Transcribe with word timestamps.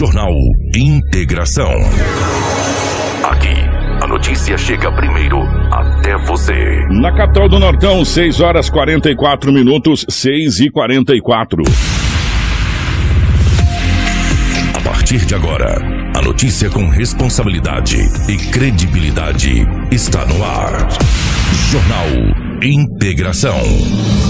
Jornal 0.00 0.32
Integração. 0.74 1.70
Aqui, 3.22 3.54
a 4.02 4.06
notícia 4.06 4.56
chega 4.56 4.90
primeiro 4.90 5.36
até 5.70 6.16
você. 6.24 6.54
Na 6.88 7.14
capital 7.14 7.50
do 7.50 7.58
Nortão, 7.58 8.02
6 8.02 8.40
horas 8.40 8.70
44 8.70 9.52
minutos, 9.52 10.06
6 10.08 10.60
e 10.60 10.70
44. 10.70 11.62
A 14.74 14.80
partir 14.80 15.26
de 15.26 15.34
agora, 15.34 15.76
a 16.16 16.22
notícia 16.22 16.70
com 16.70 16.88
responsabilidade 16.88 17.98
e 18.26 18.38
credibilidade 18.50 19.68
está 19.90 20.24
no 20.24 20.42
ar. 20.42 20.88
Jornal 21.70 22.08
Integração. 22.62 24.29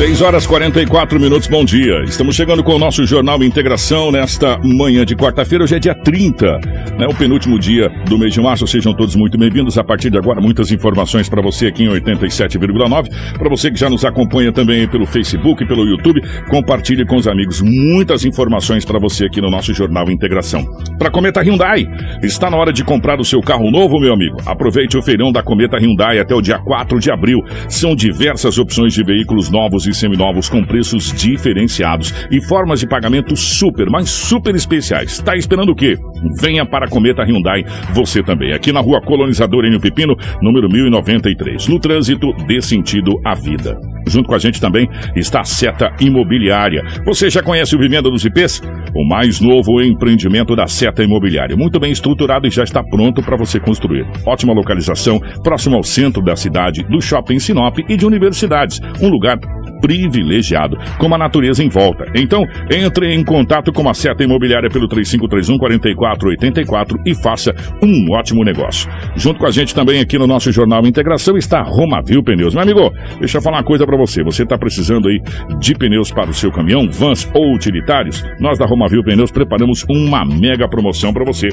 6 0.00 0.22
horas 0.22 0.46
44 0.46 1.20
minutos, 1.20 1.46
bom 1.46 1.62
dia. 1.62 2.02
Estamos 2.04 2.34
chegando 2.34 2.64
com 2.64 2.72
o 2.72 2.78
nosso 2.78 3.04
Jornal 3.04 3.44
Integração 3.44 4.10
nesta 4.10 4.58
manhã 4.64 5.04
de 5.04 5.14
quarta-feira. 5.14 5.62
Hoje 5.62 5.76
é 5.76 5.78
dia 5.78 5.94
30, 5.94 6.58
né? 6.98 7.06
O 7.06 7.14
penúltimo 7.14 7.58
dia 7.58 7.90
do 8.06 8.16
mês 8.16 8.32
de 8.32 8.40
março. 8.40 8.66
Sejam 8.66 8.94
todos 8.94 9.14
muito 9.14 9.36
bem-vindos. 9.36 9.76
A 9.76 9.84
partir 9.84 10.08
de 10.08 10.16
agora, 10.16 10.40
muitas 10.40 10.72
informações 10.72 11.28
para 11.28 11.42
você 11.42 11.66
aqui 11.66 11.84
em 11.84 11.88
87,9. 11.88 13.10
Para 13.38 13.50
você 13.50 13.70
que 13.70 13.78
já 13.78 13.90
nos 13.90 14.02
acompanha 14.02 14.50
também 14.50 14.88
pelo 14.88 15.04
Facebook, 15.04 15.66
pelo 15.66 15.84
YouTube, 15.84 16.22
compartilhe 16.48 17.04
com 17.04 17.16
os 17.16 17.28
amigos. 17.28 17.60
Muitas 17.60 18.24
informações 18.24 18.86
para 18.86 18.98
você 18.98 19.26
aqui 19.26 19.42
no 19.42 19.50
nosso 19.50 19.74
Jornal 19.74 20.10
Integração. 20.10 20.64
Para 20.98 21.10
Cometa 21.10 21.42
Hyundai, 21.42 21.84
está 22.22 22.48
na 22.48 22.56
hora 22.56 22.72
de 22.72 22.82
comprar 22.82 23.20
o 23.20 23.24
seu 23.24 23.42
carro 23.42 23.70
novo, 23.70 24.00
meu 24.00 24.14
amigo. 24.14 24.38
Aproveite 24.46 24.96
o 24.96 25.02
feirão 25.02 25.30
da 25.30 25.42
Cometa 25.42 25.76
Hyundai 25.76 26.18
até 26.18 26.34
o 26.34 26.40
dia 26.40 26.58
4 26.58 26.98
de 26.98 27.10
abril. 27.10 27.40
São 27.68 27.94
diversas 27.94 28.56
opções 28.56 28.94
de 28.94 29.04
veículos 29.04 29.50
novos 29.50 29.86
e 29.86 29.89
seminovos 29.94 30.48
com 30.48 30.64
preços 30.64 31.12
diferenciados 31.12 32.14
e 32.30 32.40
formas 32.40 32.80
de 32.80 32.86
pagamento 32.86 33.36
super, 33.36 33.88
mas 33.90 34.10
super 34.10 34.54
especiais. 34.54 35.12
Está 35.12 35.36
esperando 35.36 35.72
o 35.72 35.74
quê? 35.74 35.96
Venha 36.40 36.66
para 36.66 36.86
a 36.86 36.88
Cometa 36.88 37.22
Hyundai, 37.22 37.64
você 37.92 38.22
também, 38.22 38.52
aqui 38.52 38.72
na 38.72 38.80
rua 38.80 39.00
Colonizador 39.00 39.64
Enio 39.64 39.80
Pepino, 39.80 40.16
número 40.40 40.68
1093. 40.68 41.68
No 41.68 41.78
trânsito, 41.78 42.32
dê 42.46 42.60
sentido 42.60 43.20
à 43.24 43.34
vida. 43.34 43.78
Junto 44.06 44.28
com 44.28 44.34
a 44.34 44.38
gente 44.38 44.60
também 44.60 44.88
está 45.14 45.40
a 45.40 45.44
Seta 45.44 45.92
Imobiliária. 46.00 46.82
Você 47.04 47.30
já 47.30 47.42
conhece 47.42 47.74
o 47.74 47.78
Vivenda 47.78 48.10
dos 48.10 48.24
IPs? 48.24 48.62
O 48.94 49.08
mais 49.08 49.40
novo 49.40 49.80
empreendimento 49.80 50.56
da 50.56 50.66
Seta 50.66 51.02
Imobiliária. 51.02 51.56
Muito 51.56 51.78
bem 51.78 51.92
estruturado 51.92 52.46
e 52.46 52.50
já 52.50 52.64
está 52.64 52.82
pronto 52.82 53.22
para 53.22 53.36
você 53.36 53.60
construir. 53.60 54.06
Ótima 54.26 54.52
localização, 54.52 55.20
próximo 55.42 55.76
ao 55.76 55.82
centro 55.82 56.22
da 56.22 56.36
cidade, 56.36 56.82
do 56.84 57.00
shopping 57.00 57.38
Sinop 57.38 57.78
e 57.88 57.96
de 57.96 58.06
universidades. 58.06 58.80
Um 59.00 59.08
lugar 59.08 59.38
privilegiado, 59.80 60.76
com 60.98 61.12
a 61.14 61.18
natureza 61.18 61.64
em 61.64 61.68
volta. 61.68 62.04
Então, 62.14 62.44
entre 62.70 63.12
em 63.12 63.24
contato 63.24 63.72
com 63.72 63.88
a 63.88 63.94
Seta 63.94 64.22
Imobiliária 64.22 64.68
pelo 64.68 64.86
3531 64.86 65.58
4484 65.58 66.98
e 67.06 67.14
faça 67.14 67.54
um 67.82 68.12
ótimo 68.12 68.44
negócio. 68.44 68.90
Junto 69.16 69.40
com 69.40 69.46
a 69.46 69.50
gente 69.50 69.74
também 69.74 70.00
aqui 70.00 70.18
no 70.18 70.26
nosso 70.26 70.52
Jornal 70.52 70.86
Integração 70.86 71.36
está 71.36 71.62
Romavil 71.62 72.22
Pneus. 72.22 72.54
Meu 72.54 72.62
amigo, 72.62 72.92
deixa 73.18 73.38
eu 73.38 73.42
falar 73.42 73.58
uma 73.58 73.64
coisa 73.64 73.86
para 73.90 73.98
você. 73.98 74.22
Você 74.22 74.44
está 74.44 74.56
precisando 74.56 75.08
aí 75.08 75.20
de 75.58 75.74
pneus 75.74 76.12
para 76.12 76.30
o 76.30 76.34
seu 76.34 76.50
caminhão, 76.52 76.88
vans 76.90 77.28
ou 77.34 77.54
utilitários? 77.54 78.22
Nós 78.38 78.58
da 78.58 78.66
Romavil 78.66 79.02
Pneus 79.02 79.32
preparamos 79.32 79.84
uma 79.90 80.24
mega 80.24 80.68
promoção 80.68 81.12
para 81.12 81.24
você 81.24 81.48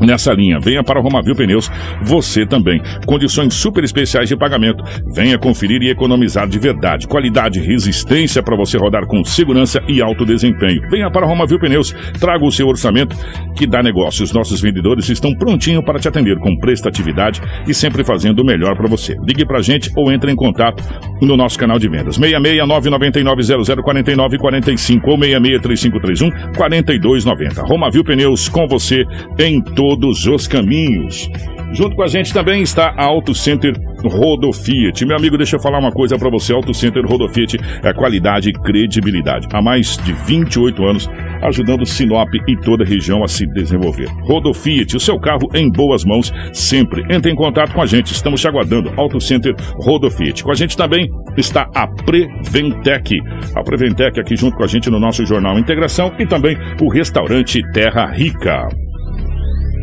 nessa 0.00 0.32
linha. 0.32 0.58
Venha 0.60 0.82
para 0.82 1.00
Romavil 1.00 1.34
Pneus, 1.34 1.70
você 2.02 2.46
também. 2.46 2.80
Condições 3.06 3.54
super 3.54 3.84
especiais 3.84 4.28
de 4.28 4.36
pagamento. 4.36 4.82
Venha 5.06 5.38
conferir 5.38 5.82
e 5.82 5.90
economizar 5.90 6.48
de 6.48 6.58
verdade. 6.58 7.06
Qualidade 7.06 7.60
resistência 7.60 8.42
para 8.42 8.56
você 8.56 8.78
rodar 8.78 9.06
com 9.06 9.24
segurança 9.24 9.82
e 9.88 10.02
alto 10.02 10.24
desempenho. 10.24 10.80
Venha 10.90 11.10
para 11.10 11.26
Romavil 11.26 11.58
Pneus, 11.58 11.92
traga 12.18 12.44
o 12.44 12.50
seu 12.50 12.66
orçamento 12.66 13.16
que 13.56 13.66
dá 13.66 13.82
negócio. 13.82 14.24
Os 14.24 14.32
nossos 14.32 14.60
vendedores 14.60 15.08
estão 15.08 15.34
prontinhos 15.34 15.84
para 15.84 15.98
te 15.98 16.08
atender 16.08 16.38
com 16.38 16.56
prestatividade 16.56 17.40
e 17.66 17.74
sempre 17.74 18.04
fazendo 18.04 18.40
o 18.40 18.44
melhor 18.44 18.76
para 18.76 18.88
você. 18.88 19.16
Ligue 19.26 19.46
para 19.46 19.58
a 19.58 19.62
gente 19.62 19.90
ou 19.96 20.12
entre 20.12 20.30
em 20.30 20.36
contato 20.36 20.82
no 21.20 21.36
nosso 21.36 21.58
canal 21.58 21.78
de 21.78 21.88
vendas. 21.88 22.18
66999004945 22.18 25.02
ou 25.06 25.18
663531 25.18 26.30
4290. 26.56 27.62
Romavil 27.62 28.04
Pneus 28.04 28.48
com 28.48 28.66
você 28.66 29.04
em 29.38 29.57
todos 29.60 30.26
os 30.26 30.46
caminhos. 30.46 31.28
Junto 31.72 31.94
com 31.94 32.02
a 32.02 32.06
gente 32.06 32.32
também 32.32 32.62
está 32.62 32.94
a 32.96 33.04
Auto 33.04 33.34
Center 33.34 33.74
Rodo 34.02 34.52
Fiat. 34.52 35.04
Meu 35.04 35.16
amigo, 35.16 35.36
deixa 35.36 35.56
eu 35.56 35.60
falar 35.60 35.78
uma 35.78 35.92
coisa 35.92 36.16
para 36.18 36.30
você. 36.30 36.52
Auto 36.52 36.72
Center 36.72 37.04
Rodo 37.04 37.28
Fiat 37.28 37.58
é 37.82 37.92
qualidade 37.92 38.48
e 38.48 38.52
credibilidade. 38.52 39.46
Há 39.52 39.60
mais 39.60 39.98
de 39.98 40.12
28 40.12 40.82
anos 40.84 41.10
ajudando 41.42 41.84
Sinop 41.84 42.28
e 42.48 42.56
toda 42.60 42.84
a 42.84 42.86
região 42.86 43.22
a 43.22 43.28
se 43.28 43.46
desenvolver. 43.46 44.08
Rodo 44.22 44.54
Fiat, 44.54 44.96
o 44.96 45.00
seu 45.00 45.20
carro 45.20 45.48
em 45.54 45.70
boas 45.70 46.04
mãos 46.04 46.32
sempre. 46.52 47.02
Entre 47.10 47.30
em 47.30 47.36
contato 47.36 47.72
com 47.74 47.82
a 47.82 47.86
gente. 47.86 48.12
Estamos 48.12 48.40
te 48.40 48.48
aguardando. 48.48 48.92
Auto 48.96 49.20
Center 49.20 49.54
Rodo 49.76 50.10
Fiat. 50.10 50.42
Com 50.42 50.50
a 50.50 50.54
gente 50.54 50.76
também 50.76 51.10
está 51.36 51.68
a 51.74 51.86
Preventec. 51.86 53.18
A 53.54 53.62
Preventec 53.62 54.18
aqui 54.18 54.36
junto 54.36 54.56
com 54.56 54.64
a 54.64 54.68
gente 54.68 54.88
no 54.88 54.98
nosso 54.98 55.24
Jornal 55.26 55.58
Integração 55.58 56.12
e 56.18 56.26
também 56.26 56.56
o 56.80 56.90
restaurante 56.90 57.60
Terra 57.72 58.06
Rica. 58.06 58.87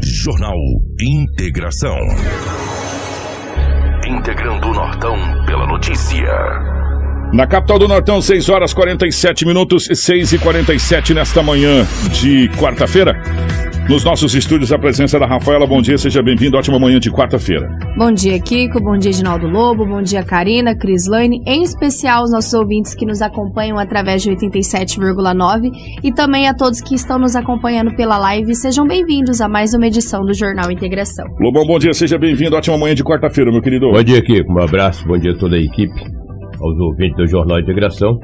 Jornal 0.06 0.56
Integração. 1.02 1.98
Integrando 4.08 4.68
o 4.68 4.74
Nortão 4.74 5.16
pela 5.48 5.66
notícia. 5.66 6.30
Na 7.34 7.48
capital 7.48 7.80
do 7.80 7.88
Nortão, 7.88 8.22
6 8.22 8.50
horas 8.50 8.72
47 8.72 9.48
minutos, 9.48 9.90
6 9.92 10.34
e 10.34 10.38
47 10.38 11.14
nesta 11.16 11.42
manhã 11.42 11.88
de 12.12 12.50
quarta-feira. 12.50 13.20
Nos 13.88 14.04
nossos 14.04 14.34
estúdios, 14.34 14.74
a 14.74 14.80
presença 14.80 15.20
da 15.20 15.28
Rafaela. 15.28 15.68
Bom 15.68 15.80
dia, 15.80 15.96
seja 15.96 16.24
bem-vindo. 16.24 16.58
Ótima 16.58 16.80
manhã 16.80 17.00
de 17.00 17.12
quarta-feira. 17.12 17.70
Bom 17.96 18.12
dia, 18.12 18.40
Kiko. 18.40 18.82
Bom 18.82 18.98
dia, 18.98 19.14
Ginaldo 19.14 19.48
Lobo. 19.48 19.86
Bom 19.86 20.02
dia, 20.02 20.24
Karina, 20.24 20.76
Crislane. 20.76 21.44
Em 21.46 21.62
especial, 21.62 22.24
os 22.24 22.32
nossos 22.32 22.52
ouvintes 22.56 22.96
que 22.96 23.06
nos 23.06 23.22
acompanham 23.22 23.78
através 23.78 24.24
de 24.24 24.32
87,9 24.32 25.70
e 26.04 26.12
também 26.12 26.48
a 26.48 26.56
todos 26.56 26.82
que 26.82 26.96
estão 26.96 27.20
nos 27.20 27.36
acompanhando 27.36 27.96
pela 27.96 28.18
live. 28.18 28.56
Sejam 28.56 28.88
bem-vindos 28.88 29.40
a 29.40 29.48
mais 29.48 29.76
uma 29.76 29.86
edição 29.86 30.26
do 30.26 30.34
Jornal 30.34 30.72
Integração. 30.72 31.28
Lobão, 31.40 31.64
bom 31.68 31.78
dia, 31.78 31.94
seja 31.94 32.18
bem-vindo. 32.18 32.56
Ótima 32.56 32.80
manhã 32.80 32.96
de 32.96 33.04
quarta-feira, 33.04 33.52
meu 33.52 33.62
querido. 33.62 33.92
Bom 33.92 34.04
dia, 34.04 34.20
Kiko. 34.20 34.52
Um 34.52 34.64
abraço. 34.64 35.08
Bom 35.08 35.20
dia 35.20 35.34
a 35.34 35.38
toda 35.38 35.58
a 35.58 35.60
equipe, 35.60 35.94
aos 36.60 36.80
ouvintes 36.80 37.18
do 37.18 37.28
Jornal 37.28 37.60
Integração, 37.60 38.18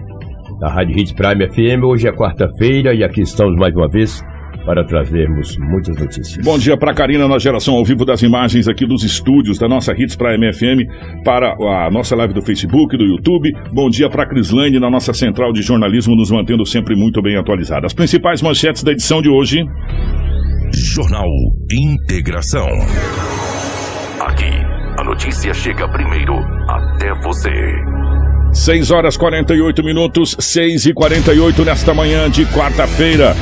da 0.60 0.74
Rádio 0.74 0.98
Hits 0.98 1.14
Prime 1.14 1.48
FM. 1.48 1.84
Hoje 1.84 2.08
é 2.08 2.12
quarta-feira 2.12 2.96
e 2.96 3.04
aqui 3.04 3.22
estamos 3.22 3.56
mais 3.58 3.76
uma 3.76 3.88
vez 3.88 4.24
para 4.66 4.84
trazermos 4.86 5.58
muitas 5.58 5.98
notícias. 5.98 6.44
Bom 6.44 6.58
dia 6.58 6.78
para 6.78 6.94
Karina 6.94 7.28
na 7.28 7.40
geração 7.40 7.76
ao 7.76 7.86
vivo 7.86 8.06
das 8.06 8.22
imagens 8.22 8.68
aqui 8.68 8.86
dos 8.86 9.04
estúdios 9.04 9.58
da 9.58 9.68
nossa 9.68 9.94
Hits 9.94 10.16
para 10.16 10.38
MFM, 10.38 10.86
para 11.24 11.54
a 11.54 11.90
nossa 11.92 12.16
live 12.16 12.34
do 12.34 12.42
Facebook, 12.42 12.98
do 12.98 13.04
YouTube. 13.04 13.52
Bom 13.74 13.90
dia 13.90 14.10
para 14.10 14.28
Crislane 14.28 14.80
na 14.80 14.90
nossa 14.90 15.14
central 15.14 15.52
de 15.52 15.62
jornalismo, 15.62 16.16
nos 16.16 16.32
mantendo 16.32 16.66
sempre 16.66 16.96
muito 16.96 17.22
bem 17.22 17.38
atualizada. 17.38 17.86
As 17.86 17.94
principais 17.94 18.42
manchetes 18.42 18.84
da 18.84 18.92
edição 18.92 19.22
de 19.22 19.30
hoje. 19.30 19.64
Jornal 20.74 21.30
Integração. 21.72 22.68
Aqui, 24.22 24.52
a 24.98 25.04
notícia 25.04 25.54
chega 25.54 25.88
primeiro 25.90 26.34
até 26.70 27.14
você. 27.24 27.52
6 28.54 28.92
horas 28.92 29.18
48 29.18 29.84
minutos, 29.84 30.36
6 30.40 30.88
e 30.88 30.94
48 30.94 31.64
nesta 31.64 31.94
manhã 31.94 32.30
de 32.30 32.46
quarta-feira. 32.46 33.34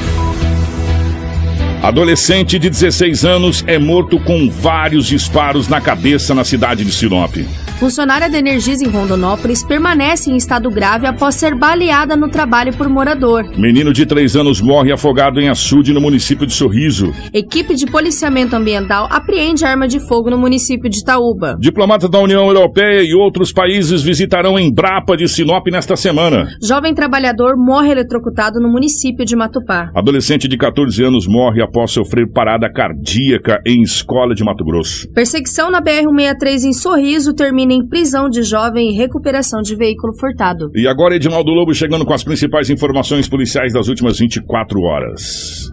Adolescente 1.82 2.60
de 2.60 2.70
16 2.70 3.24
anos 3.24 3.64
é 3.66 3.80
morto 3.80 4.20
com 4.20 4.50
vários 4.50 5.08
disparos 5.08 5.70
na 5.70 5.80
cabeça 5.80 6.36
na 6.36 6.44
cidade 6.44 6.84
de 6.84 6.92
Sinop. 6.92 7.38
Funcionária 7.80 8.30
da 8.30 8.38
Energisa 8.38 8.84
em 8.84 8.90
Rondonópolis 8.90 9.64
permanece 9.64 10.30
em 10.30 10.36
estado 10.36 10.70
grave 10.70 11.08
após 11.08 11.36
ser 11.36 11.56
baleada 11.56 12.14
no 12.14 12.30
trabalho 12.30 12.76
por 12.76 12.90
morador. 12.90 13.46
Menino 13.58 13.94
de 13.94 14.06
3 14.06 14.36
anos 14.36 14.60
morre 14.60 14.92
afogado 14.92 15.40
em 15.40 15.48
açude 15.48 15.94
no 15.94 16.02
município 16.02 16.46
de 16.46 16.52
Sorriso. 16.52 17.14
Equipe 17.34 17.76
de 17.76 17.86
policiamento 17.86 18.54
ambiental 18.54 19.08
apreende 19.10 19.64
arma 19.64 19.88
de 19.88 20.06
fogo 20.06 20.30
no 20.30 20.38
município 20.38 20.90
de 20.90 20.98
Itaúba. 20.98 21.56
Diplomatas 21.58 22.10
da 22.10 22.20
União 22.20 22.46
Europeia 22.48 23.02
e 23.02 23.16
outros 23.16 23.54
países 23.54 24.04
visitarão 24.04 24.60
Embrapa 24.60 25.16
de 25.16 25.30
Sinop 25.30 25.66
nesta 25.72 25.96
semana. 25.96 26.50
Jovem 26.62 26.94
trabalhador 26.94 27.54
morre 27.58 27.92
eletrocutado 27.92 28.60
no 28.60 28.70
município 28.70 29.24
de 29.24 29.38
Matupá. 29.38 29.90
Adolescente 29.96 30.50
de 30.50 30.58
14 30.58 31.02
anos 31.02 31.26
morre 31.30 31.64
após 31.64 31.92
sofrer 31.92 32.30
parada 32.30 32.70
cardíaca 32.70 33.62
em 33.66 33.82
escola 33.84 34.36
de 34.36 34.44
Mato 34.44 34.66
Grosso. 34.66 35.10
Perseguição 35.14 35.72
na 35.72 35.82
BR-163 35.82 36.66
em 36.66 36.74
Sorriso 36.74 37.34
termina 37.34 37.69
definem 37.70 37.88
prisão 37.88 38.28
de 38.28 38.42
jovem 38.42 38.90
e 38.90 38.98
recuperação 38.98 39.62
de 39.62 39.76
veículo 39.76 40.14
furtado. 40.20 40.72
E 40.76 40.88
agora 40.88 41.16
Edinaldo 41.16 41.52
Lobo 41.52 41.74
chegando 41.74 42.06
com 42.06 42.14
as 42.14 42.24
principais 42.24 42.70
informações 42.70 43.30
policiais 43.30 43.72
das 43.72 43.88
últimas 43.88 44.18
24 44.18 44.82
horas. 44.82 45.70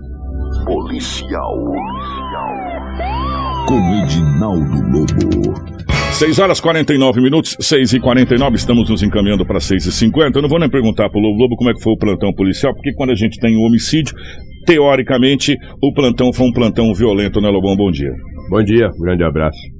Policial. 0.65 1.57
Com 3.67 4.05
Edinaldo 4.05 4.77
Lobo. 4.93 5.77
6 6.13 6.39
horas 6.39 6.61
49 6.61 7.21
minutos, 7.21 7.57
6 7.61 7.95
e 7.95 8.01
49 8.01 8.57
estamos 8.57 8.89
nos 8.89 9.03
encaminhando 9.03 9.45
para 9.45 9.61
6 9.61 9.87
e 9.87 9.93
50 9.93 10.39
Eu 10.39 10.43
não 10.43 10.49
vou 10.49 10.59
nem 10.59 10.71
perguntar 10.71 11.11
para 11.11 11.19
o 11.19 11.23
Lobo 11.23 11.43
Lobo 11.43 11.57
como 11.57 11.71
é 11.71 11.75
que 11.75 11.83
foi 11.83 11.93
o 11.93 11.99
plantão 11.99 12.33
policial, 12.33 12.73
porque 12.75 12.95
quando 12.95 13.11
a 13.11 13.15
gente 13.15 13.39
tem 13.39 13.55
um 13.55 13.67
homicídio, 13.67 14.15
teoricamente, 14.65 15.57
o 15.83 15.93
plantão 15.93 16.33
foi 16.33 16.47
um 16.47 16.53
plantão 16.53 16.93
violento, 16.95 17.41
né, 17.41 17.49
Lobão? 17.49 17.77
Bom 17.77 17.91
dia. 17.91 18.13
Bom 18.49 18.63
dia, 18.63 18.89
um 18.89 19.03
grande 19.03 19.25
abraço. 19.25 19.76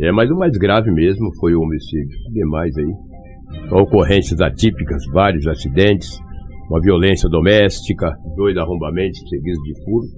É, 0.00 0.12
mas 0.12 0.30
o 0.30 0.36
mais 0.36 0.56
grave 0.56 0.90
mesmo 0.92 1.28
foi 1.40 1.54
o 1.54 1.60
homicídio. 1.60 2.16
Demais 2.32 2.72
aí. 2.76 2.92
Ocorrências 3.72 4.40
atípicas, 4.40 5.02
vários 5.12 5.46
acidentes, 5.46 6.08
uma 6.70 6.80
violência 6.80 7.28
doméstica, 7.28 8.14
dois 8.36 8.56
arrombamentos 8.56 9.18
seguidos 9.28 9.62
de 9.62 9.84
furto. 9.84 10.08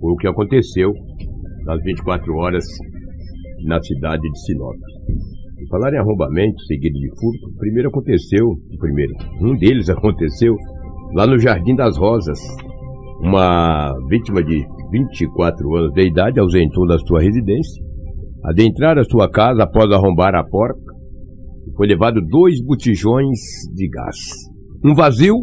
Foi 0.00 0.12
o 0.12 0.16
que 0.16 0.28
aconteceu 0.28 0.92
nas 1.64 1.82
24 1.82 2.32
horas 2.36 2.64
na 3.64 3.80
cidade 3.82 4.22
de 4.22 4.38
Sinop. 4.40 4.76
Falar 5.70 5.92
em 5.92 5.98
arrombamento 5.98 6.60
seguido 6.62 6.98
de 6.98 7.08
furto, 7.20 7.58
primeiro 7.58 7.88
aconteceu, 7.88 8.56
primeiro, 8.78 9.12
um 9.42 9.56
deles 9.56 9.90
aconteceu 9.90 10.54
lá 11.14 11.26
no 11.26 11.38
Jardim 11.38 11.74
das 11.74 11.98
Rosas. 11.98 12.38
Uma 13.20 13.92
vítima 14.08 14.42
de 14.42 14.64
24 14.92 15.76
anos 15.76 15.92
de 15.92 16.06
idade 16.06 16.38
ausentou 16.38 16.86
da 16.86 16.98
sua 16.98 17.20
residência, 17.20 17.82
adentrar 18.44 18.98
a 18.98 19.04
sua 19.04 19.30
casa 19.30 19.64
após 19.64 19.90
arrombar 19.90 20.34
a 20.34 20.44
porta, 20.44 20.80
foi 21.76 21.86
levado 21.86 22.20
dois 22.20 22.62
botijões 22.64 23.38
de 23.74 23.88
gás, 23.88 24.16
um 24.84 24.94
vazio 24.94 25.36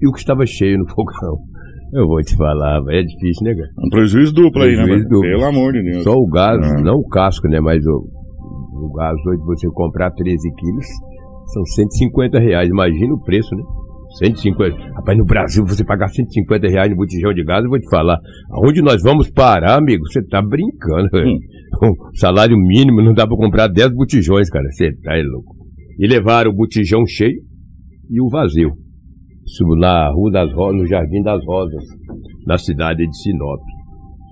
e 0.00 0.08
o 0.08 0.12
que 0.12 0.18
estava 0.18 0.46
cheio 0.46 0.78
no 0.78 0.88
fogão. 0.94 1.38
Eu 1.94 2.06
vou 2.06 2.20
te 2.20 2.36
falar, 2.36 2.82
é 2.90 3.02
difícil, 3.02 3.44
né, 3.44 3.54
cara? 3.54 3.68
Um 3.78 3.88
prejuízo 3.88 4.34
duplo 4.34 4.62
aí, 4.62 4.76
né? 4.76 4.98
Duplo. 5.04 5.20
Pelo 5.20 5.44
amor 5.44 5.72
de 5.72 5.82
Deus. 5.82 6.02
Só 6.02 6.14
o 6.14 6.26
gás, 6.26 6.58
ah. 6.60 6.82
não 6.82 6.96
o 6.96 7.08
casco, 7.08 7.48
né? 7.48 7.60
Mas 7.60 7.84
o, 7.86 8.08
o 8.74 8.92
gás 8.92 9.14
hoje, 9.26 9.40
você 9.46 9.68
comprar 9.68 10.10
13 10.10 10.36
quilos, 10.54 10.86
são 11.52 11.64
150 11.64 12.38
reais. 12.40 12.68
Imagina 12.68 13.14
o 13.14 13.22
preço, 13.22 13.54
né? 13.54 13.62
150. 14.18 14.76
Rapaz, 14.96 15.18
no 15.18 15.24
Brasil 15.24 15.64
você 15.66 15.84
pagar 15.84 16.08
150 16.08 16.68
reais 16.68 16.90
no 16.90 16.96
botijão 16.96 17.32
de 17.32 17.44
gás, 17.44 17.64
eu 17.64 17.70
vou 17.70 17.78
te 17.78 17.88
falar. 17.88 18.18
Aonde 18.50 18.82
nós 18.82 19.02
vamos 19.02 19.30
parar, 19.30 19.76
amigo? 19.76 20.06
Você 20.06 20.22
tá 20.26 20.40
brincando, 20.42 21.08
hum. 21.14 21.38
Salário 22.14 22.56
mínimo 22.56 23.02
não 23.02 23.12
dá 23.12 23.26
pra 23.26 23.36
comprar 23.36 23.68
10 23.68 23.94
botijões, 23.94 24.48
cara. 24.48 24.66
Você 24.70 24.92
tá 25.02 25.12
louco. 25.30 25.54
E 25.98 26.06
levaram 26.06 26.50
o 26.50 26.54
botijão 26.54 27.04
cheio 27.06 27.40
e 28.10 28.20
o 28.20 28.28
vazio 28.28 28.72
na 29.78 30.10
Rua 30.10 30.30
das 30.32 30.52
Rosas, 30.52 30.80
no 30.80 30.86
Jardim 30.86 31.22
das 31.22 31.44
Rosas, 31.44 31.84
na 32.46 32.58
cidade 32.58 33.06
de 33.06 33.16
Sinop. 33.16 33.60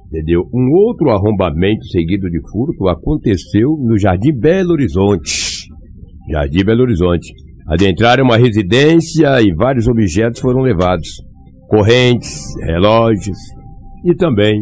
Entendeu? 0.08 0.42
Um 0.52 0.70
outro 0.72 1.10
arrombamento 1.10 1.84
seguido 1.86 2.28
de 2.28 2.40
furto 2.50 2.88
aconteceu 2.88 3.70
no 3.81 3.98
Jardim 3.98 4.32
Belo 4.38 4.72
Horizonte. 4.72 5.66
Jardim 6.31 6.64
Belo 6.64 6.82
Horizonte. 6.82 7.32
Adentraram 7.66 8.25
uma 8.25 8.37
residência 8.37 9.40
e 9.40 9.55
vários 9.55 9.88
objetos 9.88 10.40
foram 10.40 10.61
levados. 10.61 11.08
Correntes, 11.69 12.43
relógios 12.62 13.38
e 14.05 14.14
também 14.14 14.61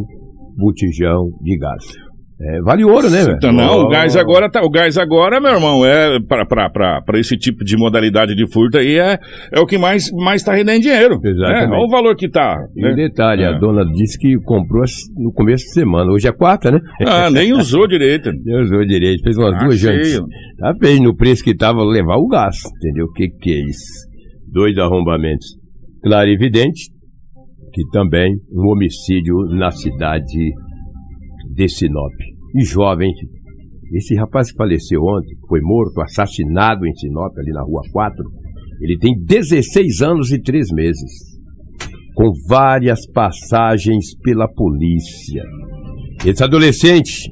botijão 0.56 1.30
de 1.42 1.58
gás. 1.58 2.11
É, 2.44 2.60
vale 2.60 2.84
ouro, 2.84 3.08
né, 3.08 3.22
velho? 3.22 3.36
Então, 3.36 3.52
não, 3.52 3.78
oh. 3.78 3.82
o 3.84 3.88
gás 3.88 4.16
agora 4.16 4.50
tá, 4.50 4.62
o 4.64 4.70
gás 4.70 4.98
agora, 4.98 5.40
meu 5.40 5.52
irmão, 5.52 5.86
é 5.86 6.18
para 6.20 7.20
esse 7.20 7.36
tipo 7.36 7.62
de 7.64 7.76
modalidade 7.76 8.34
de 8.34 8.50
furto 8.52 8.78
aí 8.78 8.98
é, 8.98 9.16
é 9.52 9.60
o 9.60 9.66
que 9.66 9.78
mais 9.78 10.10
mais 10.10 10.42
tá 10.42 10.52
rendendo 10.52 10.80
dinheiro. 10.80 11.20
Né? 11.22 11.30
Exatamente. 11.30 11.70
Né? 11.70 11.76
Olha 11.76 11.86
o 11.86 11.90
valor 11.90 12.16
que 12.16 12.28
tá. 12.28 12.56
E 12.76 12.82
né? 12.82 12.94
detalhe, 12.94 13.44
é. 13.44 13.46
a 13.46 13.52
dona 13.52 13.84
disse 13.84 14.18
que 14.18 14.34
comprou 14.44 14.82
no 15.16 15.32
começo 15.32 15.64
de 15.66 15.72
semana, 15.72 16.10
hoje 16.10 16.26
é 16.26 16.32
quarta, 16.32 16.72
né? 16.72 16.80
Ah, 17.06 17.30
nem 17.30 17.52
usou 17.54 17.86
direito. 17.86 18.32
nem 18.32 18.60
usou 18.60 18.84
direito, 18.84 19.22
fez 19.22 19.36
umas 19.36 19.54
ah, 19.54 19.64
duas 19.64 19.78
jantes. 19.78 20.20
Tá 20.58 20.72
bem, 20.80 21.00
no 21.00 21.14
preço 21.14 21.44
que 21.44 21.56
tava 21.56 21.84
levar 21.84 22.16
o 22.16 22.26
gás, 22.26 22.56
entendeu? 22.76 23.06
O 23.06 23.12
que 23.12 23.28
que 23.28 23.50
é 23.52 23.60
isso? 23.60 24.08
Dois 24.52 24.76
arrombamentos. 24.78 25.46
Claro 26.02 26.28
e 26.28 26.34
evidente 26.34 26.90
que 27.72 27.82
também 27.92 28.34
um 28.52 28.68
homicídio 28.72 29.36
na 29.56 29.70
cidade 29.70 30.52
de 31.54 31.68
Sinop. 31.68 32.31
E 32.54 32.64
jovem, 32.64 33.10
esse 33.94 34.14
rapaz 34.14 34.50
que 34.50 34.56
faleceu 34.56 35.02
ontem, 35.02 35.36
foi 35.48 35.60
morto, 35.62 36.00
assassinado 36.00 36.86
em 36.86 36.92
Sinop, 36.94 37.32
ali 37.38 37.50
na 37.52 37.62
Rua 37.62 37.82
4, 37.92 38.24
ele 38.80 38.98
tem 38.98 39.14
16 39.24 40.02
anos 40.02 40.32
e 40.32 40.40
3 40.40 40.72
meses, 40.72 41.10
com 42.14 42.30
várias 42.48 43.06
passagens 43.10 44.14
pela 44.22 44.48
polícia. 44.48 45.42
Esse 46.26 46.42
adolescente 46.42 47.30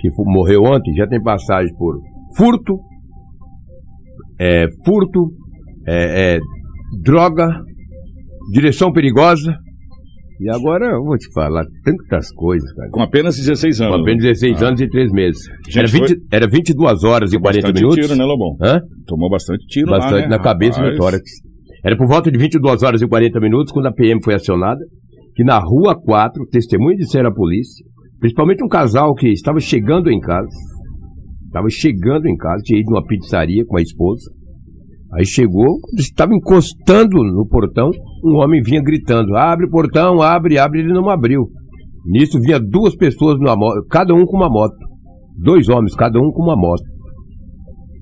que 0.00 0.08
morreu 0.18 0.62
ontem 0.62 0.94
já 0.94 1.06
tem 1.06 1.22
passagem 1.22 1.74
por 1.76 1.98
furto, 2.36 2.78
é, 4.38 4.66
furto, 4.84 5.32
é, 5.86 6.36
é, 6.36 6.40
droga, 7.02 7.62
direção 8.52 8.92
perigosa, 8.92 9.54
e 10.40 10.48
agora 10.48 10.86
eu 10.86 11.04
vou 11.04 11.18
te 11.18 11.30
falar 11.34 11.64
tantas 11.84 12.32
coisas, 12.32 12.72
cara. 12.72 12.88
Com 12.90 13.02
apenas 13.02 13.36
16 13.36 13.80
anos. 13.82 13.96
Com 13.96 14.02
apenas 14.02 14.22
16 14.22 14.62
ah. 14.62 14.68
anos 14.68 14.80
e 14.80 14.88
3 14.88 15.12
meses. 15.12 15.42
era, 15.76 15.86
20, 15.86 16.08
foi... 16.08 16.16
era 16.32 16.48
22 16.48 17.04
horas 17.04 17.32
e 17.32 17.38
40 17.38 17.72
minutos. 17.72 17.96
tiro, 17.96 18.16
né, 18.16 18.24
Lobão? 18.24 18.56
Hã? 18.62 18.80
Tomou 19.06 19.28
bastante 19.28 19.66
tiro 19.66 19.90
bastante 19.90 20.12
lá, 20.14 20.20
né? 20.20 20.28
na 20.28 20.38
cabeça 20.38 20.80
e 20.80 20.90
no 20.90 20.96
tórax. 20.96 21.22
Era 21.84 21.96
por 21.96 22.06
volta 22.08 22.30
de 22.30 22.38
22 22.38 22.82
horas 22.82 23.02
e 23.02 23.06
40 23.06 23.38
minutos 23.38 23.72
quando 23.72 23.86
a 23.86 23.92
PM 23.92 24.22
foi 24.22 24.34
acionada, 24.34 24.80
que 25.34 25.44
na 25.44 25.58
Rua 25.58 25.94
4, 25.94 26.46
testemunhas 26.50 26.98
disseram 26.98 27.28
à 27.28 27.34
polícia, 27.34 27.84
principalmente 28.18 28.64
um 28.64 28.68
casal 28.68 29.14
que 29.14 29.28
estava 29.28 29.60
chegando 29.60 30.10
em 30.10 30.20
casa, 30.20 30.48
estava 31.46 31.68
chegando 31.68 32.26
em 32.26 32.36
casa, 32.36 32.62
tinha 32.64 32.80
ido 32.80 32.90
numa 32.90 33.04
pizzaria 33.04 33.64
com 33.66 33.76
a 33.76 33.82
esposa, 33.82 34.30
Aí 35.12 35.26
chegou, 35.26 35.78
estava 35.98 36.32
encostando 36.34 37.18
no 37.22 37.46
portão, 37.46 37.90
um 38.24 38.36
homem 38.36 38.62
vinha 38.62 38.80
gritando: 38.80 39.36
abre 39.36 39.66
o 39.66 39.70
portão, 39.70 40.22
abre, 40.22 40.58
abre. 40.58 40.80
Ele 40.80 40.92
não 40.92 41.08
abriu. 41.08 41.48
Nisso 42.06 42.40
vinha 42.40 42.60
duas 42.60 42.94
pessoas 42.96 43.38
numa 43.38 43.56
moto, 43.56 43.84
cada 43.90 44.14
um 44.14 44.24
com 44.24 44.36
uma 44.36 44.48
moto. 44.48 44.76
Dois 45.36 45.68
homens, 45.68 45.94
cada 45.94 46.18
um 46.18 46.30
com 46.30 46.42
uma 46.42 46.56
moto. 46.56 46.84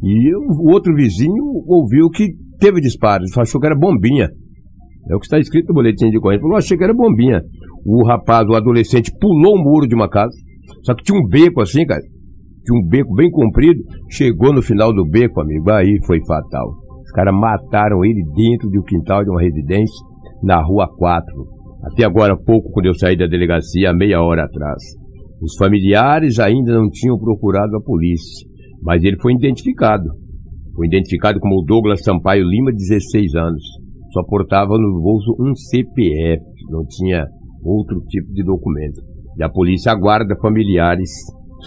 E 0.03 0.35
o 0.37 0.71
outro 0.71 0.95
vizinho 0.95 1.45
ouviu 1.67 2.09
que 2.11 2.29
teve 2.61 2.81
disparos, 2.81 3.37
achou 3.37 3.61
que 3.61 3.67
era 3.67 3.77
bombinha. 3.77 4.29
É 5.11 5.17
o 5.17 5.19
que 5.19 5.27
está 5.27 5.39
escrito 5.39 5.69
no 5.69 5.75
boletim 5.75 6.11
de 6.11 6.21
corrente. 6.21 6.43
Falou, 6.43 6.59
achei 6.59 6.77
que 6.77 6.85
era 6.85 6.93
bombinha. 6.93 7.41
O 7.85 8.07
rapaz, 8.07 8.47
o 8.47 8.55
adolescente, 8.55 9.11
pulou 9.19 9.55
o 9.55 9.63
muro 9.63 9.89
de 9.89 9.95
uma 9.95 10.09
casa. 10.09 10.37
Só 10.83 10.95
que 10.95 11.03
tinha 11.03 11.19
um 11.19 11.27
beco 11.27 11.63
assim, 11.63 11.87
cara. 11.87 12.03
Tinha 12.65 12.79
um 12.79 12.87
beco 12.87 13.15
bem 13.15 13.31
comprido. 13.31 13.81
Chegou 14.11 14.53
no 14.53 14.61
final 14.61 14.93
do 14.93 15.09
beco, 15.09 15.41
amigo. 15.41 15.71
Aí 15.71 15.99
foi 16.07 16.19
fatal. 16.27 16.88
Os 17.09 17.13
caras 17.13 17.35
mataram 17.35 18.05
ele 18.05 18.23
dentro 18.37 18.69
do 18.69 18.83
quintal 18.83 19.25
de 19.25 19.31
uma 19.31 19.41
residência 19.41 20.07
na 20.43 20.63
Rua 20.63 20.87
4. 20.95 21.25
Até 21.85 22.05
agora 22.05 22.37
pouco, 22.37 22.71
quando 22.71 22.85
eu 22.85 22.95
saí 22.95 23.17
da 23.17 23.27
delegacia, 23.27 23.95
meia 23.95 24.21
hora 24.21 24.45
atrás. 24.45 24.83
Os 25.41 25.57
familiares 25.57 26.39
ainda 26.39 26.75
não 26.75 26.91
tinham 26.91 27.19
procurado 27.19 27.75
a 27.77 27.81
polícia, 27.81 28.47
mas 28.83 29.03
ele 29.03 29.17
foi 29.23 29.33
identificado. 29.33 30.05
Foi 30.77 30.87
identificado 30.87 31.41
como 31.41 31.65
Douglas 31.65 32.03
Sampaio 32.03 32.45
Lima, 32.45 32.73
16 32.73 33.35
anos. 33.37 33.63
Só 34.13 34.23
portava 34.25 34.77
no 34.77 35.01
bolso 35.01 35.35
um 35.41 35.55
CPF, 35.55 36.45
não 36.69 36.85
tinha 36.87 37.25
outro 37.65 38.03
tipo 38.09 38.31
de 38.35 38.45
documento. 38.45 39.01
E 39.39 39.43
a 39.43 39.49
polícia 39.49 39.93
aguarda 39.93 40.37
familiares 40.43 41.09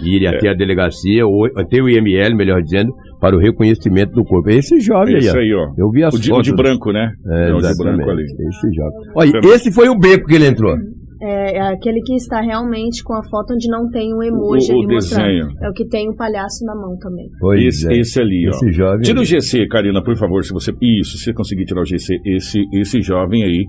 irem 0.04 0.28
é. 0.28 0.36
até 0.36 0.50
a 0.50 0.54
delegacia, 0.54 1.26
ou 1.26 1.46
até 1.56 1.82
o 1.82 1.90
IML, 1.90 2.36
melhor 2.36 2.62
dizendo, 2.62 2.94
para 3.20 3.36
o 3.36 3.40
reconhecimento 3.40 4.14
do 4.14 4.24
corpo. 4.24 4.50
Esse 4.50 4.80
jovem 4.80 5.18
esse 5.18 5.38
aí, 5.38 5.54
ó. 5.54 5.74
Eu 5.78 5.90
vi 5.92 6.04
as 6.04 6.14
o 6.14 6.24
fotos. 6.24 6.44
de 6.44 6.56
branco, 6.56 6.92
né? 6.92 7.12
É, 7.28 7.50
é 7.50 7.54
o 7.54 7.58
de 7.58 7.78
branco 7.78 8.10
ali. 8.10 8.24
Esse 8.24 8.74
jovem. 8.74 9.12
Olha, 9.16 9.54
esse 9.54 9.72
foi 9.72 9.90
o 9.90 9.98
beco 9.98 10.26
que 10.26 10.36
ele 10.36 10.48
entrou. 10.48 10.76
É, 11.24 11.58
é, 11.58 11.62
aquele 11.74 12.02
que 12.02 12.16
está 12.16 12.42
realmente 12.42 13.04
com 13.04 13.14
a 13.14 13.24
foto 13.24 13.54
onde 13.54 13.70
não 13.70 13.88
tem 13.92 14.12
o 14.12 14.24
emoji 14.24 14.72
o, 14.72 14.76
ali 14.76 14.86
o 14.88 14.96
mostrando. 14.96 15.28
Desenho. 15.28 15.48
É 15.62 15.70
o 15.70 15.74
que 15.74 15.88
tem 15.88 16.10
o 16.10 16.16
palhaço 16.16 16.66
na 16.66 16.74
mão 16.74 16.98
também. 16.98 17.30
Pois 17.40 17.64
esse, 17.64 17.94
é. 17.94 18.00
esse 18.00 18.20
ali, 18.20 18.50
esse 18.50 18.66
ó. 18.66 18.72
Jovem 18.72 19.02
Tira 19.02 19.22
o 19.22 19.24
GC, 19.24 19.68
Karina, 19.68 20.04
por 20.04 20.18
favor, 20.18 20.44
se 20.44 20.52
você. 20.52 20.72
Isso, 20.82 21.20
se 21.20 21.26
você 21.26 21.34
conseguir 21.34 21.66
tirar 21.66 21.82
o 21.82 21.86
GC, 21.86 22.20
esse, 22.26 22.60
esse 22.74 23.02
jovem 23.02 23.44
aí 23.44 23.66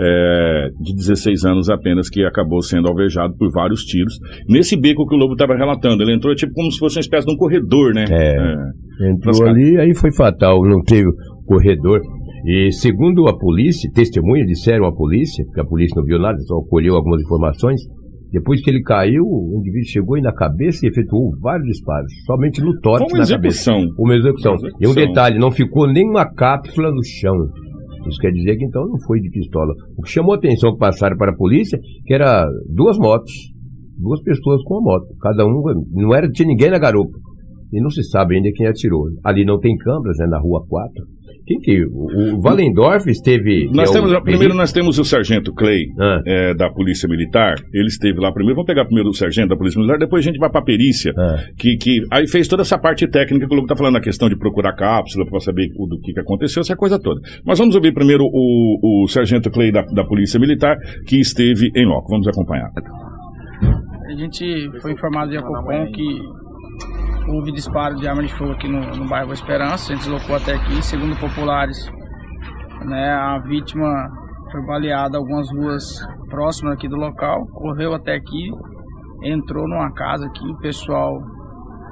é, 0.00 0.68
de 0.80 0.94
16 0.94 1.44
anos 1.44 1.68
apenas, 1.68 2.08
que 2.08 2.24
acabou 2.24 2.62
sendo 2.62 2.88
alvejado 2.88 3.34
por 3.36 3.50
vários 3.52 3.82
tiros. 3.82 4.14
Nesse 4.48 4.76
beco 4.76 5.06
que 5.06 5.14
o 5.14 5.18
Lobo 5.18 5.32
estava 5.32 5.56
relatando, 5.56 6.02
ele 6.02 6.14
entrou 6.14 6.34
tipo 6.34 6.52
como 6.52 6.70
se 6.70 6.78
fosse 6.78 6.96
uma 6.96 7.00
espécie 7.00 7.26
de 7.26 7.34
um 7.34 7.36
corredor, 7.36 7.92
né? 7.94 8.04
É. 8.08 8.36
é 9.02 9.10
entrou 9.10 9.46
ali, 9.46 9.76
aí 9.78 9.94
foi 9.94 10.12
fatal, 10.14 10.62
não 10.62 10.82
teve 10.82 11.08
corredor. 11.46 12.00
E 12.46 12.70
segundo 12.72 13.26
a 13.28 13.36
polícia, 13.36 13.90
testemunhas 13.92 14.46
disseram 14.46 14.86
à 14.86 14.92
polícia, 14.94 15.44
que 15.52 15.60
a 15.60 15.64
polícia 15.64 15.94
não 15.96 16.04
viu 16.04 16.18
nada, 16.18 16.38
só 16.40 16.60
colheu 16.68 16.94
algumas 16.94 17.20
informações, 17.20 17.80
Depois 18.30 18.60
que 18.62 18.68
ele 18.70 18.82
caiu, 18.82 19.24
o 19.24 19.58
indivíduo 19.58 19.88
chegou 19.88 20.18
e 20.18 20.20
na 20.20 20.32
cabeça 20.32 20.84
e 20.84 20.90
efetuou 20.90 21.32
vários 21.40 21.66
disparos, 21.66 22.12
somente 22.26 22.60
no 22.60 22.78
tórax 22.80 23.10
na 23.10 23.26
cabeça. 23.26 23.34
execução. 23.34 23.78
Uma 23.98 24.14
execução. 24.14 24.52
Uma 24.52 24.58
execução. 24.58 24.80
E 24.80 24.86
um 24.86 24.94
detalhe, 24.94 25.38
não 25.38 25.50
ficou 25.50 25.90
nenhuma 25.90 26.26
cápsula 26.26 26.90
no 26.90 27.02
chão. 27.02 27.34
Isso 28.06 28.20
quer 28.20 28.30
dizer 28.30 28.56
que 28.56 28.64
então 28.64 28.86
não 28.86 28.98
foi 29.06 29.20
de 29.20 29.30
pistola. 29.30 29.72
O 29.96 30.02
que 30.02 30.10
chamou 30.10 30.34
a 30.34 30.36
atenção 30.36 30.72
que 30.72 30.78
passaram 30.78 31.16
para 31.16 31.32
a 31.32 31.36
polícia, 31.36 31.78
que 32.04 32.14
era 32.14 32.46
duas 32.68 32.98
motos, 32.98 33.32
duas 33.98 34.22
pessoas 34.22 34.62
com 34.62 34.78
a 34.78 34.80
moto, 34.80 35.06
cada 35.20 35.44
um, 35.44 35.62
não 35.92 36.14
era 36.14 36.30
tinha 36.30 36.46
ninguém 36.46 36.70
na 36.70 36.78
garupa. 36.78 37.18
E 37.72 37.82
não 37.82 37.90
se 37.90 38.02
sabe 38.04 38.36
ainda 38.36 38.48
quem 38.54 38.66
atirou. 38.66 39.08
Ali 39.22 39.44
não 39.44 39.58
tem 39.58 39.76
câmeras, 39.76 40.16
né, 40.18 40.26
na 40.26 40.38
rua 40.38 40.64
4. 40.66 41.04
Quem 41.48 41.58
que? 41.60 41.82
O, 41.86 42.34
o 42.36 42.40
Valendorf 42.42 43.10
esteve. 43.10 43.70
Nós 43.72 43.88
é 43.88 43.92
o 43.92 43.94
temos, 43.94 44.10
primeiro 44.20 44.38
perito? 44.38 44.56
nós 44.58 44.70
temos 44.70 44.98
o 44.98 45.04
Sargento 45.04 45.54
Clay, 45.54 45.86
Ah. 45.98 46.20
é, 46.26 46.54
da 46.54 46.68
Polícia 46.68 47.08
Militar. 47.08 47.54
Ele 47.72 47.86
esteve 47.86 48.20
lá 48.20 48.30
primeiro. 48.30 48.56
Vamos 48.56 48.66
pegar 48.66 48.84
primeiro 48.84 49.08
o 49.08 49.14
Sargento 49.14 49.48
da 49.48 49.56
Polícia 49.56 49.78
Militar, 49.78 49.98
depois 49.98 50.22
a 50.22 50.28
gente 50.28 50.38
vai 50.38 50.50
pra 50.50 50.60
perícia. 50.60 51.10
Ah. 51.16 51.36
Que, 51.56 51.78
que 51.78 52.02
aí 52.12 52.28
fez 52.28 52.46
toda 52.46 52.60
essa 52.60 52.76
parte 52.78 53.08
técnica 53.08 53.46
que 53.48 53.52
o 53.54 53.56
Lobo 53.56 53.66
tá 53.66 53.74
falando, 53.74 53.96
a 53.96 54.00
questão 54.02 54.28
de 54.28 54.36
procurar 54.36 54.74
cápsula 54.74 55.24
para 55.24 55.40
saber 55.40 55.68
o, 55.78 55.86
do 55.86 55.98
que, 56.00 56.12
que 56.12 56.20
aconteceu, 56.20 56.60
essa 56.60 56.76
coisa 56.76 56.98
toda. 57.00 57.22
Mas 57.46 57.58
vamos 57.58 57.74
ouvir 57.74 57.94
primeiro 57.94 58.24
o, 58.24 59.04
o 59.04 59.08
Sargento 59.08 59.50
Clay 59.50 59.72
da, 59.72 59.80
da 59.82 60.04
Polícia 60.04 60.38
Militar, 60.38 60.76
que 61.06 61.18
esteve 61.18 61.70
em 61.74 61.86
loco. 61.86 62.08
Vamos 62.10 62.28
acompanhar. 62.28 62.68
A 64.06 64.14
gente 64.16 64.44
foi 64.82 64.92
informado 64.92 65.30
via 65.30 65.40
Copom 65.42 65.86
que 65.92 66.04
houve 67.28 67.52
disparo 67.52 67.94
de 67.96 68.08
arma 68.08 68.22
de 68.22 68.32
fogo 68.34 68.52
aqui 68.52 68.68
no, 68.68 68.80
no 68.96 69.08
bairro 69.08 69.32
Esperança. 69.32 69.92
A 69.92 69.96
gente 69.96 70.08
deslocou 70.08 70.36
até 70.36 70.54
aqui. 70.54 70.82
Segundo 70.82 71.18
populares, 71.18 71.90
né, 72.84 73.10
a 73.12 73.38
vítima 73.38 73.88
foi 74.50 74.64
baleada 74.64 75.18
algumas 75.18 75.50
ruas 75.52 75.84
próximas 76.28 76.74
aqui 76.74 76.88
do 76.88 76.96
local. 76.96 77.46
Correu 77.52 77.94
até 77.94 78.14
aqui, 78.14 78.50
entrou 79.22 79.68
numa 79.68 79.92
casa 79.92 80.26
aqui. 80.26 80.46
O 80.50 80.58
pessoal 80.58 81.12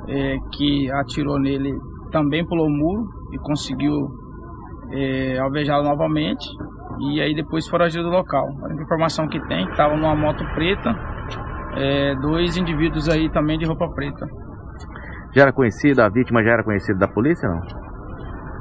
eh, 0.08 0.36
que 0.52 0.90
atirou 0.92 1.38
nele 1.38 1.72
também 2.10 2.46
pulou 2.46 2.66
o 2.66 2.70
muro 2.70 3.06
e 3.32 3.38
conseguiu 3.38 3.94
eh, 4.92 5.38
alvejá-lo 5.38 5.84
novamente. 5.84 6.48
E 6.98 7.20
aí 7.20 7.34
depois 7.34 7.68
foragiu 7.68 8.02
do 8.02 8.08
local. 8.08 8.46
A 8.64 8.82
informação 8.82 9.28
que 9.28 9.38
tem, 9.48 9.68
estava 9.68 9.94
numa 9.94 10.16
moto 10.16 10.42
preta, 10.54 10.96
é, 11.76 12.14
dois 12.16 12.56
indivíduos 12.56 13.06
aí 13.06 13.30
também 13.30 13.58
de 13.58 13.66
roupa 13.66 13.86
preta. 13.90 14.26
Já 15.36 15.42
era 15.42 15.52
conhecida, 15.52 16.06
a 16.06 16.08
vítima 16.08 16.42
já 16.42 16.52
era 16.52 16.64
conhecida 16.64 16.98
da 16.98 17.08
polícia, 17.08 17.46
não? 17.46 17.60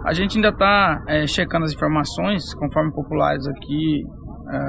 A 0.05 0.13
gente 0.13 0.36
ainda 0.36 0.50
está 0.50 1.01
checando 1.25 1.63
as 1.63 1.74
informações, 1.74 2.53
conforme 2.53 2.91
populares 2.91 3.48
aqui, 3.48 4.03
é, 4.51 4.60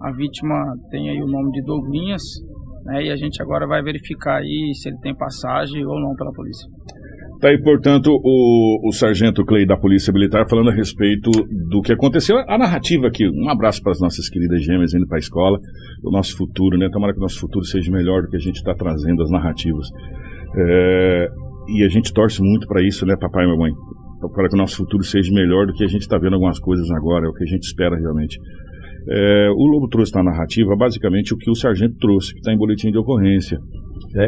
a 0.00 0.12
vítima 0.12 0.74
tem 0.90 1.10
aí 1.10 1.20
o 1.20 1.26
nome 1.26 1.50
de 1.50 1.62
Douglinhas, 1.62 2.22
né, 2.84 3.04
e 3.04 3.10
a 3.10 3.16
gente 3.16 3.42
agora 3.42 3.66
vai 3.66 3.82
verificar 3.82 4.36
aí 4.36 4.72
se 4.74 4.88
ele 4.88 4.98
tem 5.02 5.14
passagem 5.14 5.84
ou 5.84 6.00
não 6.00 6.14
pela 6.14 6.32
polícia. 6.32 6.68
Tá 7.40 7.48
aí, 7.48 7.60
portanto, 7.60 8.08
o, 8.22 8.88
o 8.88 8.92
Sargento 8.92 9.44
Clay 9.44 9.66
da 9.66 9.76
Polícia 9.76 10.12
Militar 10.12 10.48
falando 10.48 10.70
a 10.70 10.72
respeito 10.72 11.28
do 11.68 11.80
que 11.82 11.92
aconteceu. 11.92 12.38
A 12.48 12.56
narrativa 12.56 13.08
aqui, 13.08 13.28
um 13.28 13.50
abraço 13.50 13.82
para 13.82 13.90
as 13.90 14.00
nossas 14.00 14.28
queridas 14.28 14.62
gêmeas 14.62 14.94
indo 14.94 15.08
para 15.08 15.18
a 15.18 15.18
escola, 15.18 15.58
o 16.04 16.10
nosso 16.12 16.36
futuro, 16.36 16.78
né? 16.78 16.88
Tomara 16.92 17.12
que 17.12 17.18
o 17.18 17.22
nosso 17.22 17.40
futuro 17.40 17.64
seja 17.64 17.90
melhor 17.90 18.22
do 18.22 18.28
que 18.28 18.36
a 18.36 18.38
gente 18.38 18.58
está 18.58 18.72
trazendo 18.72 19.22
as 19.22 19.30
narrativas. 19.30 19.88
É, 20.56 21.28
e 21.68 21.84
a 21.84 21.88
gente 21.88 22.12
torce 22.12 22.42
muito 22.42 22.66
para 22.66 22.82
isso, 22.82 23.06
né, 23.06 23.16
papai 23.18 23.44
e 23.44 23.48
mamãe? 23.48 23.72
Para 24.34 24.48
que 24.48 24.54
o 24.54 24.58
nosso 24.58 24.76
futuro 24.76 25.02
seja 25.02 25.32
melhor 25.32 25.66
do 25.66 25.72
que 25.72 25.84
a 25.84 25.88
gente 25.88 26.02
está 26.02 26.16
vendo 26.18 26.34
algumas 26.34 26.58
coisas 26.58 26.88
agora, 26.92 27.26
é 27.26 27.28
o 27.28 27.32
que 27.32 27.44
a 27.44 27.46
gente 27.46 27.64
espera 27.64 27.96
realmente. 27.96 28.38
É, 29.08 29.48
o 29.50 29.66
Lobo 29.66 29.88
trouxe 29.88 30.14
na 30.14 30.22
narrativa 30.22 30.76
basicamente 30.76 31.34
o 31.34 31.36
que 31.36 31.50
o 31.50 31.54
sargento 31.54 31.96
trouxe, 31.98 32.32
que 32.32 32.38
está 32.38 32.52
em 32.52 32.58
boletim 32.58 32.90
de 32.90 32.98
ocorrência. 32.98 33.58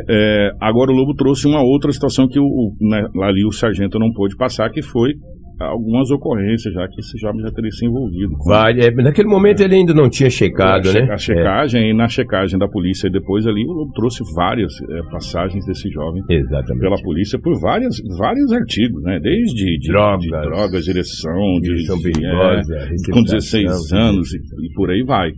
É, 0.08 0.50
agora 0.60 0.90
o 0.90 0.94
Lobo 0.94 1.14
trouxe 1.14 1.46
uma 1.46 1.62
outra 1.62 1.92
situação 1.92 2.26
que 2.26 2.40
o, 2.40 2.44
o, 2.44 2.74
né, 2.80 3.06
ali 3.22 3.44
o 3.46 3.52
sargento 3.52 3.98
não 3.98 4.12
pôde 4.12 4.36
passar, 4.36 4.70
que 4.70 4.82
foi 4.82 5.12
algumas 5.60 6.10
ocorrências 6.10 6.72
já 6.74 6.86
que 6.88 7.00
esse 7.00 7.18
jovem 7.18 7.42
já 7.42 7.50
teria 7.50 7.70
se 7.70 7.86
envolvido. 7.86 8.32
Com, 8.36 8.50
Vai, 8.50 8.78
é, 8.80 8.90
naquele 8.90 9.28
momento 9.28 9.60
ele 9.60 9.76
ainda 9.76 9.94
não 9.94 10.08
tinha 10.08 10.28
checado, 10.30 10.92
né? 10.92 11.12
A 11.12 11.16
checagem, 11.18 11.90
e 11.90 11.94
na 11.94 12.08
checagem 12.08 12.58
da 12.58 12.68
polícia, 12.68 13.06
e 13.06 13.10
depois 13.10 13.46
ali 13.46 13.64
o 13.66 13.90
trouxe 13.94 14.22
várias 14.34 14.72
é, 14.90 15.02
passagens 15.10 15.64
desse 15.66 15.88
jovem 15.90 16.22
Exatamente. 16.28 16.80
pela 16.80 16.96
polícia 17.02 17.38
por 17.38 17.58
várias, 17.60 17.96
vários 18.18 18.52
artigos, 18.52 19.02
né? 19.02 19.18
Desde 19.20 19.78
de, 19.78 19.88
Drogas. 19.88 20.20
de 20.24 20.30
drogas, 20.30 20.84
direção, 20.84 21.60
de, 21.60 21.68
Direção 21.68 21.96
de- 21.98 22.02
perigosa, 22.02 22.74
é, 22.76 23.12
com 23.12 23.22
16 23.22 23.64
receptação, 23.64 23.98
anos 23.98 24.34
e, 24.34 24.38
e 24.38 24.72
por 24.74 24.90
aí 24.90 25.02
vai. 25.02 25.32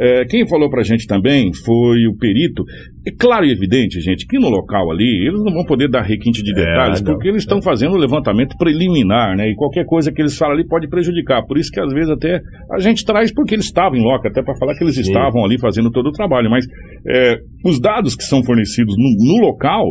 É, 0.00 0.24
quem 0.26 0.46
falou 0.48 0.68
pra 0.70 0.82
gente 0.82 1.06
também 1.06 1.52
foi 1.64 2.06
o 2.06 2.16
perito. 2.16 2.64
É 3.06 3.10
claro 3.10 3.46
e 3.46 3.52
evidente, 3.52 4.00
gente, 4.00 4.26
que 4.26 4.38
no 4.38 4.48
local 4.48 4.90
ali 4.90 5.26
eles 5.26 5.42
não 5.42 5.52
vão 5.52 5.64
poder 5.64 5.88
dar 5.88 6.02
requinte 6.02 6.42
de 6.42 6.50
É, 6.52 6.54
detalhes, 6.54 7.00
não. 7.00 7.12
porque 7.12 7.28
eles 7.28 7.42
estão 7.42 7.62
fazendo 7.62 7.94
o 7.94 7.98
levantamento 7.98 8.56
preliminar, 8.58 9.36
né? 9.36 9.48
E 9.50 9.54
qualquer 9.54 9.84
coisa 9.86 10.12
que 10.12 10.20
eles 10.20 10.36
falam 10.36 10.54
ali 10.54 10.66
pode 10.66 10.88
prejudicar. 10.88 11.44
Por 11.46 11.58
isso 11.58 11.70
que 11.70 11.80
às 11.80 11.92
vezes 11.92 12.10
até 12.10 12.40
a 12.72 12.78
gente 12.78 13.04
traz 13.04 13.32
porque 13.32 13.54
eles 13.54 13.64
estavam 13.66 13.98
em 13.98 14.02
loco, 14.02 14.28
até 14.28 14.42
para 14.42 14.56
falar 14.58 14.74
que 14.76 14.84
eles 14.84 14.94
Sim. 14.96 15.02
estavam 15.02 15.44
ali 15.44 15.58
fazendo 15.58 15.90
todo 15.90 16.08
o 16.08 16.12
trabalho. 16.12 16.50
Mas 16.50 16.66
é, 17.06 17.38
os 17.64 17.80
dados 17.80 18.14
que 18.14 18.24
são 18.24 18.42
fornecidos 18.42 18.94
no, 18.96 19.34
no 19.34 19.46
local 19.46 19.84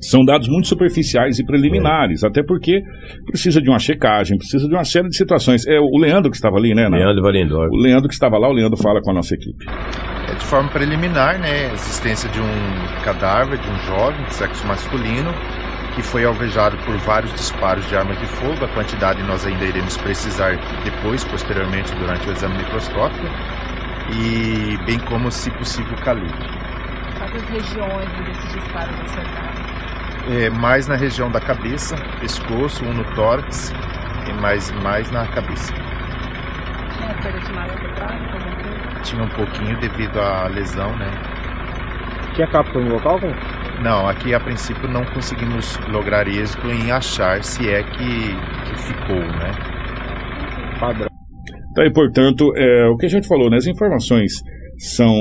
são 0.00 0.24
dados 0.24 0.48
muito 0.48 0.68
superficiais 0.68 1.38
e 1.38 1.44
preliminares, 1.44 2.22
até 2.24 2.42
porque 2.42 2.80
precisa 3.26 3.60
de 3.60 3.68
uma 3.68 3.78
checagem, 3.78 4.36
precisa 4.38 4.66
de 4.68 4.74
uma 4.74 4.84
série 4.84 5.08
de 5.08 5.16
situações. 5.16 5.66
É 5.66 5.78
o 5.80 5.98
Leandro 5.98 6.30
que 6.30 6.36
estava 6.36 6.56
ali, 6.56 6.74
né? 6.74 6.88
na- 6.88 6.96
Leandro 6.96 7.22
Valendorf. 7.22 7.68
o 7.72 7.80
Leandro 7.80 8.08
que 8.08 8.14
estava 8.14 8.38
lá, 8.38 8.48
o 8.48 8.52
Leandro 8.52 8.76
fala 8.76 9.00
com 9.02 9.10
a 9.10 9.14
nossa 9.14 9.34
equipe. 9.34 9.64
É 10.30 10.34
de 10.34 10.44
forma 10.44 10.68
preliminar, 10.70 11.38
né, 11.38 11.70
a 11.70 11.74
existência 11.74 12.28
de 12.30 12.40
um 12.40 13.02
cadáver 13.04 13.58
de 13.58 13.68
um 13.68 13.76
jovem 13.86 14.24
de 14.24 14.34
sexo 14.34 14.66
masculino 14.66 15.30
que 15.94 16.02
foi 16.02 16.24
alvejado 16.24 16.76
por 16.78 16.96
vários 16.98 17.32
disparos 17.34 17.86
de 17.88 17.94
arma 17.96 18.16
de 18.16 18.26
fogo. 18.26 18.64
A 18.64 18.68
quantidade 18.68 19.22
nós 19.22 19.46
ainda 19.46 19.64
iremos 19.64 19.96
precisar 19.98 20.58
depois, 20.82 21.22
posteriormente, 21.24 21.94
durante 21.94 22.28
o 22.28 22.32
exame 22.32 22.56
microscópico. 22.58 23.24
E 24.12 24.76
bem 24.84 24.98
como, 25.00 25.30
se 25.30 25.50
possível, 25.52 25.92
o 25.96 26.00
calibre. 26.02 26.32
Quantas 27.18 27.42
regiões 27.48 28.10
desses 28.26 28.52
disparos 28.54 28.94
acertaram? 29.02 29.73
É, 30.30 30.48
mais 30.50 30.86
na 30.86 30.96
região 30.96 31.30
da 31.30 31.40
cabeça, 31.40 31.96
pescoço, 32.18 32.84
um 32.84 32.94
no 32.94 33.04
tórax 33.14 33.72
e 34.28 34.32
mais, 34.40 34.70
mais 34.82 35.10
na 35.10 35.26
cabeça. 35.26 35.72
Tinha 35.74 37.14
perda 37.22 37.40
de 37.40 37.52
massa? 37.52 37.84
Tinha 39.02 39.22
um 39.22 39.28
pouquinho 39.28 39.78
devido 39.80 40.18
à 40.18 40.48
lesão, 40.48 40.96
né? 40.96 41.10
Tinha 42.34 42.46
cápsula 42.46 42.84
no 42.84 42.94
local? 42.94 43.20
Como? 43.20 43.34
Não, 43.82 44.08
aqui 44.08 44.32
a 44.32 44.40
princípio 44.40 44.88
não 44.88 45.04
conseguimos 45.04 45.78
lograr 45.88 46.26
êxito 46.26 46.66
em 46.68 46.90
achar 46.90 47.44
se 47.44 47.68
é 47.68 47.82
que, 47.82 48.34
que 48.64 48.78
ficou, 48.78 49.20
né? 49.20 49.52
Padrão. 50.80 51.08
Tá 51.74 51.82
aí, 51.82 51.92
portanto, 51.92 52.50
é, 52.56 52.86
o 52.86 52.96
que 52.96 53.04
a 53.04 53.08
gente 53.10 53.28
falou, 53.28 53.50
né? 53.50 53.58
As 53.58 53.66
informações 53.66 54.32
são 54.78 55.14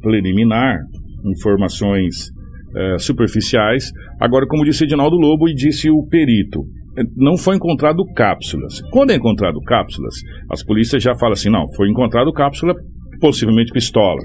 preliminar, 0.00 0.78
informações 1.24 2.31
é, 2.76 2.98
superficiais. 2.98 3.90
Agora, 4.20 4.46
como 4.46 4.64
disse 4.64 4.84
Edinaldo 4.84 5.16
Lobo 5.16 5.48
e 5.48 5.54
disse 5.54 5.90
o 5.90 6.06
perito, 6.08 6.60
é, 6.98 7.02
não 7.16 7.36
foi 7.36 7.56
encontrado 7.56 8.04
cápsulas. 8.14 8.80
Quando 8.90 9.10
é 9.10 9.16
encontrado 9.16 9.58
cápsulas, 9.60 10.14
as 10.50 10.64
polícias 10.64 11.02
já 11.02 11.14
falam 11.14 11.32
assim, 11.34 11.50
não, 11.50 11.64
foi 11.76 11.88
encontrado 11.88 12.32
cápsula, 12.32 12.74
possivelmente 13.20 13.72
pistola. 13.72 14.20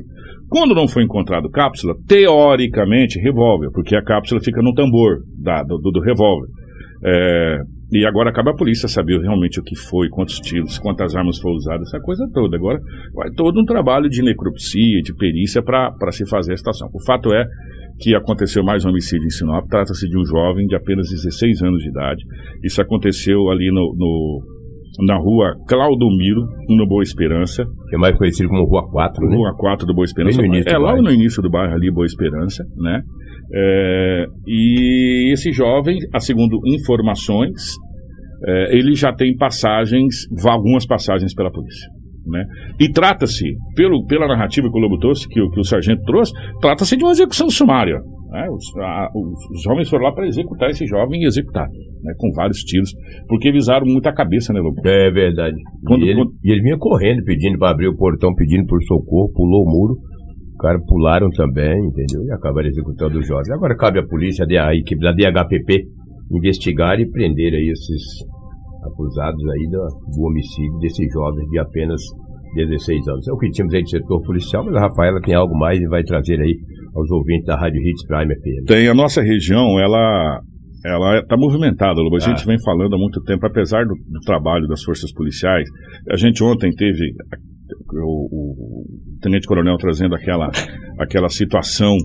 Quando 0.50 0.74
não 0.74 0.88
foi 0.88 1.04
encontrado 1.04 1.50
cápsula, 1.50 1.94
teoricamente 2.08 3.20
revólver, 3.20 3.70
porque 3.74 3.96
a 3.96 4.04
cápsula 4.04 4.39
fica 4.42 4.62
no 4.62 4.74
tambor 4.74 5.18
da- 5.42 5.63
do, 5.63 5.77
do- 5.77 5.92
do 5.92 6.00
revólver. 6.01 6.48
É, 7.06 7.58
e 7.92 8.06
agora 8.06 8.34
cabe 8.34 8.50
a 8.50 8.54
polícia 8.56 8.88
saber 8.88 9.20
realmente 9.22 9.60
o 9.60 9.63
que 9.63 9.75
foi, 9.75 10.10
quantos 10.10 10.39
tiros, 10.39 10.77
quantas 10.80 11.16
armas 11.16 11.38
foram 11.39 11.56
usadas, 11.56 11.88
essa 11.88 12.00
coisa 12.01 12.25
toda. 12.34 12.58
Agora 12.58 12.80
vai 13.13 13.30
todo 13.32 13.60
um 13.62 13.66
trabalho 13.66 14.10
de 14.10 14.22
necropsia, 14.22 15.01
de 15.04 15.13
perícia 15.16 15.62
para 15.62 16.12
se 16.12 16.27
fazer 16.30 16.54
a 16.54 16.58
situação. 16.58 16.89
O 16.94 17.04
fato 17.06 17.34
é 17.34 17.46
que 18.00 18.16
aconteceu 18.16 18.63
mais 18.63 18.86
um 18.86 18.89
homicídio 18.89 19.25
em 19.25 19.30
Sinop. 19.30 19.66
Trata-se 19.70 20.08
de 20.08 20.18
um 20.18 20.25
jovem 20.25 20.66
de 20.68 20.75
apenas 20.75 21.10
16 21.10 21.62
anos 21.63 21.82
de 21.82 21.89
idade. 21.89 22.24
Isso 22.63 22.82
aconteceu 22.82 23.50
ali 23.50 23.70
no, 23.72 23.94
no- 23.98 24.42
na 25.06 25.18
rua 25.18 25.54
Claudomiro, 25.68 26.42
no 26.70 26.88
Boa 26.88 27.04
Esperança. 27.04 27.63
Que 27.89 27.96
é 27.96 28.00
mais 28.00 28.16
conhecido 28.18 28.50
como 28.50 28.66
Rua 28.66 28.89
4, 28.89 29.25
né? 29.27 29.36
Rua 29.36 29.54
4 29.58 29.86
do 29.86 29.94
Boa 29.94 30.06
Esperança. 30.06 30.38
Bem 30.42 30.50
no 30.50 30.56
início 30.56 30.72
é 30.72 30.77
lá 30.77 30.96
no 31.01 31.12
início 31.12 31.42
do 31.42 31.50
bairro 31.50 31.74
ali, 31.74 31.92
Boa 31.92 32.06
Esperança, 32.06 32.63
né? 32.77 33.01
É, 33.54 34.25
e 34.46 35.32
esse 35.34 35.51
jovem, 35.51 35.98
a 36.13 36.20
segundo 36.20 36.60
informações, 36.66 37.62
é, 38.46 38.77
ele 38.77 38.94
já 38.94 39.13
tem 39.13 39.36
passagens, 39.38 40.16
algumas 40.46 40.86
passagens 40.86 41.34
pela 41.34 41.51
polícia. 41.51 41.88
Né? 42.30 42.44
E 42.80 42.92
trata-se, 42.92 43.46
pela 44.08 44.28
narrativa 44.28 44.70
que 44.70 44.78
o 44.78 44.82
Lobo 44.82 44.98
trouxe, 45.00 45.28
que, 45.30 45.40
o- 45.42 45.50
que 45.50 45.60
o 45.60 45.64
sargento 45.64 46.02
trouxe, 46.04 46.34
trata-se 46.62 46.98
de 46.98 47.04
uma 47.04 47.12
execução 47.12 47.50
sumária. 47.50 48.00
né? 48.30 48.46
Os, 48.50 48.66
a- 48.78 49.10
os 49.16 49.64
jovens 49.64 49.90
foram 49.90 50.04
lá 50.04 50.12
para 50.14 50.28
executar 50.28 50.70
esse 50.70 50.86
jovem 50.86 51.22
e 51.22 51.26
executar, 51.26 51.66
né? 52.04 52.14
com 52.18 52.30
vários 52.36 52.58
tiros, 52.60 52.92
porque 53.30 53.52
visaram 53.54 53.86
muito 53.86 54.06
a 54.08 54.14
cabeça, 54.14 54.52
né, 54.52 54.60
Lobo? 54.60 54.76
É 54.86 55.10
verdade. 55.10 55.56
Quando- 55.86 56.04
e, 56.06 56.10
ele, 56.10 56.16
quando- 56.20 56.32
e 56.44 56.52
ele 56.52 56.62
vinha 56.62 56.78
correndo, 56.78 57.24
pedindo 57.24 57.58
para 57.58 57.72
abrir 57.72 57.88
o 57.88 57.96
portão, 57.96 58.36
pedindo 58.36 58.66
por 58.66 58.84
socorro, 58.84 59.32
pulou 59.34 59.64
o 59.64 59.72
muro. 59.72 59.94
O 60.56 60.58
cara 60.58 60.78
pularam 60.86 61.30
também, 61.30 61.78
entendeu? 61.80 62.24
E 62.26 62.32
acabaram 62.34 62.68
executando 62.68 63.18
os 63.20 63.26
jovens. 63.28 63.50
Agora 63.52 63.78
cabe 63.78 64.00
à 64.00 64.04
polícia, 64.06 64.44
a 64.46 64.76
equipe 64.76 65.00
da 65.02 65.14
DHPP, 65.14 65.84
investigar 66.32 67.00
e 67.00 67.10
prender 67.10 67.54
aí 67.54 67.70
esses 67.72 68.04
acusados 68.88 69.44
aí 69.50 69.67
do, 69.70 69.77
do 70.15 70.24
homicídio 70.25 70.77
desses 70.79 71.12
jovens 71.13 71.48
de 71.50 71.60
apenas 71.60 72.01
16 72.56 73.08
anos. 73.08 73.27
É 73.27 73.34
o 73.34 73.38
que 73.38 73.50
tínhamos 73.51 73.74
aí 73.74 73.82
do 73.82 73.89
setor 73.89 74.22
policial, 74.24 74.65
mas 74.65 74.75
a 74.75 74.82
Rafaela 74.82 75.20
tem 75.22 75.36
algo 75.36 75.56
mais 75.58 75.79
e 75.79 75.88
vai 75.88 76.03
trazer 76.03 76.39
aí 76.39 76.56
aos 76.96 77.12
ouvintes 77.12 77.46
da 77.46 77.56
Rádio 77.60 77.82
Hits 77.82 78.06
Prime 78.08 78.34
FM. 78.34 78.65
Tem 78.67 78.88
a 78.88 78.94
nossa 78.94 79.22
região, 79.22 79.79
ela 79.79 80.39
ela 80.86 81.20
está 81.20 81.36
movimentada, 81.36 82.00
Lobo. 82.00 82.15
A 82.15 82.20
gente 82.20 82.44
Ah. 82.44 82.46
vem 82.46 82.58
falando 82.63 82.94
há 82.96 82.98
muito 82.98 83.22
tempo, 83.24 83.46
apesar 83.46 83.84
do, 83.84 83.94
do 83.94 84.20
trabalho 84.25 84.67
das 84.67 84.84
forças 84.84 85.12
policiais. 85.12 85.67
A 86.10 86.15
gente 86.15 86.41
ontem 86.44 86.72
teve 86.72 87.03
o, 87.94 88.27
o 88.32 88.86
Tenente 89.22 89.48
Coronel 89.48 89.75
trazendo 89.77 90.15
aquela, 90.15 90.50
aquela 91.00 91.29
situação 91.29 91.96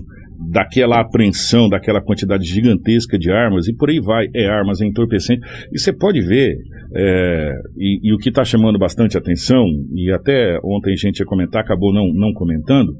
daquela 0.49 0.99
apreensão, 0.99 1.69
daquela 1.69 2.01
quantidade 2.01 2.43
gigantesca 2.43 3.17
de 3.17 3.31
armas, 3.31 3.67
e 3.67 3.75
por 3.75 3.89
aí 3.89 3.99
vai, 3.99 4.27
é 4.35 4.47
armas, 4.47 4.81
é 4.81 4.85
entorpecente. 4.85 5.41
E 5.71 5.79
você 5.79 5.93
pode 5.93 6.21
ver, 6.21 6.55
é, 6.95 7.51
e, 7.77 8.09
e 8.09 8.13
o 8.13 8.17
que 8.17 8.29
está 8.29 8.43
chamando 8.43 8.77
bastante 8.77 9.17
atenção, 9.17 9.65
e 9.93 10.11
até 10.11 10.57
ontem 10.63 10.93
a 10.93 10.95
gente 10.95 11.19
ia 11.19 11.25
comentar, 11.25 11.61
acabou 11.61 11.93
não, 11.93 12.07
não 12.13 12.33
comentando, 12.33 12.93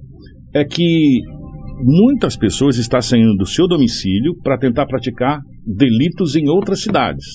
é 0.54 0.64
que 0.64 1.22
muitas 1.84 2.38
pessoas 2.38 2.78
estão 2.78 3.02
saindo 3.02 3.36
do 3.36 3.46
seu 3.46 3.68
domicílio 3.68 4.36
para 4.44 4.58
tentar 4.58 4.86
praticar 4.86 5.40
delitos 5.66 6.36
em 6.36 6.48
outras 6.48 6.82
cidades. 6.82 7.26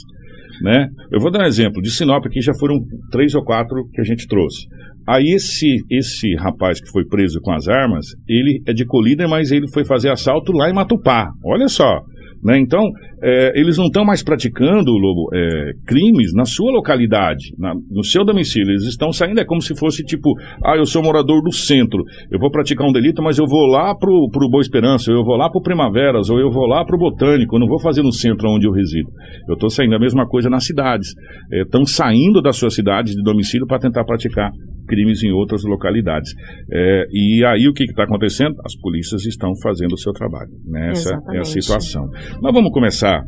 Né? 0.63 0.89
Eu 1.13 1.21
vou 1.21 1.31
dar 1.31 1.45
um 1.45 1.47
exemplo. 1.47 1.81
De 1.81 1.91
Sinop 1.91 2.25
aqui 2.27 2.41
já 2.41 2.53
foram 2.59 2.79
três 3.11 3.35
ou 3.35 3.45
quatro 3.45 3.89
que 3.93 4.01
a 4.01 4.05
gente 4.05 4.27
trouxe. 4.27 4.67
Aí 5.09 5.35
esse, 5.35 5.79
esse 5.91 6.35
rapaz 6.37 6.79
que 6.81 6.91
foi 6.93 7.07
preso 7.07 7.41
com 7.41 7.51
as 7.53 7.67
armas, 7.67 8.05
ele 8.29 8.61
é 8.67 8.75
de 8.75 8.85
Colíder, 8.85 9.27
mas 9.27 9.51
ele 9.51 9.67
foi 9.73 9.83
fazer 9.83 10.11
assalto 10.11 10.53
lá 10.53 10.69
em 10.69 10.75
Matupá. 10.75 11.31
Olha 11.43 11.67
só. 11.67 12.03
Né? 12.45 12.59
Então, 12.59 12.85
é, 13.23 13.59
eles 13.59 13.77
não 13.79 13.87
estão 13.87 14.05
mais 14.05 14.23
praticando, 14.23 14.93
Lobo, 14.93 15.29
é, 15.35 15.73
crimes 15.87 16.33
na 16.35 16.45
sua 16.45 16.71
localidade, 16.71 17.53
na- 17.59 17.75
no 17.91 18.05
seu 18.05 18.25
domicílio. 18.25 18.71
Eles 18.71 18.85
estão 18.85 19.11
saindo, 19.11 19.41
é 19.41 19.45
como 19.45 19.61
se 19.61 19.77
fosse 19.77 20.05
tipo, 20.05 20.35
ah, 20.65 20.77
eu 20.77 20.87
sou 20.87 21.03
morador 21.03 21.43
do 21.43 21.53
centro, 21.53 22.05
eu 22.31 22.39
vou 22.39 22.51
praticar 22.51 22.87
um 22.87 22.93
delito, 22.93 23.23
mas 23.23 23.39
eu 23.39 23.47
vou 23.47 23.67
lá 23.67 23.93
pro, 23.97 24.29
pro 24.31 24.49
Boa 24.49 24.61
Esperança, 24.61 25.11
eu 25.11 25.25
vou 25.25 25.37
lá 25.37 25.51
pro 25.51 25.63
Primaveras, 25.63 26.31
ou 26.31 26.39
eu 26.39 26.51
vou 26.51 26.67
lá 26.67 26.85
pro 26.85 26.99
Botânico, 26.99 27.57
eu 27.57 27.61
não 27.61 27.67
vou 27.67 27.81
fazer 27.81 28.03
no 28.03 28.13
centro 28.13 28.49
onde 28.51 28.69
eu 28.69 28.73
resido. 28.73 29.09
Eu 29.49 29.55
estou 29.55 29.69
saindo 29.71 29.97
a 29.97 29.99
mesma 29.99 30.25
coisa 30.29 30.49
nas 30.49 30.65
cidades. 30.65 31.09
Estão 31.51 31.85
saindo 31.85 32.41
da 32.41 32.53
sua 32.53 32.71
cidade 32.71 33.15
de 33.17 33.23
domicílio 33.23 33.67
para 33.67 33.81
tentar 33.81 34.05
praticar 34.05 34.53
crimes 34.89 35.23
em 35.23 35.31
outras 35.31 35.63
localidades. 35.65 36.33
É, 36.73 37.07
e 37.13 37.45
aí 37.45 37.69
o 37.69 37.73
que 37.73 37.85
está 37.85 38.05
acontecendo? 38.05 38.57
As 38.65 38.75
polícias 38.77 39.25
estão 39.25 39.53
fazendo 39.63 39.93
o 39.93 39.99
seu 39.99 40.13
trabalho. 40.13 40.51
Né? 40.67 40.91
Essa 40.91 41.11
é 41.11 41.13
a 41.13 41.17
Exatamente. 41.17 41.49
situação. 41.53 42.09
Mas 42.43 42.53
vamos 42.53 42.73
começar 42.73 43.23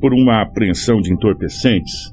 por 0.00 0.12
uma 0.12 0.42
apreensão 0.42 1.00
de 1.00 1.12
entorpecentes 1.12 2.10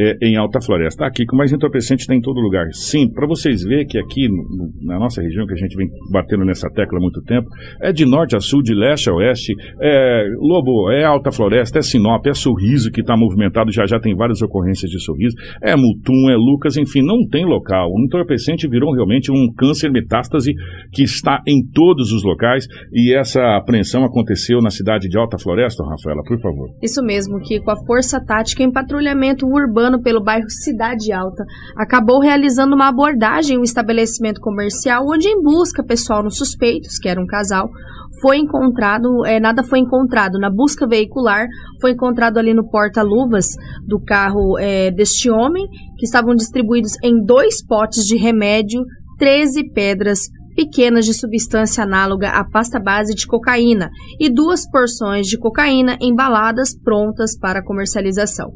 é, 0.00 0.16
em 0.22 0.36
Alta 0.36 0.58
Floresta. 0.64 1.04
Aqui, 1.06 1.24
que 1.26 1.36
mais 1.36 1.52
entorpecente 1.52 2.06
tem 2.06 2.18
em 2.18 2.20
todo 2.22 2.40
lugar. 2.40 2.66
Sim, 2.72 3.08
para 3.12 3.26
vocês 3.26 3.62
verem 3.62 3.86
que 3.86 3.98
aqui 3.98 4.28
no- 4.28 4.70
na 4.82 4.98
nossa 4.98 5.20
região, 5.22 5.46
que 5.46 5.52
a 5.52 5.56
gente 5.56 5.76
vem 5.76 5.88
batendo 6.10 6.44
nessa 6.44 6.68
tecla 6.70 6.98
há 6.98 7.00
muito 7.02 7.20
tempo, 7.22 7.46
é 7.82 7.92
de 7.92 8.04
norte 8.06 8.34
a 8.36 8.40
sul, 8.40 8.62
de 8.62 8.74
leste 8.74 9.10
a 9.10 9.14
oeste, 9.14 9.52
é 9.82 10.24
Lobo, 10.38 10.90
é 10.90 11.04
Alta 11.04 11.30
Floresta, 11.30 11.78
é 11.78 11.82
Sinop, 11.82 12.26
é 12.26 12.34
Sorriso 12.34 12.90
que 12.90 13.00
está 13.00 13.16
movimentado, 13.16 13.70
já 13.72 13.84
já 13.86 13.98
tem 14.00 14.14
várias 14.16 14.40
ocorrências 14.42 14.90
de 14.90 15.00
Sorriso, 15.02 15.36
é 15.62 15.74
Mutum, 15.76 16.30
é 16.30 16.36
Lucas, 16.36 16.76
enfim, 16.76 17.02
não 17.02 17.18
tem 17.30 17.44
local. 17.44 17.88
O 17.90 18.04
entorpecente 18.04 18.68
virou 18.68 18.92
realmente 18.94 19.30
um 19.30 19.52
câncer 19.56 19.90
metástase 19.90 20.52
que 20.92 21.02
está 21.02 21.40
em 21.46 21.60
todos 21.74 22.12
os 22.12 22.24
locais 22.24 22.66
e 22.92 23.14
essa 23.14 23.56
apreensão 23.56 24.04
aconteceu 24.04 24.58
na 24.60 24.70
cidade 24.70 25.08
de 25.08 25.18
Alta 25.18 25.36
Floresta, 25.38 25.82
Rafaela, 25.84 26.22
por 26.26 26.40
favor. 26.40 26.68
Isso 26.82 27.02
mesmo, 27.02 27.38
que 27.40 27.60
com 27.60 27.70
a 27.70 27.76
Força 27.86 28.20
Tática 28.24 28.62
em 28.62 28.70
patrulhamento 28.70 29.46
urbano 29.46 29.89
pelo 29.98 30.22
bairro 30.22 30.50
Cidade 30.50 31.10
Alta, 31.12 31.42
acabou 31.74 32.20
realizando 32.20 32.74
uma 32.74 32.88
abordagem 32.88 33.56
em 33.56 33.58
um 33.58 33.64
estabelecimento 33.64 34.40
comercial 34.40 35.06
onde, 35.08 35.26
em 35.26 35.42
busca 35.42 35.82
pessoal 35.82 36.22
nos 36.22 36.36
suspeitos, 36.36 36.98
que 36.98 37.08
era 37.08 37.20
um 37.20 37.26
casal, 37.26 37.70
foi 38.20 38.36
encontrado, 38.36 39.24
é, 39.24 39.40
nada 39.40 39.62
foi 39.62 39.78
encontrado. 39.78 40.38
Na 40.38 40.50
busca 40.50 40.86
veicular, 40.86 41.46
foi 41.80 41.92
encontrado 41.92 42.38
ali 42.38 42.52
no 42.52 42.68
porta-luvas 42.68 43.46
do 43.86 43.98
carro 44.00 44.58
é, 44.58 44.90
deste 44.90 45.30
homem, 45.30 45.66
que 45.96 46.04
estavam 46.04 46.34
distribuídos 46.34 46.92
em 47.02 47.24
dois 47.24 47.64
potes 47.64 48.04
de 48.04 48.16
remédio, 48.16 48.82
13 49.18 49.72
pedras 49.72 50.28
pequenas 50.60 51.06
de 51.06 51.14
substância 51.14 51.84
análoga 51.84 52.28
à 52.28 52.44
pasta 52.44 52.78
base 52.78 53.14
de 53.14 53.26
cocaína 53.26 53.88
e 54.20 54.28
duas 54.28 54.70
porções 54.70 55.26
de 55.26 55.38
cocaína 55.38 55.96
embaladas 56.02 56.78
prontas 56.78 57.34
para 57.38 57.64
comercialização. 57.64 58.52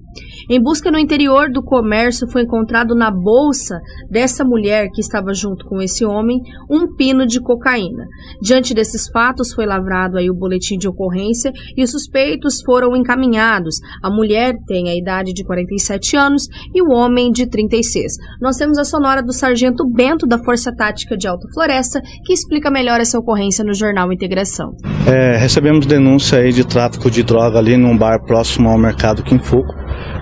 Em 0.50 0.62
busca 0.62 0.90
no 0.90 0.98
interior 0.98 1.50
do 1.50 1.62
comércio 1.62 2.30
foi 2.30 2.42
encontrado 2.42 2.94
na 2.94 3.10
bolsa 3.10 3.80
dessa 4.10 4.44
mulher 4.44 4.88
que 4.92 5.00
estava 5.00 5.32
junto 5.32 5.64
com 5.64 5.80
esse 5.80 6.04
homem 6.04 6.40
um 6.70 6.94
pino 6.94 7.26
de 7.26 7.40
cocaína. 7.40 8.04
Diante 8.42 8.74
desses 8.74 9.08
fatos 9.08 9.54
foi 9.54 9.64
lavrado 9.64 10.18
aí 10.18 10.28
o 10.28 10.36
boletim 10.36 10.76
de 10.76 10.86
ocorrência 10.86 11.50
e 11.74 11.82
os 11.82 11.90
suspeitos 11.90 12.60
foram 12.60 12.94
encaminhados. 12.94 13.76
A 14.02 14.10
mulher 14.10 14.54
tem 14.66 14.90
a 14.90 14.94
idade 14.94 15.32
de 15.32 15.42
47 15.42 16.16
anos 16.18 16.48
e 16.74 16.82
o 16.82 16.90
homem 16.90 17.32
de 17.32 17.46
36. 17.48 18.12
Nós 18.42 18.58
temos 18.58 18.76
a 18.76 18.84
sonora 18.84 19.22
do 19.22 19.32
sargento 19.32 19.88
Bento 19.88 20.26
da 20.26 20.38
Força 20.44 20.70
Tática 20.70 21.16
de 21.16 21.26
Alta 21.26 21.48
Floresta 21.54 21.93
que 22.24 22.32
explica 22.32 22.70
melhor 22.70 23.00
essa 23.00 23.18
ocorrência 23.18 23.64
no 23.64 23.74
jornal 23.74 24.12
Integração. 24.12 24.72
É, 25.06 25.36
recebemos 25.36 25.86
denúncia 25.86 26.38
aí 26.38 26.52
de 26.52 26.66
tráfico 26.66 27.10
de 27.10 27.22
droga 27.22 27.58
ali 27.58 27.76
num 27.76 27.96
bar 27.96 28.22
próximo 28.24 28.68
ao 28.68 28.78
mercado 28.78 29.22
Quinfuco. 29.22 29.74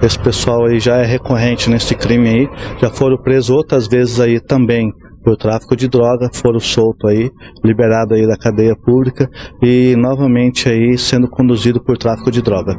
Esse 0.03 0.19
pessoal 0.19 0.67
aí 0.67 0.81
já 0.81 0.97
é 0.97 1.07
recorrente 1.07 1.71
nesse 1.71 1.95
crime 1.95 2.29
aí, 2.29 2.49
já 2.81 2.91
foram 2.91 3.17
presos 3.23 3.51
outras 3.51 3.87
vezes 3.87 4.21
aí 4.21 4.41
também 4.41 4.91
por 5.23 5.37
tráfico 5.37 5.77
de 5.77 5.89
droga, 5.89 6.29
foram 6.35 6.59
soltos 6.59 7.09
aí, 7.11 7.31
liberados 7.65 8.19
aí 8.19 8.27
da 8.27 8.37
cadeia 8.37 8.75
pública 8.75 9.29
e 9.63 9.95
novamente 9.97 10.69
aí 10.69 10.99
sendo 10.99 11.29
conduzido 11.29 11.83
por 11.83 11.97
tráfico 11.97 12.31
de 12.31 12.43
droga. 12.43 12.75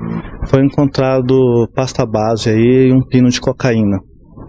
Foi 0.47 0.63
encontrado 0.63 1.67
pasta 1.73 2.05
base 2.05 2.49
aí 2.49 2.89
e 2.89 2.93
um 2.93 3.01
pino 3.01 3.29
de 3.29 3.39
cocaína. 3.39 3.97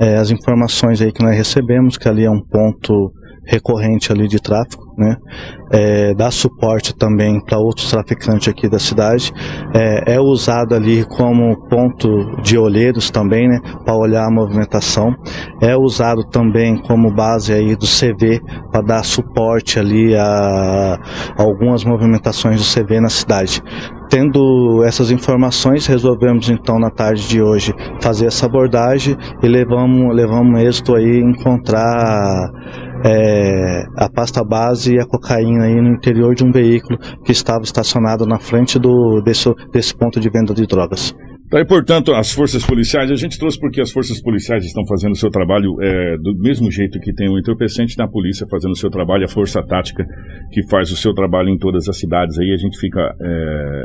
É, 0.00 0.16
as 0.16 0.30
informações 0.30 1.00
aí 1.00 1.12
que 1.12 1.22
nós 1.22 1.37
recebemos, 1.37 1.96
que 1.96 2.09
ali 2.09 2.24
é 2.24 2.30
um 2.30 2.42
ponto 2.42 3.12
recorrente 3.46 4.12
ali 4.12 4.26
de 4.26 4.40
tráfico, 4.40 4.85
né? 4.96 5.16
É, 5.72 6.14
dá 6.14 6.30
suporte 6.30 6.94
também 6.94 7.40
para 7.44 7.59
outros 7.59 7.90
traficantes 7.90 8.48
aqui 8.48 8.68
da 8.68 8.78
cidade. 8.78 9.33
É, 9.74 10.14
é 10.14 10.20
usado 10.20 10.74
ali 10.74 11.04
como 11.04 11.57
ponto 11.68 12.09
de 12.42 12.57
olheiros 12.57 13.11
também, 13.11 13.48
né? 13.48 13.59
Para 13.85 13.96
olhar 13.96 14.26
a 14.26 14.30
movimentação. 14.30 15.14
É 15.61 15.76
usado 15.76 16.24
também 16.30 16.76
como 16.83 17.12
base 17.12 17.52
aí 17.52 17.76
do 17.76 17.87
CV 17.87 18.40
para 18.70 18.83
dar 18.83 19.04
suporte 19.04 19.78
ali 19.78 20.14
a 20.14 20.98
algumas 21.37 21.85
movimentações 21.85 22.61
do 22.61 22.64
CV 22.64 23.00
na 23.00 23.09
cidade. 23.09 23.62
Tendo 24.11 24.85
essas 24.85 25.11
informações, 25.11 25.87
resolvemos 25.87 26.48
então 26.48 26.78
na 26.78 26.90
tarde 26.90 27.26
de 27.26 27.42
hoje 27.42 27.72
fazer 28.00 28.26
essa 28.26 28.46
abordagem 28.46 29.16
e 29.42 29.48
levamos, 29.48 30.14
levamos 30.14 30.61
êxito 30.61 30.94
aí 30.94 31.20
encontrar 31.20 32.50
é, 33.05 33.85
a 33.97 34.09
pasta 34.09 34.43
base 34.43 34.95
e 34.95 35.01
a 35.01 35.07
cocaína 35.07 35.64
aí 35.64 35.75
no 35.75 35.95
interior 35.95 36.35
de 36.35 36.45
um 36.45 36.51
veículo 36.51 36.99
que 37.25 37.33
estava 37.33 37.62
estacionado 37.62 38.25
na 38.25 38.38
frente 38.38 38.79
do, 38.79 39.21
desse, 39.23 39.53
desse 39.73 39.95
ponto 39.95 40.19
de 40.19 40.31
venda 40.31 40.55
de 40.55 40.67
drogas. 40.67 41.14
Tá 41.51 41.59
aí, 41.59 41.67
portanto, 41.67 42.12
as 42.14 42.33
forças 42.33 42.64
policiais, 42.64 43.11
a 43.11 43.14
gente 43.14 43.38
trouxe 43.38 43.61
porque 43.61 43.81
as 43.81 43.93
forças 43.93 44.21
policiais 44.23 44.64
estão 44.64 44.83
fazendo 44.87 45.12
o 45.12 45.17
seu 45.17 45.31
trabalho 45.31 45.77
é, 45.83 46.17
do 46.17 46.35
mesmo 46.38 46.71
jeito 46.71 46.99
que 46.99 47.12
tem 47.12 47.29
o 47.29 47.38
entorpecente 47.38 47.97
na 47.99 48.09
polícia 48.09 48.47
fazendo 48.51 48.73
o 48.73 48.77
seu 48.77 48.90
trabalho, 48.90 49.25
a 49.25 49.29
força 49.29 49.62
tática 49.62 50.05
que 50.51 50.67
faz 50.71 50.90
o 50.90 50.97
seu 50.97 51.12
trabalho 51.12 51.51
em 51.51 51.59
todas 51.59 51.87
as 51.88 51.99
cidades. 51.99 52.38
Aí 52.38 52.51
a 52.53 52.57
gente 52.57 52.79
fica 52.81 53.01
é, 53.01 53.85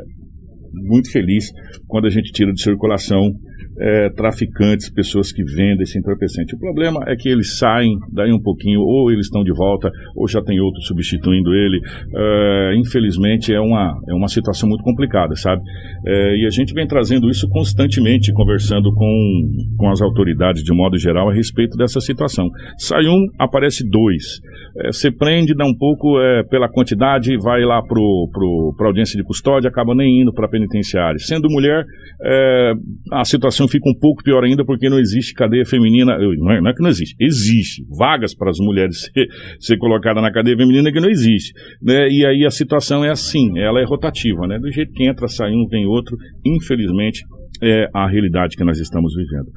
muito 0.73 1.12
feliz 1.12 1.51
quando 1.88 2.08
a 2.08 2.10
gente 2.10 2.32
tira 2.32 2.53
de 2.53 2.62
circulação 2.62 3.34
é, 3.79 4.09
traficantes, 4.09 4.89
pessoas 4.89 5.31
que 5.31 5.43
vendem 5.43 5.83
esse 5.83 5.97
entorpecente. 5.97 6.55
O 6.55 6.59
problema 6.59 7.03
é 7.07 7.15
que 7.15 7.29
eles 7.29 7.57
saem 7.57 7.97
daí 8.11 8.31
um 8.31 8.41
pouquinho, 8.41 8.81
ou 8.81 9.11
eles 9.11 9.27
estão 9.27 9.43
de 9.43 9.53
volta, 9.53 9.89
ou 10.15 10.27
já 10.27 10.41
tem 10.41 10.59
outro 10.59 10.81
substituindo 10.81 11.53
ele. 11.53 11.79
É, 12.15 12.75
infelizmente 12.75 13.53
é 13.53 13.59
uma, 13.59 13.97
é 14.07 14.13
uma 14.13 14.27
situação 14.27 14.67
muito 14.67 14.83
complicada, 14.83 15.35
sabe? 15.35 15.61
É, 16.05 16.35
e 16.37 16.45
a 16.45 16.49
gente 16.49 16.73
vem 16.73 16.87
trazendo 16.87 17.29
isso 17.29 17.47
constantemente, 17.49 18.33
conversando 18.33 18.93
com, 18.93 19.41
com 19.77 19.89
as 19.89 20.01
autoridades 20.01 20.63
de 20.63 20.73
modo 20.73 20.97
geral 20.97 21.29
a 21.29 21.33
respeito 21.33 21.77
dessa 21.77 21.99
situação. 22.01 22.49
Sai 22.77 23.07
um, 23.07 23.25
aparece 23.37 23.87
dois. 23.87 24.39
É, 24.77 24.91
você 24.91 25.11
prende, 25.11 25.55
dá 25.55 25.65
um 25.65 25.75
pouco 25.75 26.19
é, 26.19 26.43
pela 26.43 26.69
quantidade, 26.69 27.37
vai 27.37 27.63
lá 27.63 27.81
para 27.81 27.99
pro, 28.31 28.73
pro, 28.75 28.87
audiência 28.87 29.17
de 29.17 29.23
custódia, 29.23 29.69
acaba 29.69 29.93
nem 29.95 30.21
indo 30.21 30.33
para 30.33 30.47
penitenciária. 30.47 31.19
Sendo 31.19 31.49
mulher, 31.49 31.83
é, 32.23 32.73
a 33.11 33.25
situação 33.25 33.67
fica 33.69 33.89
um 33.89 33.97
pouco 33.97 34.23
pior 34.23 34.43
ainda 34.43 34.65
porque 34.65 34.89
não 34.89 34.99
existe 34.99 35.34
cadeia 35.34 35.65
feminina. 35.65 36.17
Não 36.17 36.51
é, 36.51 36.62
não 36.62 36.69
é 36.69 36.73
que 36.73 36.82
não 36.82 36.89
existe, 36.89 37.15
existe. 37.19 37.84
Vagas 37.97 38.36
para 38.36 38.49
as 38.49 38.58
mulheres 38.60 39.01
ser, 39.13 39.27
ser 39.60 39.77
colocada 39.77 40.21
na 40.21 40.32
cadeia 40.32 40.58
feminina 40.58 40.91
que 40.91 40.99
não 40.99 41.10
existe. 41.10 41.53
Né? 41.82 42.10
E 42.10 42.25
aí 42.25 42.45
a 42.45 42.49
situação 42.49 43.03
é 43.03 43.10
assim, 43.10 43.58
ela 43.60 43.79
é 43.79 43.86
rotativa, 43.86 44.47
né? 44.47 44.60
Do 44.60 44.71
jeito 44.71 44.91
que 44.93 45.08
entra, 45.08 45.27
sai 45.27 45.51
um, 45.51 45.67
vem 45.69 45.86
outro. 45.86 46.17
Infelizmente, 46.45 47.23
é 47.62 47.88
a 47.93 48.08
realidade 48.08 48.55
que 48.55 48.63
nós 48.63 48.79
estamos 48.79 49.13
vivendo. 49.15 49.51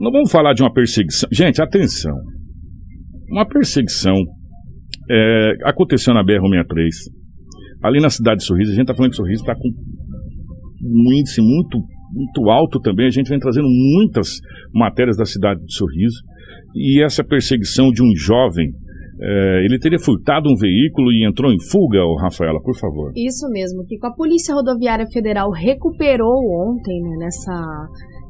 Não 0.00 0.10
vamos 0.10 0.30
falar 0.30 0.54
de 0.54 0.62
uma 0.62 0.72
perseguição. 0.72 1.28
Gente, 1.32 1.60
atenção. 1.60 2.16
Uma 3.30 3.46
perseguição 3.46 4.14
é, 5.10 5.52
aconteceu 5.64 6.14
na 6.14 6.24
BR-163, 6.24 6.88
ali 7.82 8.00
na 8.00 8.10
cidade 8.10 8.40
de 8.40 8.46
Sorriso. 8.46 8.70
A 8.70 8.74
gente 8.74 8.82
está 8.82 8.94
falando 8.94 9.10
que 9.10 9.16
Sorriso 9.16 9.42
está 9.42 9.54
com 9.54 9.68
um 10.82 11.12
índice 11.12 11.40
muito, 11.40 11.78
muito 12.12 12.50
alto 12.50 12.80
também. 12.80 13.06
A 13.06 13.10
gente 13.10 13.28
vem 13.28 13.38
trazendo 13.38 13.68
muitas 13.68 14.40
matérias 14.74 15.16
da 15.16 15.24
cidade 15.24 15.60
de 15.64 15.74
Sorriso. 15.74 16.20
E 16.74 17.02
essa 17.02 17.24
perseguição 17.24 17.90
de 17.90 18.02
um 18.02 18.14
jovem 18.14 18.70
é, 19.22 19.64
ele 19.66 19.78
teria 19.78 19.98
furtado 19.98 20.48
um 20.48 20.56
veículo 20.56 21.12
e 21.12 21.26
entrou 21.28 21.52
em 21.52 21.60
fuga, 21.70 21.98
Rafaela, 22.22 22.58
por 22.62 22.74
favor. 22.74 23.12
Isso 23.14 23.46
mesmo, 23.50 23.84
que 23.84 23.98
a 24.02 24.10
Polícia 24.10 24.54
Rodoviária 24.54 25.04
Federal 25.12 25.50
recuperou 25.50 26.40
ontem, 26.66 27.02
né, 27.02 27.16
nessa 27.18 27.88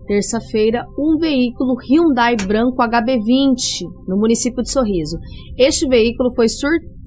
terça-feira, 0.08 0.84
um 0.98 1.16
veículo 1.20 1.76
Hyundai 1.78 2.34
branco 2.34 2.82
HB20 2.82 3.86
no 4.08 4.18
município 4.18 4.64
de 4.64 4.70
Sorriso. 4.72 5.16
Este 5.56 5.86
veículo 5.86 6.34
foi 6.34 6.46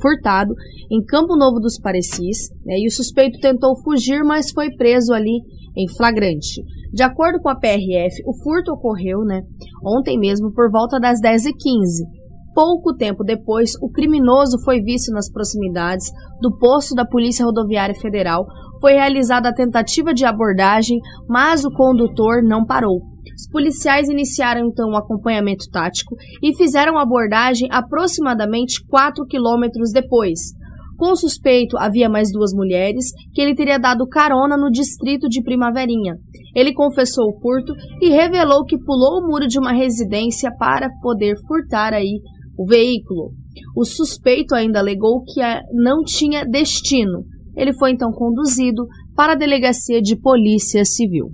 furtado 0.02 0.54
em 0.90 1.04
Campo 1.04 1.36
Novo 1.36 1.60
dos 1.60 1.78
Parecis 1.78 2.38
né, 2.66 2.76
e 2.78 2.88
o 2.88 2.92
suspeito 2.92 3.38
tentou 3.42 3.76
fugir, 3.84 4.24
mas 4.24 4.52
foi 4.52 4.70
preso 4.78 5.12
ali 5.12 5.42
em 5.76 5.88
flagrante. 5.96 6.62
De 6.94 7.04
acordo 7.04 7.40
com 7.42 7.50
a 7.50 7.56
PRF, 7.56 8.22
o 8.26 8.34
furto 8.44 8.72
ocorreu 8.74 9.20
né, 9.26 9.42
ontem 9.84 10.18
mesmo 10.20 10.52
por 10.54 10.72
volta 10.72 11.00
das 11.00 11.20
10h15 11.22 12.24
Pouco 12.54 12.96
tempo 12.96 13.24
depois, 13.24 13.72
o 13.82 13.90
criminoso 13.90 14.64
foi 14.64 14.80
visto 14.80 15.12
nas 15.12 15.32
proximidades 15.32 16.06
do 16.40 16.56
posto 16.56 16.94
da 16.94 17.04
Polícia 17.04 17.44
Rodoviária 17.44 17.96
Federal. 18.00 18.46
Foi 18.80 18.94
realizada 18.94 19.50
a 19.50 19.54
tentativa 19.54 20.14
de 20.14 20.24
abordagem, 20.24 21.00
mas 21.28 21.66
o 21.66 21.72
condutor 21.72 22.44
não 22.44 22.64
parou. 22.64 23.02
Os 23.36 23.50
policiais 23.52 24.08
iniciaram 24.08 24.68
então 24.68 24.90
o 24.90 24.92
um 24.92 24.98
acompanhamento 24.98 25.66
tático 25.72 26.16
e 26.44 26.56
fizeram 26.56 26.96
a 27.00 27.02
abordagem 27.02 27.68
aproximadamente 27.72 28.86
4 28.88 29.26
quilômetros 29.26 29.92
depois. 29.92 30.40
Com 30.98 31.12
o 31.12 31.16
suspeito 31.16 31.78
havia 31.78 32.10
mais 32.10 32.32
duas 32.32 32.52
mulheres 32.54 33.06
que 33.34 33.42
ele 33.42 33.56
teria 33.56 33.80
dado 33.80 34.08
carona 34.08 34.56
no 34.58 34.70
distrito 34.70 35.28
de 35.28 35.42
Primaverinha. 35.42 36.16
Ele 36.56 36.74
confessou 36.74 37.30
o 37.30 37.42
furto 37.42 37.74
e 38.02 38.10
revelou 38.10 38.64
que 38.66 38.78
pulou 38.78 39.20
o 39.20 39.28
muro 39.28 39.48
de 39.48 39.60
uma 39.60 39.74
residência 39.74 40.52
para 40.58 40.90
poder 41.02 41.36
furtar 41.48 41.94
aí 41.94 42.20
o 42.58 42.66
veículo. 42.66 43.32
O 43.76 43.84
suspeito 43.84 44.56
ainda 44.56 44.80
alegou 44.80 45.24
que 45.24 45.42
não 45.74 46.04
tinha 46.04 46.46
destino. 46.46 47.24
Ele 47.56 47.74
foi 47.74 47.92
então 47.92 48.12
conduzido 48.12 48.86
para 49.16 49.34
a 49.34 49.36
delegacia 49.38 50.02
de 50.02 50.16
polícia 50.20 50.84
civil. 50.86 51.28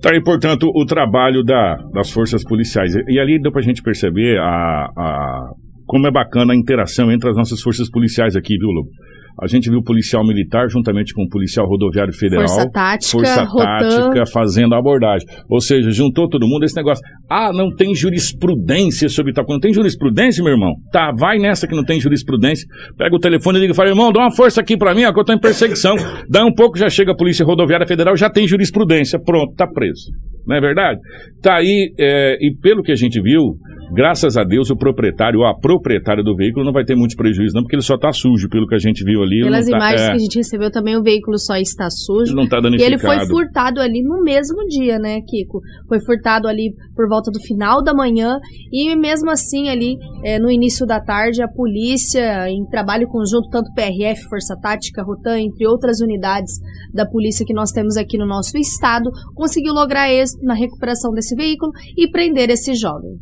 Tá 0.00 0.12
aí, 0.12 0.22
portanto, 0.22 0.70
o 0.74 0.84
trabalho 0.84 1.42
da, 1.42 1.76
das 1.92 2.10
forças 2.10 2.44
policiais. 2.44 2.94
E 3.08 3.18
ali 3.18 3.40
deu 3.40 3.50
para 3.50 3.60
a 3.60 3.64
gente 3.64 3.82
perceber 3.82 4.38
a, 4.38 4.86
a, 4.96 5.50
como 5.86 6.06
é 6.06 6.10
bacana 6.10 6.52
a 6.52 6.56
interação 6.56 7.10
entre 7.10 7.30
as 7.30 7.36
nossas 7.36 7.60
forças 7.60 7.90
policiais 7.90 8.36
aqui, 8.36 8.56
viu, 8.58 8.68
Lobo? 8.68 8.90
A 9.38 9.46
gente 9.46 9.68
viu 9.68 9.80
o 9.80 9.84
policial 9.84 10.26
militar 10.26 10.66
juntamente 10.70 11.12
com 11.12 11.24
o 11.24 11.28
policial 11.28 11.66
rodoviário 11.66 12.12
federal. 12.14 12.48
Força 12.48 12.70
tática. 12.70 13.12
Força 13.12 13.46
tática 13.46 14.24
fazendo 14.32 14.74
a 14.74 14.78
abordagem. 14.78 15.28
Ou 15.50 15.60
seja, 15.60 15.90
juntou 15.90 16.26
todo 16.26 16.48
mundo 16.48 16.64
esse 16.64 16.74
negócio. 16.74 17.04
Ah, 17.28 17.52
não 17.52 17.68
tem 17.68 17.94
jurisprudência 17.94 19.10
sobre 19.10 19.34
tal 19.34 19.44
coisa. 19.44 19.56
Não 19.56 19.60
tem 19.60 19.74
jurisprudência, 19.74 20.42
meu 20.42 20.54
irmão? 20.54 20.72
Tá, 20.90 21.10
vai 21.14 21.38
nessa 21.38 21.66
que 21.66 21.76
não 21.76 21.84
tem 21.84 22.00
jurisprudência. 22.00 22.66
Pega 22.96 23.14
o 23.14 23.18
telefone 23.18 23.58
e 23.58 23.60
liga 23.60 23.74
e 23.74 23.76
fala, 23.76 23.90
irmão, 23.90 24.10
dá 24.10 24.20
uma 24.20 24.34
força 24.34 24.62
aqui 24.62 24.74
para 24.74 24.94
mim, 24.94 25.04
ó, 25.04 25.12
que 25.12 25.20
eu 25.20 25.24
tô 25.24 25.34
em 25.34 25.38
perseguição. 25.38 25.96
Daí 26.30 26.42
um 26.42 26.54
pouco 26.54 26.78
já 26.78 26.88
chega 26.88 27.12
a 27.12 27.16
Polícia 27.16 27.44
Rodoviária 27.44 27.86
Federal, 27.86 28.16
já 28.16 28.30
tem 28.30 28.48
jurisprudência. 28.48 29.20
Pronto, 29.22 29.54
tá 29.54 29.66
preso. 29.66 30.12
Não 30.46 30.56
é 30.56 30.60
verdade? 30.60 30.98
Tá 31.42 31.56
aí, 31.56 31.92
é, 31.98 32.38
e 32.40 32.56
pelo 32.56 32.82
que 32.82 32.92
a 32.92 32.96
gente 32.96 33.20
viu, 33.20 33.56
Graças 33.92 34.36
a 34.36 34.44
Deus, 34.44 34.70
o 34.70 34.76
proprietário 34.76 35.40
ou 35.40 35.46
a 35.46 35.54
proprietária 35.54 36.22
do 36.22 36.34
veículo 36.34 36.64
não 36.64 36.72
vai 36.72 36.84
ter 36.84 36.96
muitos 36.96 37.16
prejuízos, 37.16 37.54
não, 37.54 37.62
porque 37.62 37.76
ele 37.76 37.82
só 37.82 37.94
está 37.94 38.12
sujo, 38.12 38.48
pelo 38.48 38.66
que 38.66 38.74
a 38.74 38.78
gente 38.78 39.04
viu 39.04 39.22
ali. 39.22 39.42
Pelas 39.42 39.68
tá, 39.68 39.76
imagens 39.76 40.02
é, 40.02 40.10
que 40.10 40.16
a 40.16 40.18
gente 40.18 40.36
recebeu 40.36 40.70
também, 40.70 40.96
o 40.96 41.02
veículo 41.02 41.38
só 41.38 41.56
está 41.56 41.88
sujo. 41.90 42.34
Não 42.34 42.44
está 42.44 42.60
danificado. 42.60 42.90
E 42.90 42.94
ele 42.94 42.98
foi 42.98 43.26
furtado 43.26 43.80
ali 43.80 44.02
no 44.02 44.22
mesmo 44.22 44.66
dia, 44.68 44.98
né, 44.98 45.20
Kiko? 45.20 45.60
Foi 45.88 46.00
furtado 46.00 46.48
ali 46.48 46.74
por 46.94 47.08
volta 47.08 47.30
do 47.30 47.40
final 47.40 47.82
da 47.82 47.94
manhã 47.94 48.38
e 48.72 48.94
mesmo 48.96 49.30
assim 49.30 49.68
ali, 49.68 49.96
é, 50.24 50.38
no 50.38 50.50
início 50.50 50.86
da 50.86 51.00
tarde, 51.00 51.42
a 51.42 51.48
polícia, 51.48 52.48
em 52.50 52.64
trabalho 52.66 53.06
conjunto, 53.06 53.48
tanto 53.50 53.72
PRF, 53.74 54.22
Força 54.28 54.56
Tática, 54.60 55.02
Rotan, 55.02 55.40
entre 55.40 55.66
outras 55.66 56.00
unidades 56.00 56.52
da 56.92 57.06
polícia 57.06 57.44
que 57.46 57.54
nós 57.54 57.70
temos 57.70 57.96
aqui 57.96 58.18
no 58.18 58.26
nosso 58.26 58.56
estado, 58.58 59.10
conseguiu 59.34 59.72
lograr 59.72 60.10
êxito 60.10 60.44
na 60.44 60.54
recuperação 60.54 61.12
desse 61.12 61.34
veículo 61.36 61.72
e 61.96 62.10
prender 62.10 62.50
esse 62.50 62.74
jovem. 62.74 63.12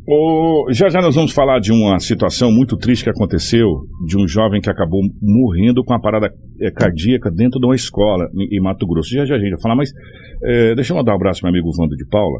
Já 0.71 0.89
já 0.89 1.01
nós 1.01 1.15
vamos 1.15 1.31
falar 1.31 1.59
de 1.59 1.71
uma 1.71 1.99
situação 1.99 2.51
muito 2.51 2.77
triste 2.77 3.03
que 3.03 3.09
aconteceu 3.09 3.67
de 4.05 4.17
um 4.17 4.27
jovem 4.27 4.61
que 4.61 4.69
acabou 4.69 5.01
morrendo 5.21 5.83
com 5.83 5.93
uma 5.93 6.01
parada 6.01 6.29
é, 6.61 6.71
cardíaca 6.71 7.31
dentro 7.31 7.59
de 7.59 7.65
uma 7.65 7.75
escola 7.75 8.27
em, 8.33 8.57
em 8.57 8.61
Mato 8.61 8.85
Grosso. 8.85 9.13
Já 9.13 9.25
já 9.25 9.35
a 9.35 9.39
gente 9.39 9.51
vai 9.51 9.61
falar, 9.61 9.75
mas 9.75 9.89
é, 10.43 10.75
deixa 10.75 10.93
eu 10.93 10.97
mandar 10.97 11.13
um 11.13 11.15
abraço 11.15 11.41
para 11.41 11.51
meu 11.51 11.59
amigo 11.59 11.75
Vando 11.77 11.95
de 11.95 12.05
Paula. 12.07 12.39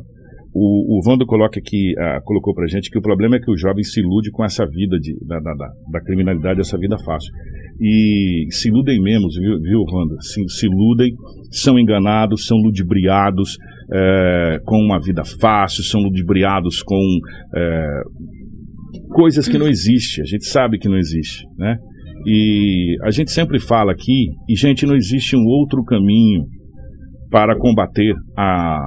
O, 0.53 0.97
o 0.97 1.01
Vando 1.03 1.25
coloca 1.25 1.59
aqui, 1.59 1.93
ah, 1.99 2.21
colocou 2.23 2.53
pra 2.53 2.65
gente 2.65 2.89
que 2.89 2.97
o 2.97 3.01
problema 3.01 3.35
é 3.35 3.39
que 3.39 3.51
o 3.51 3.57
jovem 3.57 3.83
se 3.83 3.99
ilude 3.99 4.31
com 4.31 4.43
essa 4.43 4.65
vida 4.65 4.97
de, 4.97 5.13
da, 5.27 5.37
da, 5.39 5.53
da, 5.91 6.01
criminalidade, 6.01 6.61
essa 6.61 6.77
vida 6.77 6.95
fácil. 7.03 7.29
E 7.81 8.47
se 8.51 8.69
iludem 8.69 9.01
mesmo, 9.01 9.27
viu, 9.29 9.59
viu 9.59 9.79
Wanda? 9.81 10.15
Se, 10.21 10.41
se 10.47 10.67
iludem, 10.67 11.13
são 11.51 11.77
enganados, 11.77 12.47
são 12.47 12.57
ludibriados 12.57 13.57
é, 13.91 14.59
com 14.65 14.77
uma 14.77 14.99
vida 14.99 15.23
fácil, 15.39 15.83
são 15.83 16.01
ludibriados 16.01 16.81
com 16.81 17.19
é, 17.55 18.01
coisas 19.09 19.47
que 19.47 19.57
não 19.57 19.67
existem. 19.67 20.23
A 20.23 20.27
gente 20.27 20.45
sabe 20.45 20.77
que 20.77 20.89
não 20.89 20.97
existe, 20.97 21.45
né? 21.57 21.77
E 22.27 22.97
a 23.03 23.11
gente 23.11 23.31
sempre 23.31 23.59
fala 23.59 23.91
aqui, 23.91 24.29
e 24.49 24.55
gente, 24.55 24.85
não 24.85 24.95
existe 24.95 25.35
um 25.35 25.45
outro 25.45 25.83
caminho 25.83 26.45
para 27.29 27.55
combater 27.57 28.15
a, 28.35 28.79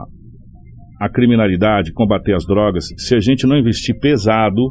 a 1.00 1.08
criminalidade, 1.08 1.92
combater 1.92 2.34
as 2.34 2.44
drogas, 2.44 2.86
se 2.96 3.14
a 3.14 3.20
gente 3.20 3.46
não 3.46 3.56
investir 3.56 3.96
pesado, 4.00 4.62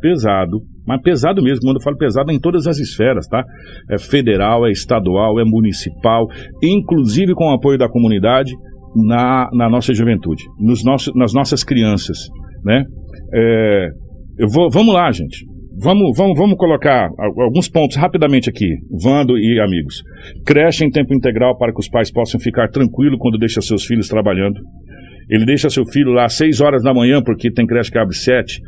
pesado, 0.00 0.60
mas 0.86 1.02
pesado 1.02 1.42
mesmo, 1.42 1.60
quando 1.60 1.76
eu 1.76 1.82
falo 1.82 1.98
pesado 1.98 2.30
é 2.30 2.34
em 2.34 2.40
todas 2.40 2.66
as 2.66 2.78
esferas, 2.78 3.26
tá? 3.26 3.44
É 3.90 3.98
federal, 3.98 4.66
é 4.66 4.70
estadual, 4.70 5.38
é 5.38 5.44
municipal, 5.44 6.26
inclusive 6.62 7.34
com 7.34 7.50
o 7.50 7.54
apoio 7.54 7.76
da 7.76 7.90
comunidade 7.90 8.52
na, 9.04 9.48
na 9.52 9.68
nossa 9.68 9.92
juventude, 9.94 10.44
nos 10.58 10.84
nossos, 10.84 11.14
nas 11.14 11.32
nossas 11.32 11.62
crianças, 11.62 12.18
né? 12.64 12.84
É, 13.34 13.88
eu 14.38 14.48
vou, 14.48 14.70
vamos 14.70 14.94
lá, 14.94 15.10
gente. 15.10 15.46
Vamos, 15.80 16.16
vamos, 16.16 16.36
vamos 16.36 16.56
colocar 16.56 17.08
alguns 17.40 17.68
pontos 17.68 17.96
rapidamente 17.96 18.50
aqui, 18.50 18.66
Vando 19.00 19.38
e 19.38 19.60
amigos. 19.60 20.02
Creche 20.44 20.84
em 20.84 20.90
tempo 20.90 21.14
integral 21.14 21.56
para 21.56 21.72
que 21.72 21.78
os 21.78 21.88
pais 21.88 22.10
possam 22.10 22.40
ficar 22.40 22.68
tranquilos 22.68 23.18
quando 23.20 23.38
deixam 23.38 23.62
seus 23.62 23.84
filhos 23.84 24.08
trabalhando. 24.08 24.60
Ele 25.30 25.44
deixa 25.44 25.70
seu 25.70 25.84
filho 25.84 26.10
lá 26.10 26.24
às 26.24 26.34
6 26.34 26.60
horas 26.60 26.82
da 26.82 26.92
manhã, 26.92 27.22
porque 27.22 27.52
tem 27.52 27.66
creche 27.66 27.92
que 27.92 27.98
abre 27.98 28.16
7, 28.16 28.60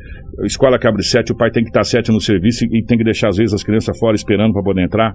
escola 0.45 0.79
que 0.79 0.87
abre 0.87 1.03
7, 1.03 1.33
o 1.33 1.37
pai 1.37 1.51
tem 1.51 1.65
que 1.65 1.71
estar 1.71 1.83
7 1.83 2.13
no 2.13 2.21
serviço 2.21 2.65
e 2.67 2.85
tem 2.85 2.99
que 2.99 3.05
deixar, 3.05 3.29
às 3.31 3.37
vezes, 3.37 3.55
as 3.55 3.65
crianças 3.65 3.99
fora 3.99 4.15
esperando 4.15 4.53
para 4.53 4.63
poder 4.63 4.85
entrar. 4.85 5.15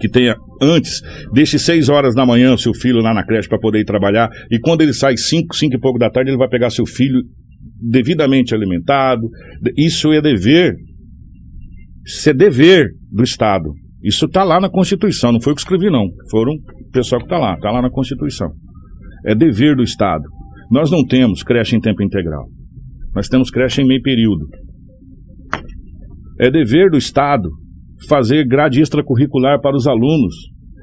Que 0.00 0.08
tenha 0.08 0.36
antes, 0.60 1.00
deixe 1.32 1.58
6 1.58 1.88
horas 1.88 2.14
da 2.14 2.26
manhã 2.26 2.56
seu 2.56 2.74
filho 2.74 3.00
lá 3.00 3.14
na 3.14 3.24
creche 3.24 3.48
para 3.48 3.58
poder 3.58 3.80
ir 3.80 3.84
trabalhar. 3.84 4.28
E 4.50 4.58
quando 4.58 4.82
ele 4.82 4.92
sai 4.92 5.16
5, 5.16 5.54
5 5.54 5.76
e 5.76 5.80
pouco 5.80 5.98
da 5.98 6.10
tarde, 6.10 6.30
ele 6.30 6.38
vai 6.38 6.48
pegar 6.48 6.70
seu 6.70 6.84
filho 6.84 7.20
devidamente 7.80 8.54
alimentado. 8.54 9.22
Isso 9.76 10.12
é 10.12 10.20
dever. 10.20 10.74
Isso 12.04 12.28
é 12.28 12.34
dever 12.34 12.88
do 13.10 13.22
Estado. 13.22 13.72
Isso 14.02 14.26
está 14.26 14.44
lá 14.44 14.60
na 14.60 14.68
Constituição, 14.68 15.32
não 15.32 15.40
foi 15.40 15.52
eu 15.52 15.54
que 15.54 15.62
escrevi, 15.62 15.90
não. 15.90 16.06
Foram 16.30 16.52
o 16.52 16.90
pessoal 16.92 17.20
que 17.20 17.26
está 17.26 17.38
lá, 17.38 17.54
está 17.54 17.70
lá 17.70 17.80
na 17.80 17.90
Constituição. 17.90 18.50
É 19.24 19.34
dever 19.34 19.74
do 19.74 19.82
Estado. 19.82 20.24
Nós 20.70 20.90
não 20.90 21.02
temos 21.06 21.42
creche 21.42 21.74
em 21.74 21.80
tempo 21.80 22.02
integral. 22.02 22.46
Nós 23.14 23.28
temos 23.28 23.50
creche 23.50 23.80
em 23.80 23.86
meio 23.86 24.02
período. 24.02 24.46
É 26.38 26.50
dever 26.50 26.90
do 26.90 26.98
Estado 26.98 27.48
fazer 28.08 28.46
grade 28.46 28.80
extracurricular 28.80 29.60
para 29.60 29.76
os 29.76 29.86
alunos. 29.86 30.34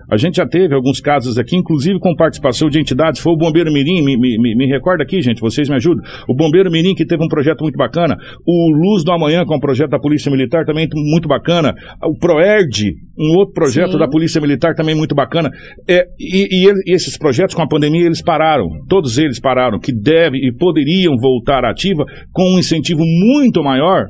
A 0.10 0.18
gente 0.18 0.36
já 0.36 0.46
teve 0.46 0.76
alguns 0.76 1.00
casos 1.00 1.38
aqui, 1.38 1.56
inclusive 1.56 1.98
com 1.98 2.14
participação 2.14 2.68
de 2.70 2.78
entidades. 2.78 3.22
Foi 3.22 3.32
o 3.32 3.38
Bombeiro 3.38 3.72
Mirim, 3.72 4.04
me, 4.04 4.18
me, 4.18 4.38
me- 4.42 4.56
me 4.58 4.66
recorda 4.68 5.04
aqui, 5.04 5.22
gente, 5.22 5.40
vocês 5.40 5.70
me 5.70 5.76
ajudam. 5.76 6.04
O 6.28 6.36
Bombeiro 6.36 6.70
Mirim, 6.70 6.94
que 6.94 7.06
teve 7.06 7.24
um 7.24 7.30
projeto 7.30 7.62
muito 7.62 7.78
bacana. 7.78 8.18
O 8.46 8.72
Luz 8.76 9.06
do 9.06 9.12
Amanhã, 9.14 9.46
com 9.46 9.56
o 9.56 9.60
projeto 9.62 9.92
da 9.92 10.00
Polícia 10.00 10.30
Militar, 10.30 10.66
também 10.66 10.86
muito 10.94 11.30
bacana. 11.30 11.74
O 12.04 12.18
Proerd, 12.20 12.92
um 13.18 13.38
outro 13.38 13.54
projeto 13.54 13.94
Sim. 13.94 14.00
da 14.00 14.08
Polícia 14.10 14.42
Militar, 14.42 14.76
também 14.76 14.96
muito 14.96 15.16
bacana. 15.16 15.50
É, 15.88 16.04
e, 16.20 16.68
e 16.68 16.74
e 16.88 16.94
esses 16.94 17.18
projetos, 17.18 17.56
com 17.56 17.62
a 17.62 17.68
pandemia, 17.68 18.06
eles 18.06 18.22
pararam. 18.22 18.66
Todos 18.90 19.18
eles 19.18 19.40
pararam, 19.40 19.80
que 19.80 19.94
devem 19.94 20.42
e 20.46 20.52
poderiam 20.54 21.14
voltar 21.22 21.64
à 21.64 21.72
ativa 21.72 22.04
com 22.34 22.56
um 22.56 22.60
incentivo 22.60 23.00
muito 23.06 23.64
maior 23.64 24.08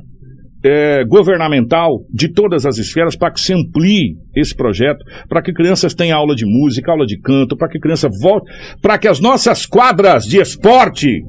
é, 0.64 1.04
governamental 1.04 2.04
de 2.12 2.32
todas 2.32 2.64
as 2.64 2.78
esferas 2.78 3.16
para 3.16 3.32
que 3.32 3.40
se 3.40 3.52
amplie 3.52 4.16
esse 4.34 4.54
projeto, 4.54 5.04
para 5.28 5.42
que 5.42 5.52
crianças 5.52 5.94
tenham 5.94 6.18
aula 6.18 6.34
de 6.34 6.46
música, 6.46 6.90
aula 6.90 7.06
de 7.06 7.18
canto, 7.18 7.56
para 7.56 7.68
que 7.68 7.78
criança 7.78 8.08
volte, 8.20 8.50
para 8.80 8.98
que 8.98 9.08
as 9.08 9.20
nossas 9.20 9.66
quadras 9.66 10.24
de 10.24 10.40
esporte, 10.40 11.22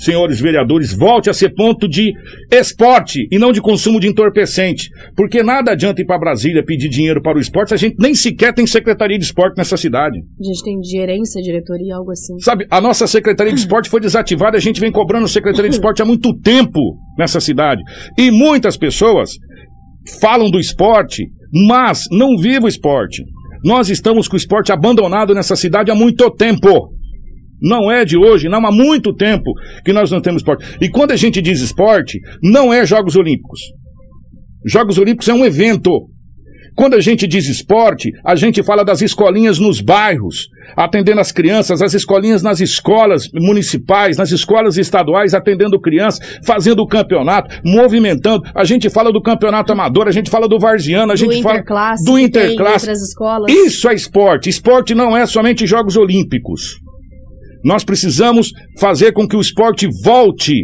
senhores 0.00 0.40
vereadores, 0.40 0.96
volte 0.96 1.28
a 1.28 1.34
ser 1.34 1.54
ponto 1.54 1.86
de 1.86 2.12
esporte 2.50 3.28
e 3.30 3.38
não 3.38 3.52
de 3.52 3.60
consumo 3.60 4.00
de 4.00 4.08
entorpecente, 4.08 4.88
porque 5.14 5.42
nada 5.42 5.72
adianta 5.72 6.00
ir 6.00 6.06
para 6.06 6.18
Brasília 6.18 6.64
pedir 6.64 6.88
dinheiro 6.88 7.20
para 7.22 7.36
o 7.36 7.40
esporte, 7.40 7.68
se 7.68 7.74
a 7.74 7.78
gente 7.78 7.96
nem 7.98 8.14
sequer 8.14 8.54
tem 8.54 8.66
secretaria 8.66 9.18
de 9.18 9.24
esporte 9.24 9.58
nessa 9.58 9.76
cidade. 9.76 10.18
A 10.18 10.44
gente 10.44 10.64
tem 10.64 10.82
gerência, 10.82 11.42
diretoria, 11.42 11.96
algo 11.96 12.10
assim. 12.10 12.38
Sabe, 12.40 12.66
a 12.70 12.80
nossa 12.80 13.06
Secretaria 13.06 13.52
de 13.52 13.60
Esporte 13.60 13.90
foi 13.90 14.00
desativada, 14.00 14.56
a 14.56 14.60
gente 14.60 14.80
vem 14.80 14.90
cobrando 14.90 15.28
Secretaria 15.28 15.68
de 15.68 15.76
Esporte 15.76 16.00
há 16.00 16.04
muito 16.04 16.34
tempo 16.38 16.80
nessa 17.18 17.40
cidade. 17.40 17.82
E 18.18 18.30
muitas 18.30 18.76
pessoas 18.76 19.32
falam 20.20 20.50
do 20.50 20.58
esporte, 20.58 21.26
mas 21.68 22.04
não 22.10 22.36
vivem 22.36 22.64
o 22.64 22.68
esporte. 22.68 23.22
Nós 23.64 23.90
estamos 23.90 24.26
com 24.26 24.34
o 24.34 24.38
esporte 24.38 24.72
abandonado 24.72 25.34
nessa 25.34 25.54
cidade 25.54 25.90
há 25.90 25.94
muito 25.94 26.30
tempo. 26.30 26.90
Não 27.60 27.90
é 27.90 28.04
de 28.04 28.16
hoje, 28.16 28.48
não 28.48 28.64
há 28.66 28.72
muito 28.72 29.14
tempo 29.14 29.52
que 29.84 29.92
nós 29.92 30.10
não 30.10 30.20
temos 30.20 30.42
esporte. 30.42 30.64
E 30.80 30.88
quando 30.88 31.12
a 31.12 31.16
gente 31.16 31.42
diz 31.42 31.60
esporte, 31.60 32.18
não 32.42 32.72
é 32.72 32.86
Jogos 32.86 33.16
Olímpicos. 33.16 33.60
Jogos 34.64 34.98
Olímpicos 34.98 35.28
é 35.28 35.34
um 35.34 35.44
evento. 35.44 35.90
Quando 36.76 36.94
a 36.94 37.00
gente 37.00 37.26
diz 37.26 37.48
esporte, 37.48 38.10
a 38.24 38.34
gente 38.34 38.62
fala 38.62 38.84
das 38.84 39.02
escolinhas 39.02 39.58
nos 39.58 39.80
bairros, 39.80 40.48
atendendo 40.76 41.20
as 41.20 41.32
crianças, 41.32 41.82
as 41.82 41.94
escolinhas 41.94 42.42
nas 42.42 42.60
escolas 42.60 43.28
municipais, 43.34 44.16
nas 44.16 44.30
escolas 44.30 44.78
estaduais, 44.78 45.34
atendendo 45.34 45.80
crianças, 45.80 46.38
fazendo 46.46 46.80
o 46.80 46.86
campeonato, 46.86 47.54
movimentando. 47.64 48.42
A 48.54 48.64
gente 48.64 48.88
fala 48.88 49.12
do 49.12 49.20
campeonato 49.20 49.72
amador, 49.72 50.08
a 50.08 50.12
gente 50.12 50.30
fala 50.30 50.48
do 50.48 50.58
varziano, 50.58 51.12
a 51.12 51.14
do 51.14 51.18
gente 51.18 51.42
fala 51.42 51.56
interclasse, 51.56 52.04
do 52.04 52.18
interclasse. 52.18 52.86
Isso 53.50 53.88
é 53.88 53.94
esporte. 53.94 54.48
Esporte 54.48 54.94
não 54.94 55.16
é 55.16 55.26
somente 55.26 55.66
Jogos 55.66 55.96
Olímpicos. 55.96 56.78
Nós 57.64 57.84
precisamos 57.84 58.50
fazer 58.78 59.12
com 59.12 59.26
que 59.26 59.36
o 59.36 59.40
esporte 59.40 59.88
volte 60.04 60.54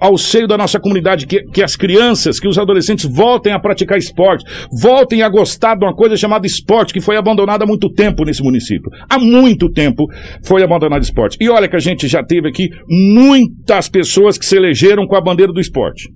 ao- 0.00 0.16
seio 0.16 0.46
da 0.46 0.56
nossa 0.56 0.78
comunidade, 0.78 1.26
que, 1.26 1.42
que 1.52 1.62
as 1.62 1.74
crianças, 1.74 2.38
que 2.38 2.46
os 2.46 2.58
adolescentes 2.58 3.04
voltem 3.06 3.52
a 3.52 3.58
praticar 3.58 3.98
esporte, 3.98 4.44
voltem 4.80 5.22
a 5.22 5.28
gostar 5.28 5.74
de 5.76 5.84
uma 5.84 5.94
coisa 5.94 6.16
chamada 6.16 6.46
esporte, 6.46 6.92
que 6.92 7.00
foi 7.00 7.16
abandonada 7.16 7.64
há 7.64 7.66
muito 7.66 7.90
tempo 7.92 8.24
nesse 8.24 8.42
município. 8.42 8.88
Há 9.10 9.18
muito 9.18 9.68
tempo 9.70 10.04
foi 10.46 10.62
abandonado 10.62 11.02
esporte. 11.02 11.36
E 11.40 11.48
olha 11.48 11.68
que 11.68 11.74
a 11.76 11.80
gente 11.80 12.06
já 12.06 12.22
teve 12.22 12.48
aqui 12.48 12.68
muitas 12.88 13.88
pessoas 13.88 14.38
que 14.38 14.46
se 14.46 14.56
elegeram 14.56 15.06
com 15.06 15.16
a 15.16 15.20
bandeira 15.20 15.52
do 15.52 15.60
esporte. 15.60 16.08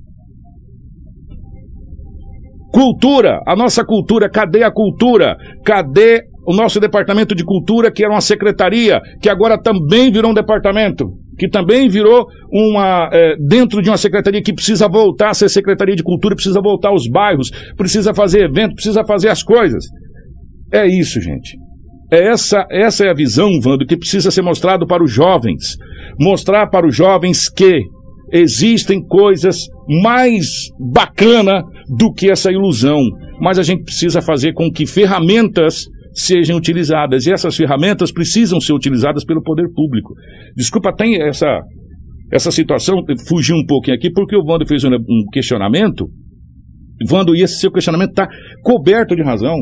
Cultura, 2.73 3.41
a 3.47 3.55
nossa 3.55 3.85
cultura, 3.85 4.29
cadê 4.29 4.65
a 4.65 4.71
cultura? 4.71 5.37
Cadê 5.65 6.23
o 6.47 6.55
nosso 6.55 6.79
departamento 6.81 7.35
de 7.35 7.45
cultura, 7.45 7.91
que 7.91 8.05
era 8.05 8.13
uma 8.13 8.21
secretaria, 8.21 9.01
que 9.21 9.29
agora 9.29 9.61
também 9.61 10.11
virou 10.11 10.31
um 10.31 10.35
departamento, 10.35 11.07
que 11.39 11.49
também 11.49 11.89
virou 11.89 12.27
uma. 12.53 13.09
eh, 13.13 13.35
dentro 13.39 13.83
de 13.83 13.91
uma 13.91 13.97
secretaria 13.97 14.43
que 14.43 14.53
precisa 14.53 14.89
voltar 14.89 15.31
a 15.31 15.35
ser 15.35 15.49
secretaria 15.49 15.97
de 15.97 16.03
cultura, 16.03 16.35
precisa 16.35 16.61
voltar 16.61 16.91
aos 16.91 17.09
bairros, 17.09 17.51
precisa 17.77 18.15
fazer 18.15 18.45
evento, 18.45 18.75
precisa 18.75 19.05
fazer 19.05 19.29
as 19.29 19.43
coisas. 19.43 19.85
É 20.73 20.87
isso, 20.87 21.21
gente. 21.21 21.57
É 22.13 22.29
essa, 22.29 22.67
essa 22.71 23.05
é 23.05 23.11
a 23.11 23.15
visão, 23.15 23.61
Vando, 23.61 23.87
que 23.87 23.97
precisa 23.97 24.31
ser 24.31 24.43
mostrado 24.43 24.87
para 24.87 25.03
os 25.03 25.11
jovens. 25.11 25.77
Mostrar 26.21 26.69
para 26.69 26.87
os 26.87 26.95
jovens 26.95 27.49
que 27.49 27.81
existem 28.33 29.01
coisas 29.03 29.67
mais 30.03 30.47
bacana 30.93 31.63
do 31.99 32.13
que 32.13 32.31
essa 32.31 32.53
ilusão. 32.53 33.01
Mas 33.41 33.59
a 33.59 33.63
gente 33.63 33.85
precisa 33.85 34.23
fazer 34.23 34.53
com 34.53 34.71
que 34.71 34.87
ferramentas 34.87 35.87
sejam 36.15 36.57
utilizadas. 36.57 37.27
E 37.27 37.33
essas 37.33 37.57
ferramentas 37.57 38.13
precisam 38.13 38.61
ser 38.61 38.73
utilizadas 38.73 39.25
pelo 39.25 39.43
poder 39.43 39.69
público. 39.75 40.15
Desculpa, 40.57 40.95
tem 40.95 41.21
essa, 41.21 41.61
essa 42.33 42.51
situação, 42.51 43.03
fugi 43.29 43.53
um 43.53 43.67
pouquinho 43.67 43.97
aqui, 43.97 44.11
porque 44.11 44.37
o 44.37 44.45
Vando 44.45 44.67
fez 44.67 44.85
um, 44.85 44.95
um 44.95 45.25
questionamento. 45.33 46.07
Vando, 47.07 47.35
e 47.35 47.43
esse 47.43 47.59
seu 47.59 47.73
questionamento 47.73 48.11
está 48.11 48.29
coberto 48.63 49.17
de 49.17 49.23
razão. 49.23 49.57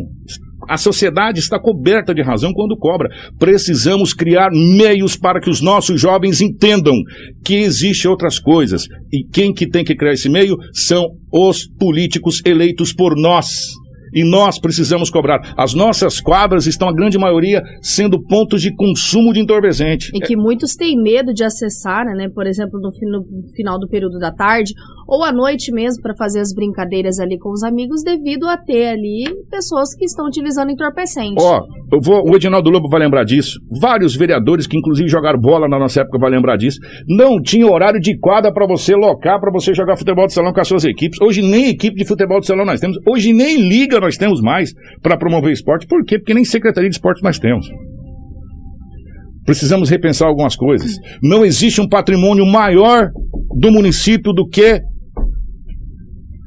A 0.69 0.77
sociedade 0.77 1.41
está 1.41 1.59
coberta 1.59 2.15
de 2.15 2.23
razão 2.23 2.53
quando 2.53 2.77
cobra. 2.77 3.09
Precisamos 3.38 4.15
criar 4.15 4.51
meios 4.53 5.17
para 5.17 5.41
que 5.41 5.51
os 5.51 5.61
nossos 5.61 6.01
jovens 6.01 6.41
entendam 6.41 6.95
que 7.45 7.55
existem 7.55 8.11
outras 8.11 8.38
coisas. 8.38 8.85
E 9.12 9.27
quem 9.33 9.53
que 9.53 9.69
tem 9.69 9.83
que 9.83 9.97
criar 9.97 10.12
esse 10.12 10.29
meio 10.29 10.57
são 10.73 11.05
os 11.33 11.67
políticos 11.67 12.41
eleitos 12.45 12.93
por 12.93 13.17
nós. 13.17 13.73
E 14.12 14.29
nós 14.29 14.59
precisamos 14.59 15.11
cobrar. 15.11 15.40
As 15.57 15.75
nossas 15.75 16.20
quadras 16.20 16.66
estão, 16.66 16.88
a 16.88 16.94
grande 16.94 17.18
maioria, 17.18 17.62
sendo 17.81 18.22
pontos 18.22 18.61
de 18.61 18.75
consumo 18.75 19.33
de 19.33 19.40
entorpecente. 19.40 20.11
E 20.14 20.20
que 20.20 20.37
muitos 20.37 20.75
têm 20.75 21.01
medo 21.01 21.33
de 21.33 21.44
acessar, 21.44 22.05
né? 22.07 22.29
Por 22.29 22.46
exemplo, 22.46 22.81
no, 22.81 22.90
no 22.90 23.48
final 23.55 23.79
do 23.79 23.88
período 23.88 24.18
da 24.18 24.33
tarde 24.33 24.72
ou 25.07 25.22
à 25.22 25.33
noite 25.33 25.72
mesmo 25.72 26.03
para 26.03 26.14
fazer 26.14 26.40
as 26.40 26.55
brincadeiras 26.55 27.18
ali 27.18 27.38
com 27.38 27.51
os 27.51 27.62
amigos, 27.62 28.03
devido 28.03 28.48
a 28.48 28.57
ter 28.57 28.88
ali 28.88 29.25
pessoas 29.51 29.94
que 29.94 30.05
estão 30.05 30.27
utilizando 30.27 30.70
entorpecente. 30.70 31.35
Ó, 31.38 31.61
eu 31.92 32.01
vou, 32.01 32.31
o 32.31 32.35
Edinaldo 32.35 32.70
Lobo 32.70 32.88
vai 32.88 33.01
lembrar 33.01 33.25
disso. 33.25 33.61
Vários 33.81 34.16
vereadores 34.16 34.66
que 34.66 34.77
inclusive 34.77 35.09
jogaram 35.09 35.38
bola 35.38 35.68
na 35.68 35.79
nossa 35.79 36.01
época 36.01 36.18
vai 36.18 36.31
lembrar 36.31 36.57
disso. 36.57 36.79
Não 37.07 37.40
tinha 37.42 37.66
horário 37.66 38.01
de 38.01 38.18
quadra 38.18 38.53
para 38.53 38.66
você 38.66 38.94
locar, 38.94 39.38
para 39.40 39.53
você 39.53 39.75
jogar 39.75 39.96
futebol 39.96 40.27
de 40.27 40.33
salão 40.33 40.53
com 40.53 40.61
as 40.61 40.68
suas 40.68 40.85
equipes. 40.85 41.20
Hoje 41.20 41.42
nem 41.42 41.68
equipe 41.68 41.96
de 41.96 42.07
futebol 42.07 42.40
de 42.40 42.46
salão 42.46 42.64
nós 42.64 42.81
temos. 42.81 42.96
Hoje 43.07 43.33
nem 43.33 43.57
liga 43.68 44.01
nós 44.03 44.17
temos 44.17 44.41
mais 44.41 44.73
para 45.01 45.17
promover 45.17 45.53
esporte. 45.53 45.87
Por 45.87 46.05
quê? 46.05 46.19
Porque 46.19 46.35
nem 46.35 46.45
secretaria 46.45 46.91
de 46.91 46.97
esporte 46.97 47.23
nós 47.23 47.38
temos. 47.38 47.67
Precisamos 49.45 49.91
repensar 49.91 50.29
algumas 50.29 50.55
coisas. 50.55 50.93
Não 51.23 51.45
existe 51.45 51.81
um 51.81 51.88
patrimônio 51.88 52.47
maior 52.47 53.09
do 53.59 53.73
município 53.73 54.33
do 54.33 54.47
que 54.47 54.81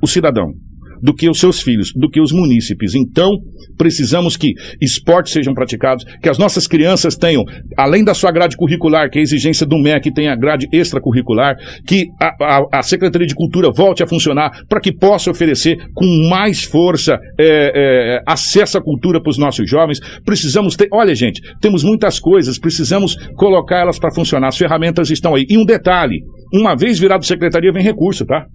o 0.02 0.08
cidadão, 0.08 0.54
do 1.02 1.14
que 1.14 1.30
os 1.30 1.40
seus 1.40 1.62
filhos, 1.62 1.92
do 1.96 2.10
que 2.10 2.20
os 2.22 2.32
munícipes. 2.32 2.96
Então, 2.96 3.30
precisamos 3.78 4.38
que 4.38 4.54
esportes 4.82 5.34
sejam 5.34 5.54
praticados, 5.54 6.04
que 6.22 6.30
as 6.30 6.38
nossas 6.38 6.68
crianças 6.68 7.16
tenham, 7.16 7.44
além 7.78 8.04
da 8.04 8.14
sua 8.14 8.32
grade 8.32 8.56
curricular, 8.58 9.10
que 9.10 9.18
é 9.18 9.22
a 9.22 9.24
exigência 9.24 9.66
do 9.66 9.78
MEC, 9.78 10.14
tenha 10.14 10.36
grade 10.36 10.68
extracurricular, 10.72 11.56
que 11.86 12.06
a, 12.22 12.28
a- 12.58 12.80
a 12.80 12.84
Secretaria 12.84 13.28
de 13.28 13.36
Cultura 13.36 13.70
volte 13.72 14.04
a 14.04 14.08
funcionar 14.08 14.52
para 14.70 14.80
que 14.80 14.94
possa 14.94 15.30
oferecer 15.32 15.78
com 15.94 16.06
mais 16.30 16.64
força 16.64 17.18
é, 17.40 18.18
é, 18.18 18.22
acesso 18.28 18.78
à 18.78 18.82
cultura 18.82 19.22
para 19.22 19.30
os 19.30 19.38
nossos 19.38 19.70
jovens. 19.70 20.00
Precisamos 20.24 20.76
ter, 20.76 20.88
olha 20.92 21.14
gente, 21.16 21.42
temos 21.60 21.84
muitas 21.84 22.20
coisas, 22.20 22.58
precisamos 22.60 23.16
colocar 23.36 23.80
elas 23.82 24.00
para 24.00 24.14
funcionar. 24.14 24.48
As 24.50 24.58
ferramentas 24.58 25.10
estão 25.10 25.36
aí. 25.36 25.46
E 25.50 25.58
um 25.58 25.66
detalhe, 25.66 26.20
uma 26.54 26.76
vez 26.76 26.98
virado 27.00 27.26
secretaria, 27.26 27.72
vem 27.72 27.84
recurso, 27.84 28.26
tá? 28.26 28.46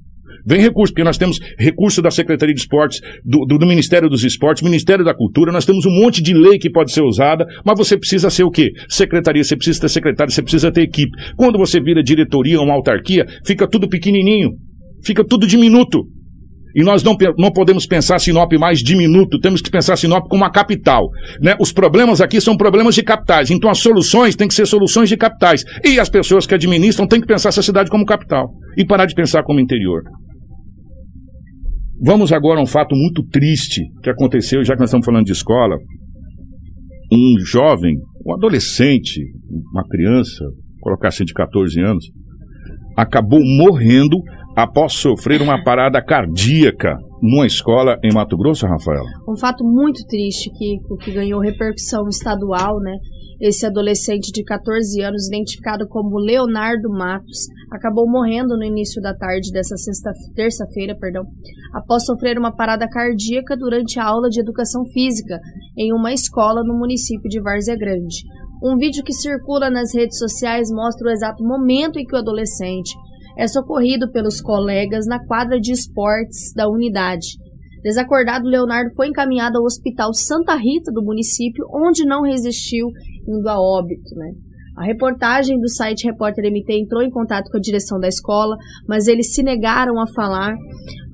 Vem 0.46 0.60
recurso, 0.60 0.92
porque 0.92 1.04
nós 1.04 1.18
temos 1.18 1.38
recurso 1.58 2.00
da 2.02 2.10
Secretaria 2.10 2.54
de 2.54 2.60
Esportes, 2.60 3.00
do, 3.24 3.44
do- 3.46 3.58
do 3.58 3.66
Ministério 3.66 4.08
dos 4.08 4.24
Esportes, 4.24 4.62
Ministério 4.62 5.04
da 5.04 5.14
Cultura, 5.14 5.52
nós 5.52 5.64
temos 5.66 5.84
um 5.86 5.90
monte 5.90 6.22
de 6.22 6.32
lei 6.34 6.58
que 6.58 6.70
pode 6.70 6.92
ser 6.92 7.02
usada, 7.02 7.44
mas 7.64 7.76
você 7.78 7.96
precisa 7.96 8.30
ser 8.30 8.44
o 8.44 8.50
quê? 8.50 8.70
Secretaria, 8.88 9.44
você 9.44 9.56
precisa 9.56 9.80
ter 9.80 9.88
secretário, 9.88 10.32
você 10.32 10.42
precisa 10.42 10.72
ter 10.72 10.82
equipe. 10.82 11.10
Quando 11.36 11.58
você 11.58 11.80
vira 11.80 12.02
diretoria 12.02 12.60
uma 12.60 12.74
autarquia, 12.74 13.26
fica 13.46 13.68
tudo 13.68 13.88
pequenininho, 13.88 14.50
fica 15.04 15.24
tudo 15.24 15.46
diminuto. 15.46 16.00
E 16.72 16.84
nós 16.84 17.02
não, 17.02 17.16
não 17.36 17.50
podemos 17.50 17.84
pensar 17.84 18.20
Sinop 18.20 18.52
mais 18.52 18.78
diminuto, 18.78 19.40
temos 19.40 19.60
que 19.60 19.68
pensar 19.70 19.96
Sinop 19.96 20.28
como 20.28 20.42
uma 20.44 20.50
capital. 20.52 21.08
Né? 21.42 21.56
Os 21.60 21.72
problemas 21.72 22.20
aqui 22.20 22.40
são 22.40 22.56
problemas 22.56 22.94
de 22.94 23.02
capitais, 23.02 23.50
então 23.50 23.68
as 23.68 23.78
soluções 23.78 24.36
têm 24.36 24.46
que 24.46 24.54
ser 24.54 24.66
soluções 24.66 25.08
de 25.08 25.16
capitais. 25.16 25.64
E 25.84 25.98
as 25.98 26.08
pessoas 26.08 26.46
que 26.46 26.54
administram 26.54 27.08
têm 27.08 27.20
que 27.20 27.26
pensar 27.26 27.48
essa 27.48 27.60
cidade 27.62 27.90
como 27.90 28.06
capital 28.06 28.50
e 28.78 28.84
parar 28.86 29.06
de 29.06 29.16
pensar 29.16 29.42
como 29.42 29.58
interior. 29.58 30.02
Vamos 32.02 32.32
agora 32.32 32.58
a 32.58 32.62
um 32.62 32.66
fato 32.66 32.94
muito 32.96 33.22
triste 33.28 33.82
que 34.02 34.08
aconteceu, 34.08 34.64
já 34.64 34.74
que 34.74 34.80
nós 34.80 34.88
estamos 34.88 35.04
falando 35.04 35.26
de 35.26 35.32
escola. 35.32 35.76
Um 37.12 37.44
jovem, 37.44 37.96
um 38.24 38.32
adolescente, 38.32 39.20
uma 39.70 39.86
criança, 39.86 40.44
colocar 40.80 41.08
assim 41.08 41.24
de 41.24 41.34
14 41.34 41.78
anos, 41.80 42.06
acabou 42.96 43.40
morrendo 43.44 44.16
após 44.56 44.94
sofrer 44.94 45.42
uma 45.42 45.62
parada 45.62 46.02
cardíaca 46.02 46.96
numa 47.22 47.46
escola 47.46 47.98
em 48.02 48.12
Mato 48.12 48.36
Grosso, 48.36 48.66
Rafaela? 48.66 49.06
Um 49.28 49.36
fato 49.36 49.64
muito 49.64 50.04
triste 50.06 50.50
que, 50.50 50.78
que 51.04 51.12
ganhou 51.12 51.40
repercussão 51.40 52.08
estadual, 52.08 52.80
né? 52.80 52.96
Esse 53.40 53.64
adolescente 53.64 54.30
de 54.32 54.44
14 54.44 55.00
anos, 55.00 55.28
identificado 55.28 55.88
como 55.88 56.18
Leonardo 56.18 56.90
Matos, 56.90 57.48
acabou 57.70 58.06
morrendo 58.06 58.56
no 58.56 58.64
início 58.64 59.00
da 59.00 59.14
tarde 59.14 59.50
dessa 59.50 59.74
terça-feira, 60.34 60.94
perdão, 60.98 61.24
após 61.72 62.04
sofrer 62.04 62.38
uma 62.38 62.54
parada 62.54 62.86
cardíaca 62.86 63.56
durante 63.56 63.98
a 63.98 64.04
aula 64.04 64.28
de 64.28 64.40
educação 64.40 64.84
física 64.92 65.38
em 65.78 65.90
uma 65.92 66.12
escola 66.12 66.62
no 66.62 66.78
município 66.78 67.30
de 67.30 67.40
Várzea 67.40 67.76
Grande. 67.76 68.24
Um 68.62 68.76
vídeo 68.76 69.02
que 69.02 69.14
circula 69.14 69.70
nas 69.70 69.94
redes 69.94 70.18
sociais 70.18 70.68
mostra 70.70 71.08
o 71.08 71.10
exato 71.10 71.42
momento 71.42 71.98
em 71.98 72.04
que 72.04 72.14
o 72.14 72.18
adolescente 72.18 72.94
é 73.36 73.46
socorrido 73.46 74.10
pelos 74.10 74.40
colegas 74.40 75.06
na 75.06 75.24
quadra 75.26 75.60
de 75.60 75.72
esportes 75.72 76.52
da 76.54 76.68
unidade. 76.68 77.38
Desacordado, 77.82 78.46
Leonardo 78.46 78.94
foi 78.94 79.08
encaminhado 79.08 79.58
ao 79.58 79.64
Hospital 79.64 80.12
Santa 80.12 80.54
Rita 80.54 80.92
do 80.92 81.02
município, 81.02 81.64
onde 81.72 82.04
não 82.04 82.22
resistiu, 82.22 82.88
indo 83.26 83.48
a 83.48 83.58
óbito. 83.58 84.14
Né? 84.14 84.32
A 84.76 84.84
reportagem 84.84 85.58
do 85.58 85.68
site 85.68 86.04
Repórter 86.04 86.44
MT 86.44 86.72
entrou 86.72 87.02
em 87.02 87.10
contato 87.10 87.50
com 87.50 87.56
a 87.56 87.60
direção 87.60 87.98
da 87.98 88.08
escola, 88.08 88.56
mas 88.86 89.06
eles 89.06 89.34
se 89.34 89.42
negaram 89.42 89.98
a 89.98 90.06
falar 90.06 90.54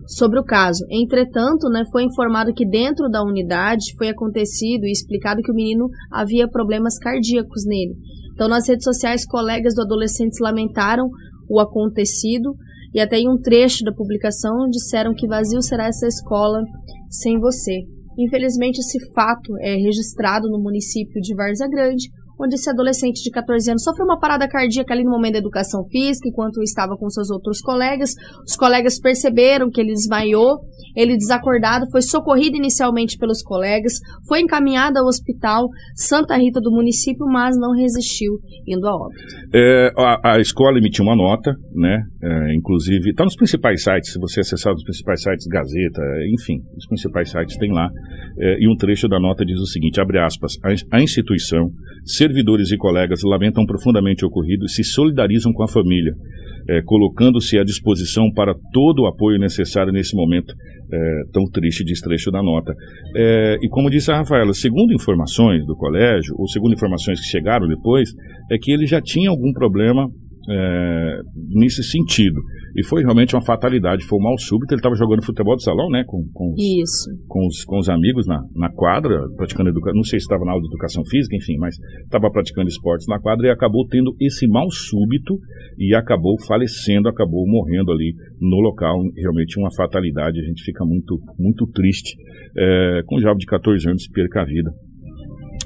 sobre 0.07 0.39
o 0.39 0.45
caso. 0.45 0.85
Entretanto, 0.91 1.69
né, 1.69 1.85
foi 1.91 2.05
informado 2.05 2.53
que 2.55 2.69
dentro 2.69 3.09
da 3.09 3.23
unidade 3.23 3.95
foi 3.97 4.09
acontecido 4.09 4.87
e 4.87 4.93
explicado 4.93 5.43
que 5.43 5.51
o 5.51 5.55
menino 5.55 5.89
havia 6.13 6.49
problemas 6.49 6.99
cardíacos 6.99 7.65
nele. 7.65 7.95
Então, 8.33 8.49
nas 8.49 8.69
redes 8.69 8.85
sociais, 8.85 9.27
colegas 9.27 9.75
do 9.75 9.83
adolescente 9.83 10.41
lamentaram 10.41 11.09
o 11.49 11.61
acontecido 11.61 12.55
e 12.95 13.01
até 13.01 13.19
em 13.19 13.29
um 13.29 13.39
trecho 13.39 13.85
da 13.85 13.93
publicação 13.93 14.69
disseram 14.71 15.15
que 15.15 15.27
vazio 15.27 15.61
será 15.61 15.87
essa 15.87 16.07
escola 16.07 16.63
sem 17.11 17.39
você. 17.39 17.83
Infelizmente, 18.19 18.79
esse 18.79 18.99
fato 19.13 19.57
é 19.61 19.75
registrado 19.75 20.49
no 20.49 20.59
município 20.59 21.21
de 21.21 21.35
Várzea 21.35 21.69
Grande, 21.69 22.09
onde 22.41 22.55
esse 22.55 22.69
adolescente 22.71 23.23
de 23.23 23.31
14 23.31 23.71
anos 23.71 23.83
sofreu 23.83 24.07
uma 24.07 24.19
parada 24.19 24.49
cardíaca 24.49 24.93
ali 24.95 25.05
no 25.05 25.11
momento 25.11 25.35
da 25.35 25.39
educação 25.39 25.85
física, 25.91 26.29
enquanto 26.29 26.63
estava 26.63 26.97
com 26.97 27.09
seus 27.11 27.31
outros 27.31 27.61
colegas. 27.61 28.13
Os 28.47 28.57
colegas 28.57 28.99
perceberam 28.99 29.71
que 29.71 29.81
ele 29.81 29.93
desmaiou, 29.93 30.61
ele 30.97 31.17
desacordado, 31.17 31.91
foi 31.91 32.01
socorrido 32.01 32.57
inicialmente 32.57 33.19
pelos 33.19 33.43
colegas, 33.43 33.95
foi 34.27 34.41
encaminhado 34.41 34.99
ao 34.99 35.07
hospital 35.07 35.69
Santa 35.95 36.37
Rita 36.37 36.61
do 36.61 36.71
município, 36.71 37.27
mas 37.27 37.57
não 37.59 37.73
resistiu, 37.73 38.39
indo 38.67 38.87
a 38.87 38.95
óbito. 38.95 39.23
É, 39.55 39.93
a, 39.97 40.35
a, 40.35 40.41
escola 40.41 40.79
emitiu 40.79 41.05
uma 41.05 41.15
nota, 41.15 41.55
né? 41.75 42.03
É, 42.23 42.55
inclusive, 42.55 43.11
está 43.11 43.25
nos 43.25 43.37
principais 43.37 43.83
sites, 43.83 44.13
se 44.13 44.19
você 44.19 44.41
acessar 44.41 44.73
os 44.73 44.83
principais 44.83 45.23
sites, 45.23 45.47
Gazeta, 45.47 46.03
enfim, 46.33 46.61
os 46.77 46.87
principais 46.87 47.31
sites 47.31 47.57
tem 47.57 47.73
lá. 47.73 47.89
É, 48.39 48.57
e 48.59 48.69
um 48.69 48.77
trecho 48.77 49.09
da 49.09 49.21
nota 49.21 49.45
diz 49.45 49.61
o 49.61 49.67
seguinte: 49.67 50.01
abre 50.01 50.19
aspas, 50.19 50.53
a, 50.65 50.97
a 50.97 51.03
instituição 51.03 51.71
servidores 52.05 52.71
e 52.71 52.77
colegas 52.77 53.21
lamentam 53.25 53.67
profundamente 53.67 54.25
o 54.25 54.29
ocorrido 54.29 54.65
e 54.65 54.69
se 54.69 54.85
solidarizam 54.85 55.53
com 55.53 55.63
a 55.63 55.69
família, 55.69 56.13
é, 56.69 56.83
colocando-se 56.83 57.59
à 57.59 57.65
disposição 57.65 58.31
para 58.35 58.55
todo 58.73 59.03
o 59.03 59.07
apoio 59.07 59.39
necessário 59.39 59.93
nesse 59.93 60.17
momento 60.17 60.55
é, 60.93 61.23
tão 61.33 61.45
triste 61.51 61.85
desfecho 61.85 62.31
da 62.31 62.43
nota. 62.43 62.73
É, 63.15 63.57
e 63.63 63.69
como 63.69 63.91
disse 63.91 64.11
a 64.11 64.17
Rafaela, 64.17 64.53
segundo 64.53 64.93
informações 64.93 65.65
do 65.67 65.77
colégio, 65.77 66.35
ou 66.39 66.49
segundo 66.49 66.75
informações 66.75 67.21
que 67.21 67.27
chegaram 67.27 67.67
depois, 67.67 68.11
é 68.51 68.57
que 68.59 68.73
ele 68.73 68.87
já 68.87 69.01
tinha 69.01 69.31
algum 69.31 69.53
problema 69.53 70.09
é, 70.49 71.21
nesse 71.55 71.83
sentido. 71.83 72.41
E 72.77 72.85
foi 72.85 73.03
realmente 73.03 73.35
uma 73.35 73.45
fatalidade, 73.45 74.05
foi 74.05 74.19
um 74.19 74.23
mal 74.23 74.39
súbito. 74.39 74.75
Ele 74.75 74.81
estava 74.81 74.95
jogando 74.95 75.25
futebol 75.25 75.57
de 75.57 75.63
salão, 75.63 75.89
né? 75.89 76.05
Com, 76.07 76.25
com, 76.33 76.53
os, 76.53 77.07
com, 77.27 77.47
os, 77.47 77.65
com 77.65 77.79
os 77.79 77.89
amigos 77.89 78.27
na, 78.27 78.43
na 78.55 78.71
quadra, 78.71 79.27
praticando 79.37 79.71
educação. 79.71 79.97
Não 79.97 80.05
sei 80.05 80.21
se 80.21 80.25
estava 80.25 80.45
na 80.45 80.53
aula 80.53 80.63
de 80.63 80.69
educação 80.69 81.03
física, 81.07 81.35
enfim, 81.37 81.57
mas 81.59 81.77
estava 82.05 82.31
praticando 82.31 82.69
esportes 82.69 83.07
na 83.07 83.19
quadra 83.19 83.47
e 83.47 83.51
acabou 83.51 83.87
tendo 83.89 84.15
esse 84.21 84.47
mal 84.47 84.71
súbito 84.71 85.39
e 85.79 85.95
acabou 85.95 86.39
falecendo, 86.47 87.09
acabou 87.09 87.47
morrendo 87.47 87.91
ali 87.91 88.15
no 88.41 88.61
local. 88.61 89.03
Realmente 89.17 89.59
uma 89.59 89.75
fatalidade. 89.75 90.39
A 90.39 90.45
gente 90.45 90.63
fica 90.63 90.85
muito, 90.85 91.19
muito 91.39 91.67
triste 91.69 92.15
é, 92.57 93.03
com 93.07 93.17
um 93.17 93.21
jovem 93.21 93.39
de 93.39 93.47
14 93.47 93.89
anos 93.89 94.09
perca 94.09 94.43
a 94.43 94.45
vida. 94.45 94.71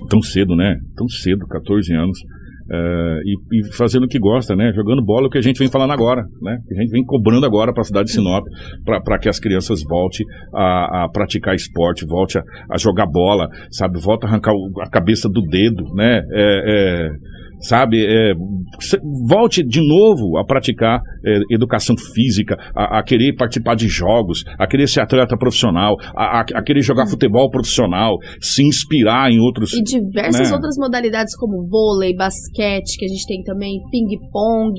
Tão 0.08 0.22
cedo, 0.22 0.56
né? 0.56 0.76
Tão 0.96 1.08
cedo, 1.08 1.46
14 1.46 1.92
anos. 1.94 2.18
Uh, 2.70 3.18
e, 3.24 3.58
e, 3.58 3.76
fazendo 3.76 4.04
o 4.04 4.08
que 4.08 4.18
gosta, 4.18 4.54
né? 4.54 4.72
Jogando 4.72 5.04
bola, 5.04 5.26
o 5.26 5.30
que 5.30 5.38
a 5.38 5.42
gente 5.42 5.58
vem 5.58 5.68
falando 5.68 5.92
agora, 5.92 6.22
né? 6.40 6.56
A 6.70 6.80
gente 6.80 6.90
vem 6.90 7.04
cobrando 7.04 7.44
agora 7.44 7.72
para 7.72 7.80
a 7.80 7.84
cidade 7.84 8.06
de 8.06 8.12
Sinop, 8.12 8.44
para 8.84 9.18
que 9.18 9.28
as 9.28 9.40
crianças 9.40 9.80
voltem 9.88 10.24
a, 10.54 11.04
a 11.04 11.08
praticar 11.08 11.54
esporte, 11.56 12.06
volte 12.06 12.38
a, 12.38 12.42
a, 12.70 12.78
jogar 12.78 13.06
bola, 13.06 13.48
sabe? 13.72 14.00
Volta 14.00 14.26
a 14.26 14.30
arrancar 14.30 14.52
o, 14.52 14.70
a 14.80 14.88
cabeça 14.88 15.28
do 15.28 15.42
dedo, 15.42 15.82
né? 15.94 16.22
É, 16.32 17.08
é, 17.08 17.10
sabe? 17.60 18.04
É, 18.04 18.32
volte 19.28 19.62
de 19.62 19.80
novo 19.80 20.38
a 20.38 20.44
praticar 20.44 21.00
é, 21.24 21.40
educação 21.50 21.96
física, 21.96 22.56
a, 22.74 22.98
a, 22.98 23.02
querer 23.02 23.34
participar 23.34 23.74
de 23.74 23.88
jogos, 23.88 24.44
a 24.58 24.66
querer 24.66 24.88
ser 24.88 25.00
atleta 25.00 25.36
profissional, 25.36 25.96
a, 26.16 26.40
a, 26.40 26.40
a, 26.40 26.62
querer 26.62 26.82
jogar 26.82 27.06
futebol 27.06 27.50
profissional, 27.50 28.16
se 28.40 28.62
inspirar 28.62 29.30
em 29.30 29.38
outros. 29.38 29.72
E 29.74 29.82
diversas 29.82 30.50
né? 30.50 30.56
outras 30.56 30.76
modalidades 30.78 31.36
como 31.36 31.66
vôlei, 31.68 32.14
basquete, 32.14 32.96
que 32.98 33.04
a 33.04 33.08
gente 33.08 33.26
tem 33.26 33.42
também, 33.42 33.80
ping-pong, 33.90 34.74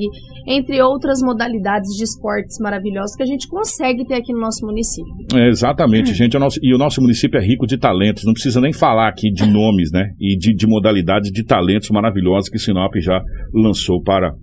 entre 0.48 0.82
outras 0.82 1.20
modalidades 1.22 1.96
de 1.96 2.04
esportes 2.04 2.58
maravilhosos 2.60 3.16
que 3.16 3.24
a 3.24 3.28
gente 3.28 3.48
consegue 3.48 4.06
ter 4.06 4.16
aqui 4.16 4.34
no 4.34 4.40
nosso 4.40 4.66
município. 4.66 5.12
É, 5.36 5.48
exatamente, 5.50 6.14
gente. 6.14 6.36
O 6.36 6.40
nosso, 6.40 6.60
e 6.62 6.74
o 6.74 6.78
nosso 6.78 7.02
município 7.02 7.40
é 7.40 7.44
rico 7.44 7.68
de 7.68 7.78
talentos, 7.78 8.24
não 8.26 8.34
precisa 8.34 8.60
nem 8.60 8.74
falar 8.74 9.08
aqui 9.08 9.32
de 9.32 9.46
nomes, 9.52 9.92
né? 9.92 10.10
E 10.20 10.38
de, 10.38 10.54
de 10.54 10.68
modalidades 10.68 11.32
de 11.32 11.44
talentos 11.44 11.90
maravilhosos 11.90 12.50
que 12.50 12.58
se 12.58 12.71
Sinop 12.72 12.94
já 13.02 13.22
lançou 13.54 14.02
para 14.02 14.34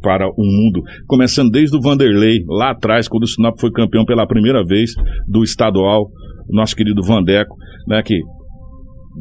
para 0.00 0.28
o 0.28 0.44
mundo, 0.44 0.80
começando 1.08 1.50
desde 1.50 1.76
o 1.76 1.80
Vanderlei, 1.80 2.44
lá 2.46 2.70
atrás, 2.70 3.08
quando 3.08 3.24
o 3.24 3.26
Sinop 3.26 3.58
foi 3.58 3.72
campeão 3.72 4.04
pela 4.04 4.28
primeira 4.28 4.62
vez 4.64 4.92
do 5.26 5.42
estadual, 5.42 6.08
nosso 6.48 6.76
querido 6.76 7.02
Vandeco, 7.02 7.56
né, 7.86 8.00
que 8.00 8.20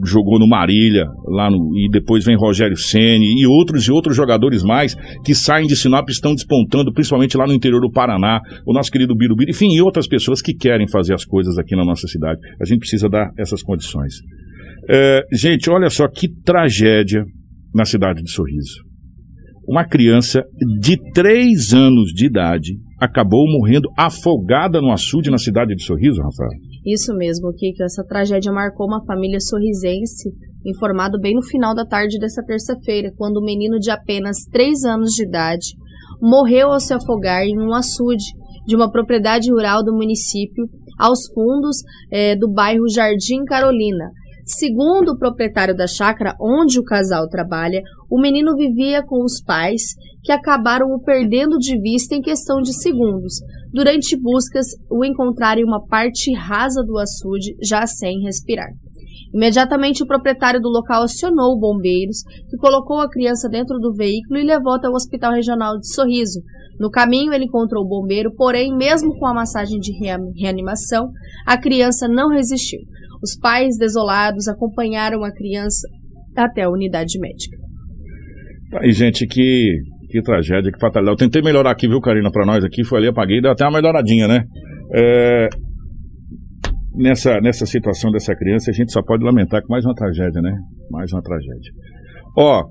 jogou 0.06 0.38
no 0.38 0.48
Marília, 0.48 1.06
lá 1.26 1.50
no, 1.50 1.76
e 1.76 1.90
depois 1.90 2.24
vem 2.24 2.38
Rogério 2.38 2.78
Ceni 2.78 3.42
e 3.42 3.48
outros 3.48 3.86
e 3.88 3.92
outros 3.92 4.16
jogadores 4.16 4.62
mais 4.62 4.96
que 5.26 5.34
saem 5.34 5.66
de 5.66 5.76
Sinop 5.76 6.08
estão 6.10 6.34
despontando, 6.34 6.94
principalmente 6.94 7.36
lá 7.36 7.48
no 7.48 7.54
interior 7.54 7.82
do 7.82 7.92
Paraná, 7.92 8.40
o 8.66 8.74
nosso 8.74 8.92
querido 8.92 9.16
Birubiru, 9.16 9.50
enfim, 9.50 9.74
e 9.74 9.82
outras 9.82 10.08
pessoas 10.08 10.42
que 10.42 10.54
querem 10.54 10.88
fazer 10.88 11.14
as 11.14 11.26
coisas 11.26 11.58
aqui 11.58 11.76
na 11.76 11.84
nossa 11.84 12.08
cidade. 12.08 12.40
A 12.62 12.66
gente 12.66 12.80
precisa 12.80 13.10
dar 13.10 13.32
essas 13.38 13.64
condições. 13.64 14.16
É, 14.90 15.24
gente, 15.34 15.70
olha 15.70 15.90
só 15.90 16.08
que 16.08 16.28
tragédia 16.46 17.26
na 17.78 17.86
cidade 17.86 18.24
de 18.24 18.32
Sorriso. 18.32 18.82
Uma 19.68 19.88
criança 19.88 20.44
de 20.80 20.98
3 21.14 21.74
anos 21.74 22.12
de 22.12 22.26
idade 22.26 22.74
acabou 23.00 23.46
morrendo 23.48 23.88
afogada 23.96 24.82
no 24.82 24.92
açude 24.92 25.30
na 25.30 25.38
cidade 25.38 25.76
de 25.76 25.84
Sorriso, 25.84 26.20
Rafael. 26.20 26.50
Isso 26.84 27.14
mesmo, 27.14 27.54
Kiko. 27.54 27.84
Essa 27.84 28.04
tragédia 28.04 28.52
marcou 28.52 28.88
uma 28.88 29.06
família 29.06 29.40
sorrisense, 29.40 30.30
informado 30.66 31.20
bem 31.20 31.36
no 31.36 31.44
final 31.44 31.76
da 31.76 31.86
tarde 31.86 32.18
dessa 32.18 32.42
terça-feira, 32.44 33.14
quando 33.16 33.40
um 33.40 33.46
menino 33.46 33.78
de 33.78 33.92
apenas 33.92 34.38
3 34.52 34.84
anos 34.86 35.12
de 35.12 35.24
idade 35.24 35.76
morreu 36.20 36.72
ao 36.72 36.80
se 36.80 36.96
afogar 36.96 37.44
em 37.44 37.60
um 37.60 37.76
açude 37.76 38.26
de 38.66 38.76
uma 38.76 38.92
propriedade 38.92 39.52
rural 39.52 39.84
do 39.84 39.94
município, 39.94 40.66
aos 40.98 41.28
fundos 41.32 41.78
é, 42.12 42.36
do 42.36 42.52
bairro 42.52 42.90
Jardim 42.90 43.44
Carolina, 43.46 44.10
Segundo 44.48 45.10
o 45.10 45.18
proprietário 45.18 45.76
da 45.76 45.88
chácara 45.88 46.34
onde 46.40 46.80
o 46.80 46.84
casal 46.84 47.28
trabalha, 47.28 47.82
o 48.10 48.18
menino 48.18 48.56
vivia 48.56 49.04
com 49.06 49.22
os 49.22 49.42
pais, 49.44 49.82
que 50.24 50.32
acabaram 50.32 50.88
o 50.88 51.04
perdendo 51.04 51.58
de 51.58 51.78
vista 51.78 52.16
em 52.16 52.22
questão 52.22 52.62
de 52.62 52.74
segundos. 52.74 53.42
Durante 53.74 54.16
buscas, 54.16 54.68
o 54.90 55.04
encontraram 55.04 55.60
em 55.62 55.66
uma 55.66 55.86
parte 55.86 56.34
rasa 56.34 56.82
do 56.82 56.98
açude, 56.98 57.58
já 57.62 57.86
sem 57.86 58.22
respirar. 58.22 58.70
Imediatamente, 59.34 60.02
o 60.02 60.08
proprietário 60.08 60.62
do 60.62 60.70
local 60.70 61.04
acionou 61.04 61.60
bombeiros, 61.60 62.24
que 62.50 62.56
colocou 62.56 63.02
a 63.02 63.10
criança 63.10 63.50
dentro 63.50 63.78
do 63.80 63.94
veículo 63.94 64.40
e 64.40 64.46
levou 64.46 64.76
até 64.76 64.88
o 64.88 64.94
Hospital 64.94 65.34
Regional 65.34 65.78
de 65.78 65.94
Sorriso. 65.94 66.42
No 66.80 66.90
caminho, 66.90 67.34
ele 67.34 67.46
encontrou 67.46 67.84
o 67.84 67.88
bombeiro, 67.88 68.34
porém, 68.34 68.74
mesmo 68.74 69.14
com 69.20 69.26
a 69.26 69.34
massagem 69.34 69.78
de 69.78 69.92
reanimação, 70.40 71.10
a 71.46 71.58
criança 71.58 72.08
não 72.08 72.30
resistiu. 72.30 72.80
Os 73.22 73.38
pais, 73.40 73.78
desolados, 73.78 74.48
acompanharam 74.48 75.24
a 75.24 75.32
criança 75.32 75.88
até 76.36 76.64
a 76.64 76.70
unidade 76.70 77.20
médica. 77.20 77.58
Aí, 78.82 78.92
gente, 78.92 79.26
que, 79.26 79.80
que 80.10 80.22
tragédia, 80.22 80.72
que 80.72 80.80
fatalidade. 80.80 81.14
Eu 81.14 81.18
tentei 81.18 81.42
melhorar 81.42 81.72
aqui, 81.72 81.88
viu, 81.88 82.02
Karina, 82.02 82.32
para 82.32 82.46
nós 82.46 82.64
aqui, 82.64 82.84
foi 82.84 83.00
ali, 83.00 83.08
apaguei, 83.08 83.42
deu 83.42 83.52
até 83.52 83.64
uma 83.66 83.80
melhoradinha, 83.80 84.28
né? 84.28 84.44
É, 84.94 85.48
nessa, 86.96 87.40
nessa 87.40 87.66
situação 87.66 88.12
dessa 88.12 88.36
criança, 88.36 88.72
a 88.72 88.74
gente 88.74 88.92
só 88.92 89.02
pode 89.02 89.24
lamentar 89.24 89.62
que 89.62 89.70
mais 89.70 89.86
uma 89.86 89.94
tragédia, 89.94 90.42
né? 90.42 90.54
Mais 90.92 91.12
uma 91.14 91.22
tragédia. 91.22 91.72
Ó, 92.38 92.64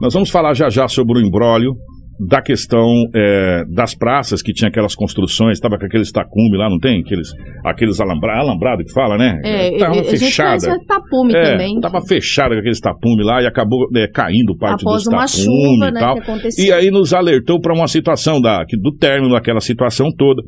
nós 0.00 0.14
vamos 0.14 0.30
falar 0.30 0.54
já 0.54 0.68
já 0.68 0.88
sobre 0.88 1.18
o 1.18 1.22
embrólio 1.22 1.74
da 2.18 2.40
questão 2.40 2.86
é, 3.14 3.64
das 3.68 3.94
praças 3.94 4.40
que 4.42 4.52
tinha 4.52 4.68
aquelas 4.68 4.94
construções, 4.94 5.58
estava 5.58 5.78
com 5.78 5.86
aqueles 5.86 6.12
tacume 6.12 6.56
lá, 6.56 6.68
não 6.70 6.78
tem? 6.78 7.00
Aqueles, 7.00 7.28
aqueles 7.64 8.00
alambra, 8.00 8.38
alambrado 8.38 8.84
que 8.84 8.92
fala, 8.92 9.16
né? 9.16 9.40
É, 9.44 9.76
tava 9.78 9.92
a 9.92 9.94
gente 10.04 10.18
fechada. 10.18 10.48
conhece 10.48 10.70
o 10.70 10.86
tapume 10.86 11.34
É, 11.34 11.50
também. 11.50 11.80
Tava 11.80 12.00
fechada 12.06 12.54
com 12.54 12.60
aqueles 12.60 12.80
tapume 12.80 13.24
lá 13.24 13.42
e 13.42 13.46
acabou 13.46 13.88
é, 13.96 14.06
caindo 14.08 14.56
parte 14.56 14.82
Após 14.82 15.04
dos 15.04 15.12
uma 15.12 15.26
chuva, 15.26 15.88
e 15.88 15.92
né, 15.92 16.00
tal. 16.00 16.18
aconteceu. 16.18 16.64
E 16.64 16.72
aí 16.72 16.90
nos 16.90 17.12
alertou 17.12 17.60
para 17.60 17.74
uma 17.74 17.88
situação 17.88 18.40
da, 18.40 18.64
do 18.80 18.92
término 18.96 19.34
daquela 19.34 19.60
situação 19.60 20.08
toda. 20.16 20.42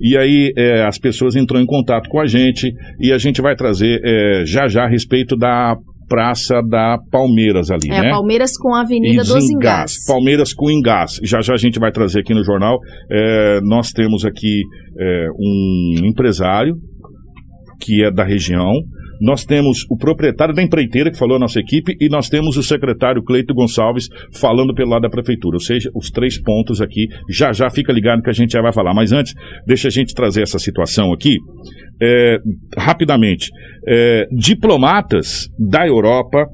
E 0.00 0.16
aí 0.16 0.52
é, 0.56 0.84
as 0.84 0.98
pessoas 0.98 1.36
entrou 1.36 1.60
em 1.60 1.66
contato 1.66 2.08
com 2.08 2.20
a 2.20 2.26
gente 2.26 2.72
e 3.00 3.12
a 3.12 3.18
gente 3.18 3.40
vai 3.40 3.54
trazer 3.54 4.00
é, 4.04 4.44
já 4.44 4.66
já 4.66 4.84
a 4.84 4.88
respeito 4.88 5.36
da 5.36 5.76
Praça 6.08 6.60
da 6.62 6.98
Palmeiras 7.10 7.70
ali, 7.70 7.90
É, 7.90 8.00
né? 8.02 8.10
Palmeiras 8.10 8.56
com 8.58 8.74
a 8.74 8.82
Avenida 8.82 9.22
dos. 9.22 9.50
Engás. 9.50 9.92
Palmeiras 10.06 10.52
com 10.52 10.70
Engás. 10.70 11.18
Já 11.22 11.40
já 11.40 11.54
a 11.54 11.58
gente 11.58 11.78
vai 11.78 11.90
trazer 11.92 12.20
aqui 12.20 12.34
no 12.34 12.44
jornal. 12.44 12.78
É, 13.10 13.60
nós 13.62 13.90
temos 13.90 14.24
aqui 14.24 14.62
é, 14.98 15.26
um 15.38 16.06
empresário 16.06 16.74
que 17.80 18.04
é 18.04 18.10
da 18.10 18.24
região. 18.24 18.72
Nós 19.20 19.44
temos 19.44 19.84
o 19.90 19.96
proprietário 19.96 20.54
da 20.54 20.62
empreiteira 20.62 21.10
que 21.10 21.18
falou 21.18 21.36
a 21.36 21.40
nossa 21.40 21.60
equipe 21.60 21.96
e 22.00 22.08
nós 22.08 22.28
temos 22.28 22.56
o 22.56 22.62
secretário 22.62 23.22
Cleito 23.22 23.54
Gonçalves 23.54 24.08
falando 24.32 24.74
pelo 24.74 24.90
lado 24.90 25.02
da 25.02 25.10
prefeitura. 25.10 25.56
Ou 25.56 25.60
seja, 25.60 25.90
os 25.94 26.10
três 26.10 26.40
pontos 26.40 26.80
aqui. 26.80 27.06
Já 27.30 27.52
já 27.52 27.70
fica 27.70 27.92
ligado 27.92 28.22
que 28.22 28.30
a 28.30 28.34
gente 28.34 28.52
já 28.52 28.62
vai 28.62 28.72
falar. 28.72 28.94
Mas 28.94 29.12
antes, 29.12 29.34
deixa 29.66 29.88
a 29.88 29.90
gente 29.90 30.14
trazer 30.14 30.42
essa 30.42 30.58
situação 30.58 31.12
aqui 31.12 31.36
é, 32.00 32.38
rapidamente. 32.76 33.50
É, 33.86 34.26
diplomatas 34.32 35.48
da 35.58 35.86
Europa 35.86 36.46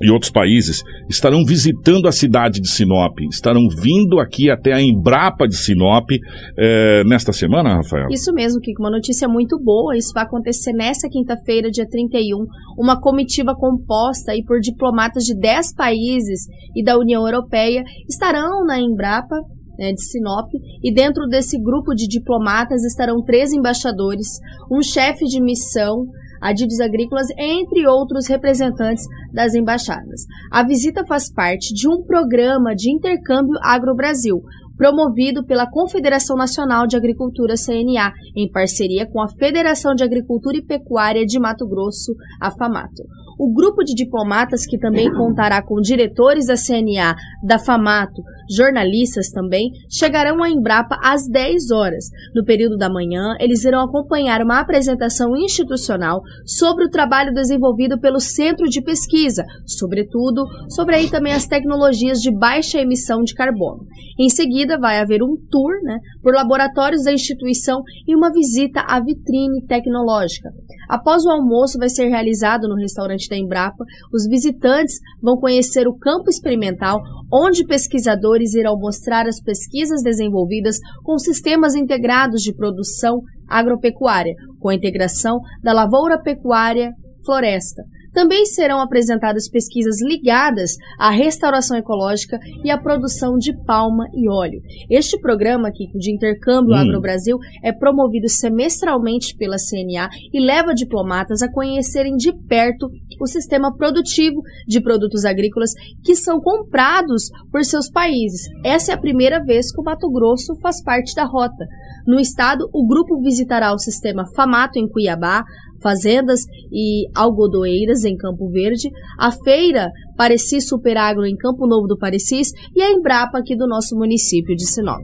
e 0.00 0.10
outros 0.10 0.30
países 0.30 0.82
estarão 1.08 1.44
visitando 1.44 2.06
a 2.06 2.12
cidade 2.12 2.60
de 2.60 2.68
Sinop, 2.68 3.18
estarão 3.30 3.68
vindo 3.68 4.18
aqui 4.18 4.50
até 4.50 4.72
a 4.72 4.80
Embrapa 4.80 5.46
de 5.46 5.56
Sinop 5.56 6.10
é, 6.56 7.04
nesta 7.04 7.32
semana, 7.32 7.76
Rafael? 7.76 8.08
Isso 8.10 8.32
mesmo, 8.32 8.60
Kiko, 8.60 8.82
uma 8.82 8.90
notícia 8.90 9.28
muito 9.28 9.58
boa. 9.62 9.96
Isso 9.96 10.12
vai 10.14 10.24
acontecer 10.24 10.72
nesta 10.72 11.08
quinta-feira, 11.08 11.70
dia 11.70 11.86
31. 11.88 12.44
Uma 12.78 13.00
comitiva 13.00 13.54
composta 13.54 14.32
aí 14.32 14.42
por 14.44 14.60
diplomatas 14.60 15.24
de 15.24 15.38
10 15.38 15.74
países 15.74 16.46
e 16.74 16.82
da 16.82 16.98
União 16.98 17.24
Europeia 17.26 17.82
estarão 18.08 18.64
na 18.64 18.78
Embrapa 18.78 19.36
né, 19.78 19.92
de 19.92 20.02
Sinop. 20.02 20.48
E 20.82 20.92
dentro 20.92 21.26
desse 21.26 21.58
grupo 21.58 21.94
de 21.94 22.06
diplomatas 22.06 22.84
estarão 22.84 23.22
três 23.22 23.52
embaixadores, 23.52 24.26
um 24.70 24.82
chefe 24.82 25.24
de 25.24 25.40
missão, 25.40 26.04
adidos 26.40 26.80
agrícolas, 26.80 27.28
entre 27.36 27.86
outros 27.86 28.26
representantes 28.28 29.04
das 29.32 29.54
embaixadas. 29.54 30.22
A 30.50 30.64
visita 30.64 31.04
faz 31.06 31.32
parte 31.32 31.74
de 31.74 31.88
um 31.88 32.02
programa 32.02 32.74
de 32.74 32.90
intercâmbio 32.90 33.58
Agro-Brasil, 33.62 34.42
promovido 34.78 35.44
pela 35.44 35.68
Confederação 35.68 36.36
Nacional 36.36 36.86
de 36.86 36.96
Agricultura 36.96 37.54
CNA, 37.56 38.12
em 38.36 38.48
parceria 38.50 39.06
com 39.06 39.20
a 39.20 39.28
Federação 39.28 39.92
de 39.92 40.04
Agricultura 40.04 40.56
e 40.56 40.64
Pecuária 40.64 41.26
de 41.26 41.38
Mato 41.40 41.66
Grosso, 41.66 42.14
a 42.40 42.50
FAMATO. 42.52 43.02
O 43.38 43.52
grupo 43.52 43.84
de 43.84 43.94
diplomatas, 43.94 44.64
que 44.64 44.78
também 44.78 45.12
contará 45.12 45.62
com 45.62 45.80
diretores 45.80 46.46
da 46.46 46.54
CNA, 46.54 47.14
da 47.42 47.58
FAMATO, 47.58 48.22
jornalistas 48.48 49.30
também, 49.30 49.70
chegarão 49.88 50.42
à 50.42 50.48
Embrapa 50.48 50.98
às 51.02 51.28
10 51.28 51.70
horas. 51.70 52.06
No 52.34 52.44
período 52.44 52.76
da 52.76 52.90
manhã, 52.90 53.34
eles 53.40 53.64
irão 53.64 53.84
acompanhar 53.84 54.42
uma 54.42 54.60
apresentação 54.60 55.36
institucional 55.36 56.22
sobre 56.46 56.84
o 56.84 56.90
trabalho 56.90 57.32
desenvolvido 57.32 57.98
pelo 58.00 58.20
Centro 58.20 58.68
de 58.68 58.82
Pesquisa, 58.82 59.44
sobretudo 59.66 60.44
sobre 60.68 60.96
aí 60.96 61.10
também 61.10 61.32
as 61.32 61.46
tecnologias 61.46 62.20
de 62.20 62.30
baixa 62.30 62.80
emissão 62.80 63.22
de 63.22 63.34
carbono. 63.34 63.86
Em 64.18 64.28
seguida, 64.28 64.78
vai 64.78 64.98
haver 64.98 65.22
um 65.22 65.36
tour 65.48 65.72
né, 65.82 65.98
por 66.22 66.34
laboratórios 66.34 67.04
da 67.04 67.12
instituição 67.12 67.82
e 68.06 68.16
uma 68.16 68.32
visita 68.32 68.80
à 68.80 69.00
vitrine 69.00 69.64
tecnológica. 69.64 70.50
Após 70.88 71.24
o 71.24 71.30
almoço 71.30 71.78
vai 71.78 71.88
ser 71.88 72.08
realizado 72.08 72.66
no 72.66 72.74
restaurante 72.74 73.28
da 73.28 73.36
Embrapa, 73.36 73.84
os 74.12 74.26
visitantes 74.26 74.96
vão 75.22 75.36
conhecer 75.36 75.86
o 75.86 75.96
campo 75.96 76.30
experimental, 76.30 77.00
onde 77.32 77.66
pesquisadores 77.66 78.37
irão 78.54 78.78
mostrar 78.78 79.26
as 79.26 79.40
pesquisas 79.40 80.02
desenvolvidas 80.02 80.76
com 81.02 81.18
sistemas 81.18 81.74
integrados 81.74 82.42
de 82.42 82.54
produção 82.54 83.20
agropecuária, 83.48 84.34
com 84.60 84.68
a 84.68 84.74
integração 84.74 85.38
da 85.62 85.72
lavoura 85.72 86.20
pecuária 86.20 86.92
floresta. 87.24 87.82
Também 88.12 88.46
serão 88.46 88.80
apresentadas 88.80 89.48
pesquisas 89.48 90.02
ligadas 90.02 90.72
à 90.98 91.10
restauração 91.10 91.76
ecológica 91.76 92.38
e 92.64 92.70
à 92.70 92.78
produção 92.78 93.36
de 93.36 93.52
palma 93.64 94.06
e 94.14 94.28
óleo. 94.28 94.60
Este 94.90 95.20
programa 95.20 95.68
aqui 95.68 95.86
de 95.94 96.12
intercâmbio 96.12 96.74
Hum. 96.74 96.78
Agro-Brasil 96.78 97.36
é 97.62 97.72
promovido 97.72 98.28
semestralmente 98.28 99.36
pela 99.36 99.56
CNA 99.56 100.08
e 100.32 100.40
leva 100.40 100.74
diplomatas 100.74 101.42
a 101.42 101.52
conhecerem 101.52 102.16
de 102.16 102.32
perto 102.46 102.88
o 103.20 103.26
sistema 103.26 103.74
produtivo 103.76 104.40
de 104.66 104.80
produtos 104.80 105.24
agrícolas 105.24 105.72
que 106.04 106.14
são 106.14 106.40
comprados 106.40 107.24
por 107.50 107.64
seus 107.64 107.90
países. 107.90 108.42
Essa 108.64 108.92
é 108.92 108.94
a 108.94 109.00
primeira 109.00 109.42
vez 109.42 109.72
que 109.72 109.80
o 109.80 109.84
Mato 109.84 110.10
Grosso 110.10 110.54
faz 110.60 110.82
parte 110.82 111.14
da 111.14 111.24
rota. 111.24 111.66
No 112.06 112.18
estado, 112.18 112.68
o 112.72 112.86
grupo 112.86 113.20
visitará 113.22 113.72
o 113.72 113.78
sistema 113.78 114.24
Famato 114.34 114.78
em 114.78 114.88
Cuiabá, 114.88 115.44
fazendas 115.82 116.40
e 116.72 117.08
algodoeiras 117.14 118.04
em 118.04 118.16
Campo 118.16 118.50
Verde, 118.50 118.88
a 119.18 119.30
feira 119.30 119.90
Pareci 120.16 120.60
Superagro 120.60 121.24
em 121.24 121.36
Campo 121.36 121.66
Novo 121.66 121.86
do 121.86 121.98
Parecis 121.98 122.50
e 122.74 122.82
a 122.82 122.90
Embrapa 122.90 123.38
aqui 123.38 123.56
do 123.56 123.66
nosso 123.68 123.96
município 123.96 124.54
de 124.56 124.66
Sinop. 124.66 125.02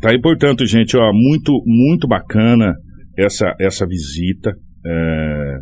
Tá 0.00 0.10
aí, 0.10 0.20
portanto, 0.20 0.64
gente, 0.66 0.96
ó, 0.96 1.10
muito, 1.12 1.52
muito 1.66 2.06
bacana 2.06 2.74
essa, 3.16 3.52
essa 3.60 3.86
visita. 3.86 4.52
É, 4.86 5.56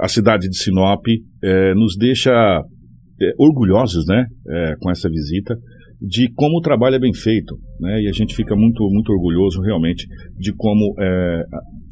a 0.00 0.08
cidade 0.08 0.48
de 0.48 0.56
Sinop 0.56 1.04
é, 1.42 1.74
nos 1.74 1.96
deixa 1.96 2.30
é, 2.30 3.32
orgulhosos, 3.38 4.04
né, 4.06 4.24
é, 4.48 4.74
com 4.80 4.90
essa 4.90 5.08
visita, 5.08 5.56
de 6.00 6.32
como 6.34 6.58
o 6.58 6.62
trabalho 6.62 6.94
é 6.96 7.00
bem 7.00 7.12
feito, 7.12 7.56
né, 7.80 8.02
e 8.02 8.08
a 8.08 8.12
gente 8.12 8.34
fica 8.34 8.54
muito, 8.54 8.84
muito 8.90 9.10
orgulhoso, 9.10 9.60
realmente, 9.62 10.06
de 10.38 10.52
como 10.56 10.94
é, 11.00 11.42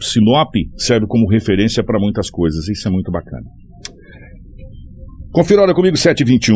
Sinop 0.00 0.54
serve 0.76 1.07
como 1.09 1.28
referência 1.28 1.82
para 1.82 1.98
muitas 1.98 2.30
coisas. 2.30 2.68
Isso 2.68 2.86
é 2.86 2.90
muito 2.90 3.11
bacana. 3.11 3.44
Confira 5.32 5.61
a 5.61 5.64
hora 5.64 5.74
comigo, 5.74 5.96
7h21. 5.96 6.54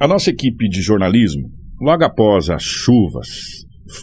A 0.00 0.06
nossa 0.06 0.30
equipe 0.30 0.68
de 0.68 0.80
jornalismo, 0.82 1.48
logo 1.80 2.04
após 2.04 2.48
as 2.50 2.62
chuvas, 2.62 3.28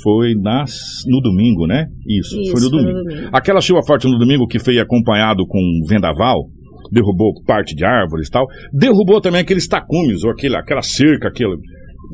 foi 0.04 0.36
nas, 0.36 0.74
no 1.08 1.22
domingo, 1.22 1.66
né? 1.66 1.86
Isso, 2.06 2.40
Isso, 2.40 2.52
foi 2.52 2.62
no 2.62 2.70
foi 2.70 2.82
no 2.82 2.94
domingo. 2.94 3.10
domingo. 3.10 3.30
Aquela 3.32 3.62
chuva 3.62 3.82
forte 3.86 4.08
no 4.08 4.18
domingo 4.18 4.48
que 4.48 4.60
foi 4.60 4.80
acompanhado 4.80 5.46
com 5.48 5.60
um 5.60 5.88
vendaval, 5.88 6.50
derrubou 6.92 7.34
parte 7.46 7.76
de 7.76 7.86
árvores 7.86 8.28
e 8.28 8.32
tal, 8.32 8.46
derrubou 8.74 9.22
também 9.22 9.42
aqueles 9.42 9.68
tacumes, 9.68 10.24
ou 10.24 10.32
aquele, 10.32 10.56
aquela 10.56 10.82
cerca, 10.82 11.28
aquele, 11.30 11.56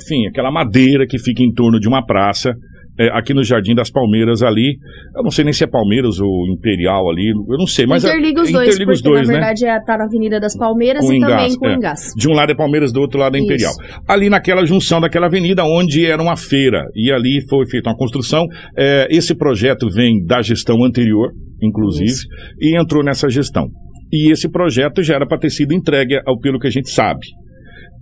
enfim, 0.01 0.28
aquela 0.28 0.51
madeira 0.51 1.05
que 1.07 1.17
fica 1.19 1.43
em 1.43 1.51
torno 1.53 1.80
de 1.80 1.88
uma 1.88 2.05
praça, 2.05 2.53
é, 2.99 3.07
aqui 3.17 3.34
no 3.34 3.43
Jardim 3.43 3.74
das 3.74 3.89
Palmeiras 3.89 4.41
ali. 4.41 4.78
Eu 5.15 5.24
não 5.24 5.32
sei 5.32 5.43
nem 5.43 5.53
se 5.53 5.63
é 5.63 5.67
Palmeiras 5.67 6.19
ou 6.19 6.47
Imperial 6.47 7.09
ali, 7.09 7.30
eu 7.30 7.57
não 7.57 7.65
sei, 7.65 7.86
mas 7.86 8.03
é- 8.05 8.09
interliga 8.09 8.41
os 8.41 8.51
dois, 8.51 8.67
interliga 8.67 8.91
os 8.91 9.01
dois, 9.01 9.28
na 9.28 9.34
né? 9.34 9.39
verdade 9.39 9.65
é 9.65 9.80
tá 9.84 9.97
na 9.97 10.05
Avenida 10.05 10.39
das 10.39 10.55
Palmeiras 10.55 11.05
com 11.05 11.13
e 11.13 11.19
também 11.19 11.55
com 11.57 11.67
é. 11.67 11.78
De 12.15 12.30
um 12.30 12.34
lado 12.34 12.51
é 12.51 12.55
Palmeiras, 12.55 12.91
do 12.91 13.01
outro 13.01 13.19
lado 13.19 13.36
é 13.36 13.39
Isso. 13.39 13.45
Imperial. 13.45 13.74
Ali 14.07 14.30
naquela 14.30 14.65
junção 14.65 15.01
daquela 15.01 15.28
avenida, 15.28 15.63
onde 15.63 16.05
era 16.05 16.21
uma 16.21 16.38
feira, 16.38 16.86
e 16.95 17.11
ali 17.11 17.41
foi 17.49 17.65
feita 17.67 17.89
uma 17.89 17.97
construção. 17.97 18.45
É, 18.78 19.07
esse 19.09 19.36
projeto 19.36 19.89
vem 19.89 20.24
da 20.24 20.41
gestão 20.41 20.84
anterior, 20.84 21.32
inclusive, 21.61 22.13
e 22.59 22.80
entrou 22.80 23.03
nessa 23.03 23.30
gestão. 23.30 23.67
E 24.14 24.32
esse 24.32 24.47
projeto 24.47 25.01
já 25.01 25.16
era 25.16 25.26
para 25.26 25.39
ter 25.39 25.49
sido 25.49 25.74
entregue, 25.74 26.22
ao, 26.28 26.39
pelo 26.39 26.59
que 26.59 26.68
a 26.68 26.72
gente 26.72 26.91
sabe. 26.91 27.26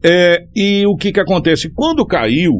É, 0.03 0.39
e 0.53 0.85
o 0.85 0.97
que, 0.97 1.13
que 1.13 1.21
acontece? 1.21 1.71
Quando 1.73 2.05
caiu, 2.05 2.51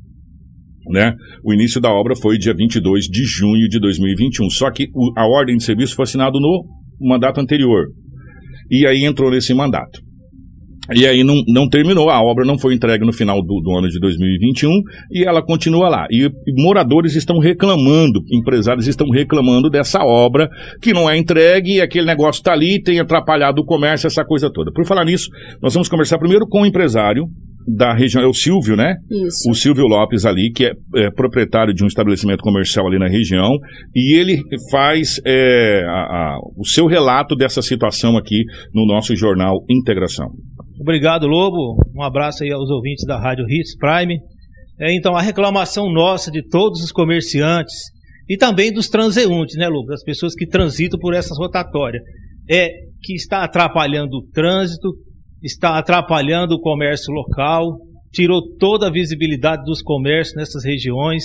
Né? 0.91 1.15
O 1.45 1.53
início 1.55 1.81
da 1.81 1.91
obra 1.93 2.15
foi 2.17 2.37
dia 2.37 2.53
22 2.55 3.05
de 3.05 3.23
junho 3.25 3.69
de 3.69 3.79
2021. 3.79 4.51
Só 4.51 4.71
que 4.71 4.89
o- 4.95 5.13
a 5.17 5.27
ordem 5.27 5.57
de 5.57 5.65
serviço 5.65 5.95
foi 5.95 6.03
assinada 6.03 6.39
no 6.41 6.65
mandato 7.01 7.41
anterior. 7.41 7.87
E 8.71 8.87
aí 8.87 9.05
entrou 9.05 9.31
nesse 9.31 9.55
mandato. 9.55 10.01
E 10.93 11.07
aí 11.07 11.23
não, 11.23 11.37
não 11.47 11.69
terminou, 11.69 12.11
a 12.11 12.21
obra 12.21 12.45
não 12.45 12.59
foi 12.59 12.75
entregue 12.75 13.05
no 13.07 13.13
final 13.13 13.41
do, 13.41 13.61
do 13.61 13.79
ano 13.79 13.89
de 13.89 14.01
2021 14.01 14.71
e 15.13 15.25
ela 15.25 15.41
continua 15.41 15.89
lá. 15.89 16.07
E, 16.11 16.29
moradores 16.65 17.15
estão 17.15 17.39
reclamando, 17.39 18.21
empresários 18.33 18.89
estão 18.89 19.09
reclamando 19.09 19.71
dessa 19.71 20.01
obra 20.03 20.49
que 20.83 20.93
não 20.93 21.09
é 21.09 21.17
entregue 21.17 21.77
e 21.77 21.81
aquele 21.81 22.07
negócio 22.07 22.41
está 22.41 22.53
ali, 22.53 22.83
tem 22.83 22.99
atrapalhado 22.99 23.61
o 23.61 23.65
comércio, 23.65 24.09
essa 24.09 24.25
coisa 24.25 24.51
toda. 24.53 24.73
Por 24.73 24.85
falar 24.85 25.05
nisso, 25.05 25.29
nós 25.63 25.73
vamos 25.75 25.89
conversar 25.89 26.19
primeiro 26.19 26.47
com 26.49 26.63
o 26.63 26.67
empresário 26.67 27.25
da 27.67 27.95
região, 27.95 28.23
é 28.23 28.27
o 28.27 28.33
Silvio, 28.33 28.77
né? 28.77 28.95
Isso. 29.11 29.51
O 29.51 29.55
Silvio 29.55 29.87
Lopes 29.87 30.25
ali, 30.25 30.51
que 30.53 30.65
é, 30.67 30.73
é 30.97 31.11
proprietário 31.11 31.73
de 31.75 31.85
um 31.85 31.87
estabelecimento 31.87 32.41
comercial 32.43 32.87
ali 32.87 32.99
na 32.99 33.09
região, 33.09 33.49
e 33.95 34.19
ele 34.19 34.41
faz 34.71 35.21
é, 35.27 35.83
a- 35.87 36.35
a- 36.35 36.39
o 36.57 36.67
seu 36.67 36.87
relato 36.87 37.35
dessa 37.37 37.63
situação 37.63 38.17
aqui 38.17 38.43
no 38.75 38.87
nosso 38.87 39.15
jornal 39.15 39.65
Integração. 39.71 40.27
Obrigado, 40.81 41.27
Lobo. 41.27 41.77
Um 41.95 42.03
abraço 42.03 42.43
aí 42.43 42.51
aos 42.51 42.71
ouvintes 42.71 43.05
da 43.07 43.21
Rádio 43.21 43.45
Hits 43.49 43.77
Prime. 43.77 44.19
É, 44.81 44.95
então, 44.97 45.15
a 45.15 45.21
reclamação 45.21 45.93
nossa 45.93 46.31
de 46.31 46.43
todos 46.49 46.83
os 46.83 46.91
comerciantes 46.91 47.75
e 48.29 48.37
também 48.37 48.73
dos 48.73 48.89
transeuntes, 48.89 49.57
né, 49.57 49.69
Lobo? 49.69 49.89
Das 49.89 50.03
pessoas 50.03 50.35
que 50.35 50.47
transitam 50.47 50.99
por 50.99 51.15
essas 51.15 51.37
rotatórias. 51.37 52.03
É 52.51 52.69
que 53.03 53.15
está 53.15 53.45
atrapalhando 53.45 54.17
o 54.17 54.27
trânsito, 54.33 54.89
está 55.43 55.79
atrapalhando 55.79 56.55
o 56.55 56.61
comércio 56.61 57.13
local, 57.13 57.79
tirou 58.13 58.41
toda 58.59 58.89
a 58.89 58.93
visibilidade 58.93 59.65
dos 59.65 59.83
comércios 59.83 60.37
nessas 60.37 60.65
regiões 60.65 61.25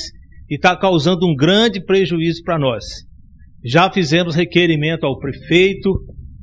e 0.49 0.55
está 0.55 0.77
causando 0.77 1.27
um 1.27 1.35
grande 1.35 1.83
prejuízo 1.83 2.41
para 2.43 2.59
nós. 2.59 2.83
Já 3.63 3.91
fizemos 3.91 4.35
requerimento 4.35 5.05
ao 5.05 5.17
prefeito, 5.17 5.91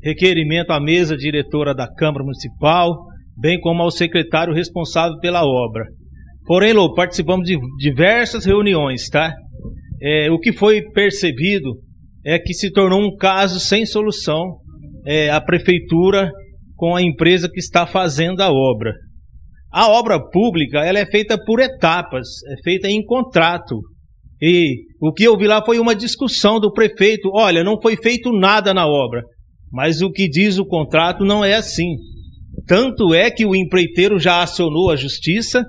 requerimento 0.02 0.70
à 0.70 0.80
mesa 0.80 1.16
diretora 1.16 1.72
da 1.74 1.86
Câmara 1.86 2.24
Municipal, 2.24 3.06
bem 3.38 3.60
como 3.60 3.82
ao 3.82 3.90
secretário 3.90 4.52
responsável 4.52 5.18
pela 5.20 5.44
obra. 5.44 5.84
Porém, 6.44 6.72
Lô, 6.72 6.92
participamos 6.92 7.46
de 7.46 7.56
diversas 7.78 8.44
reuniões, 8.44 9.08
tá? 9.08 9.32
É, 10.00 10.30
o 10.32 10.38
que 10.40 10.52
foi 10.52 10.82
percebido 10.90 11.76
é 12.24 12.38
que 12.38 12.52
se 12.52 12.72
tornou 12.72 13.00
um 13.00 13.16
caso 13.16 13.60
sem 13.60 13.86
solução 13.86 14.58
é, 15.06 15.30
a 15.30 15.40
prefeitura 15.40 16.30
com 16.82 16.96
a 16.96 17.00
empresa 17.00 17.48
que 17.48 17.60
está 17.60 17.86
fazendo 17.86 18.40
a 18.40 18.50
obra. 18.50 18.92
A 19.72 19.88
obra 19.88 20.18
pública 20.18 20.80
ela 20.80 20.98
é 20.98 21.06
feita 21.06 21.38
por 21.38 21.60
etapas, 21.60 22.26
é 22.48 22.60
feita 22.64 22.88
em 22.88 23.06
contrato. 23.06 23.76
E 24.42 24.78
o 25.00 25.12
que 25.12 25.22
eu 25.22 25.38
vi 25.38 25.46
lá 25.46 25.64
foi 25.64 25.78
uma 25.78 25.94
discussão 25.94 26.58
do 26.58 26.72
prefeito. 26.72 27.30
Olha, 27.32 27.62
não 27.62 27.80
foi 27.80 27.94
feito 27.96 28.32
nada 28.32 28.74
na 28.74 28.84
obra, 28.84 29.22
mas 29.70 30.02
o 30.02 30.10
que 30.10 30.28
diz 30.28 30.58
o 30.58 30.66
contrato 30.66 31.24
não 31.24 31.44
é 31.44 31.54
assim. 31.54 31.94
Tanto 32.66 33.14
é 33.14 33.30
que 33.30 33.46
o 33.46 33.54
empreiteiro 33.54 34.18
já 34.18 34.42
acionou 34.42 34.90
a 34.90 34.96
justiça 34.96 35.64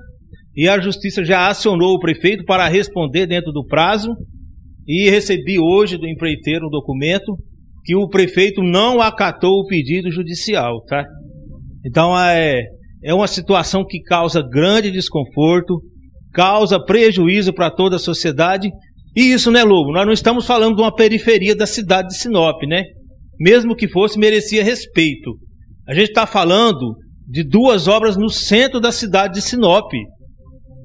e 0.56 0.68
a 0.68 0.80
justiça 0.80 1.24
já 1.24 1.46
acionou 1.46 1.94
o 1.94 2.00
prefeito 2.00 2.44
para 2.44 2.66
responder 2.66 3.28
dentro 3.28 3.52
do 3.52 3.64
prazo. 3.64 4.08
E 4.84 5.08
recebi 5.08 5.60
hoje 5.60 5.96
do 5.96 6.08
empreiteiro 6.08 6.66
um 6.66 6.70
documento 6.70 7.36
que 7.84 7.94
o 7.94 8.08
prefeito 8.08 8.62
não 8.62 9.00
acatou 9.00 9.60
o 9.60 9.66
pedido 9.66 10.10
judicial, 10.10 10.82
tá? 10.84 11.04
Então 11.84 12.18
é, 12.18 12.62
é 13.04 13.12
uma 13.12 13.26
situação 13.26 13.84
que 13.86 14.00
causa 14.00 14.42
grande 14.42 14.90
desconforto, 14.90 15.82
causa 16.32 16.82
prejuízo 16.82 17.52
para 17.52 17.70
toda 17.70 17.96
a 17.96 17.98
sociedade. 17.98 18.70
E 19.14 19.32
isso, 19.32 19.50
né, 19.50 19.62
Lobo? 19.62 19.92
Nós 19.92 20.06
não 20.06 20.12
estamos 20.12 20.46
falando 20.46 20.76
de 20.76 20.82
uma 20.82 20.94
periferia 20.94 21.54
da 21.54 21.66
cidade 21.66 22.08
de 22.08 22.16
Sinop, 22.16 22.62
né? 22.66 22.82
Mesmo 23.38 23.76
que 23.76 23.88
fosse, 23.88 24.18
merecia 24.18 24.64
respeito. 24.64 25.36
A 25.86 25.94
gente 25.94 26.08
está 26.08 26.26
falando 26.26 26.96
de 27.28 27.44
duas 27.44 27.86
obras 27.86 28.16
no 28.16 28.30
centro 28.30 28.80
da 28.80 28.90
cidade 28.90 29.34
de 29.34 29.42
Sinop. 29.42 29.90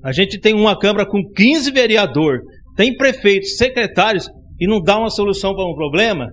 A 0.03 0.11
gente 0.11 0.39
tem 0.39 0.53
uma 0.53 0.77
Câmara 0.77 1.05
com 1.05 1.21
15 1.35 1.71
vereadores, 1.71 2.41
tem 2.75 2.95
prefeitos, 2.95 3.55
secretários, 3.55 4.29
e 4.59 4.67
não 4.67 4.81
dá 4.81 4.97
uma 4.97 5.09
solução 5.09 5.55
para 5.55 5.65
um 5.65 5.73
problema. 5.73 6.27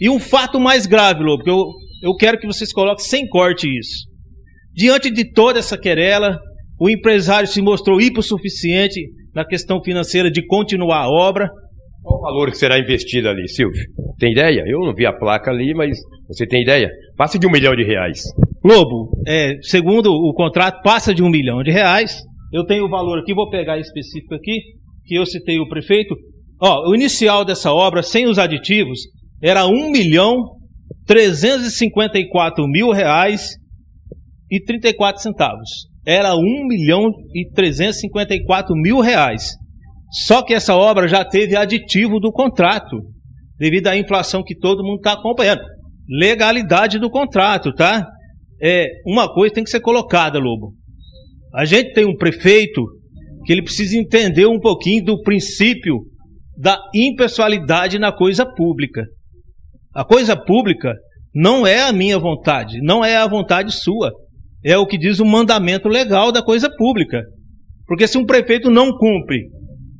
E 0.00 0.08
um 0.08 0.18
fato 0.18 0.58
mais 0.58 0.86
grave, 0.86 1.22
Lobo, 1.22 1.44
que 1.44 1.50
eu, 1.50 1.64
eu 2.02 2.14
quero 2.16 2.38
que 2.38 2.46
vocês 2.46 2.72
coloquem 2.72 3.04
sem 3.04 3.28
corte 3.28 3.68
isso. 3.68 4.08
Diante 4.74 5.10
de 5.10 5.30
toda 5.30 5.58
essa 5.58 5.76
querela, 5.76 6.38
o 6.80 6.88
empresário 6.88 7.46
se 7.46 7.60
mostrou 7.60 8.00
hipossuficiente 8.00 9.00
na 9.34 9.44
questão 9.44 9.82
financeira 9.82 10.30
de 10.30 10.44
continuar 10.46 11.02
a 11.02 11.08
obra. 11.08 11.50
Qual 12.02 12.18
o 12.18 12.22
valor 12.22 12.50
que 12.50 12.56
será 12.56 12.78
investido 12.78 13.28
ali, 13.28 13.46
Silvio? 13.46 13.82
Tem 14.18 14.32
ideia? 14.32 14.64
Eu 14.66 14.80
não 14.80 14.94
vi 14.94 15.04
a 15.04 15.12
placa 15.12 15.50
ali, 15.50 15.74
mas 15.74 15.98
você 16.26 16.46
tem 16.46 16.62
ideia? 16.62 16.88
Passa 17.16 17.38
de 17.38 17.46
um 17.46 17.50
milhão 17.50 17.76
de 17.76 17.84
reais. 17.84 18.22
Lobo, 18.64 19.10
é, 19.26 19.56
segundo 19.60 20.10
o 20.10 20.32
contrato, 20.32 20.82
passa 20.82 21.14
de 21.14 21.22
um 21.22 21.28
milhão 21.28 21.62
de 21.62 21.70
reais. 21.70 22.16
Eu 22.52 22.64
tenho 22.64 22.86
o 22.86 22.88
valor 22.88 23.18
aqui, 23.18 23.34
vou 23.34 23.50
pegar 23.50 23.78
específico 23.78 24.34
aqui, 24.34 24.60
que 25.04 25.14
eu 25.14 25.26
citei 25.26 25.58
o 25.58 25.68
prefeito. 25.68 26.16
Ó, 26.60 26.90
o 26.90 26.94
inicial 26.94 27.44
dessa 27.44 27.72
obra, 27.72 28.02
sem 28.02 28.26
os 28.26 28.38
aditivos, 28.38 29.00
era 29.42 29.66
um 29.66 29.90
milhão 29.90 30.36
354 31.06 32.66
mil 32.66 32.90
reais 32.90 33.56
e 34.50 34.62
34 34.62 35.22
centavos. 35.22 35.68
Era 36.06 36.34
um 36.34 36.66
milhão 36.66 37.10
e 37.34 37.48
354 37.50 38.74
mil 38.74 39.00
reais. 39.00 39.50
Só 40.10 40.42
que 40.42 40.54
essa 40.54 40.74
obra 40.74 41.06
já 41.06 41.24
teve 41.24 41.56
aditivo 41.56 42.18
do 42.18 42.32
contrato, 42.32 42.96
devido 43.58 43.86
à 43.86 43.96
inflação 43.96 44.42
que 44.42 44.56
todo 44.56 44.82
mundo 44.82 44.96
está 44.96 45.12
acompanhando. 45.12 45.62
Legalidade 46.08 46.98
do 46.98 47.08
contrato, 47.08 47.72
tá? 47.72 48.06
É, 48.60 48.88
uma 49.06 49.32
coisa 49.32 49.54
tem 49.54 49.64
que 49.64 49.70
ser 49.70 49.80
colocada, 49.80 50.38
Lobo. 50.38 50.74
A 51.54 51.64
gente 51.64 51.92
tem 51.92 52.04
um 52.04 52.16
prefeito 52.16 52.82
que 53.44 53.52
ele 53.52 53.62
precisa 53.62 53.96
entender 53.96 54.46
um 54.46 54.58
pouquinho 54.58 55.04
do 55.04 55.22
princípio 55.22 55.96
da 56.58 56.78
impessoalidade 56.94 57.98
na 57.98 58.12
coisa 58.12 58.44
pública. 58.44 59.02
A 59.94 60.04
coisa 60.04 60.36
pública 60.36 60.94
não 61.34 61.66
é 61.66 61.82
a 61.82 61.92
minha 61.92 62.18
vontade, 62.18 62.80
não 62.82 63.04
é 63.04 63.16
a 63.16 63.26
vontade 63.26 63.72
sua. 63.72 64.12
É 64.64 64.76
o 64.76 64.86
que 64.86 64.98
diz 64.98 65.20
o 65.20 65.24
mandamento 65.24 65.88
legal 65.88 66.30
da 66.30 66.42
coisa 66.42 66.68
pública. 66.76 67.22
Porque 67.86 68.06
se 68.06 68.18
um 68.18 68.26
prefeito 68.26 68.70
não 68.70 68.90
cumpre 68.96 69.48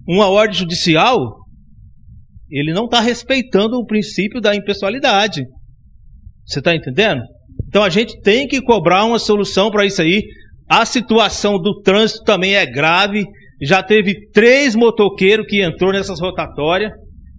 uma 0.06 0.28
ordem 0.28 0.58
judicial, 0.58 1.18
ele 2.50 2.72
não 2.72 2.84
está 2.84 3.00
respeitando 3.00 3.76
o 3.76 3.86
princípio 3.86 4.40
da 4.40 4.54
impessoalidade. 4.54 5.44
Você 6.44 6.58
está 6.58 6.74
entendendo? 6.74 7.22
Então 7.68 7.82
a 7.82 7.88
gente 7.88 8.20
tem 8.20 8.46
que 8.46 8.60
cobrar 8.60 9.04
uma 9.04 9.18
solução 9.18 9.70
para 9.70 9.86
isso 9.86 10.02
aí. 10.02 10.22
A 10.68 10.84
situação 10.84 11.58
do 11.58 11.80
trânsito 11.80 12.22
também 12.24 12.54
é 12.54 12.66
grave. 12.66 13.24
Já 13.62 13.82
teve 13.82 14.28
três 14.30 14.74
motoqueiros 14.74 15.46
que 15.48 15.62
entrou 15.62 15.92
nessas 15.92 16.20
rotatórias. 16.20 16.92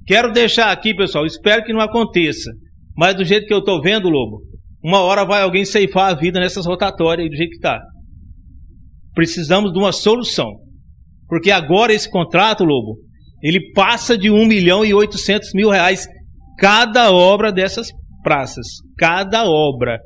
Quero 0.06 0.32
deixar 0.32 0.72
aqui, 0.72 0.94
pessoal, 0.94 1.26
espero 1.26 1.64
que 1.64 1.74
não 1.74 1.82
aconteça. 1.82 2.52
Mas 2.96 3.16
do 3.16 3.24
jeito 3.24 3.46
que 3.46 3.54
eu 3.54 3.60
estou 3.60 3.82
vendo, 3.82 4.10
Lobo, 4.10 4.42
uma 4.84 5.02
hora 5.02 5.24
vai 5.24 5.42
alguém 5.42 5.64
ceifar 5.64 6.10
a 6.10 6.16
vida 6.16 6.40
nessas 6.40 6.66
rotatórias 6.66 7.26
aí 7.26 7.30
do 7.30 7.36
jeito 7.36 7.52
que 7.52 7.58
está. 7.58 7.80
Precisamos 9.14 9.72
de 9.72 9.80
uma 9.80 9.92
solução. 9.92 10.50
Porque 11.28 11.52
agora 11.52 11.94
esse 11.94 12.10
contrato, 12.10 12.64
Lobo, 12.64 12.98
ele 13.42 13.72
passa 13.74 14.18
de 14.18 14.30
1 14.30 14.46
milhão 14.46 14.84
e 14.84 14.94
800 14.94 15.54
mil 15.54 15.70
reais 15.70 16.08
cada 16.58 17.12
obra 17.12 17.52
dessas 17.52 17.88
praças. 18.22 18.66
Cada 18.98 19.46
obra. 19.46 20.00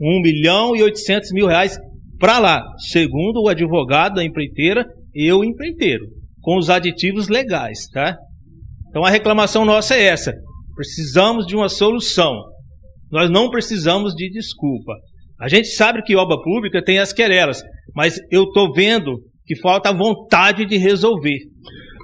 1 0.00 0.22
milhão 0.22 0.74
e 0.74 0.82
800 0.82 1.32
mil 1.32 1.46
reais 1.46 1.78
para 2.18 2.38
lá. 2.38 2.62
Segundo 2.90 3.42
o 3.42 3.48
advogado 3.48 4.14
da 4.14 4.24
empreiteira, 4.24 4.86
eu 5.14 5.44
empreiteiro. 5.44 6.06
Com 6.40 6.56
os 6.56 6.70
aditivos 6.70 7.28
legais, 7.28 7.86
tá? 7.92 8.16
Então 8.90 9.04
a 9.04 9.10
reclamação 9.10 9.64
nossa 9.64 9.94
é 9.94 10.04
essa. 10.04 10.34
Precisamos 10.74 11.46
de 11.46 11.56
uma 11.56 11.68
solução. 11.68 12.32
Nós 13.10 13.30
não 13.30 13.48
precisamos 13.48 14.14
de 14.14 14.28
desculpa. 14.30 14.92
A 15.40 15.48
gente 15.48 15.68
sabe 15.68 16.02
que 16.02 16.16
obra 16.16 16.36
pública 16.42 16.84
tem 16.84 16.98
as 16.98 17.12
querelas, 17.12 17.62
mas 17.94 18.18
eu 18.30 18.44
estou 18.44 18.72
vendo 18.72 19.12
que 19.46 19.56
falta 19.56 19.92
vontade 19.92 20.66
de 20.66 20.76
resolver. 20.76 21.38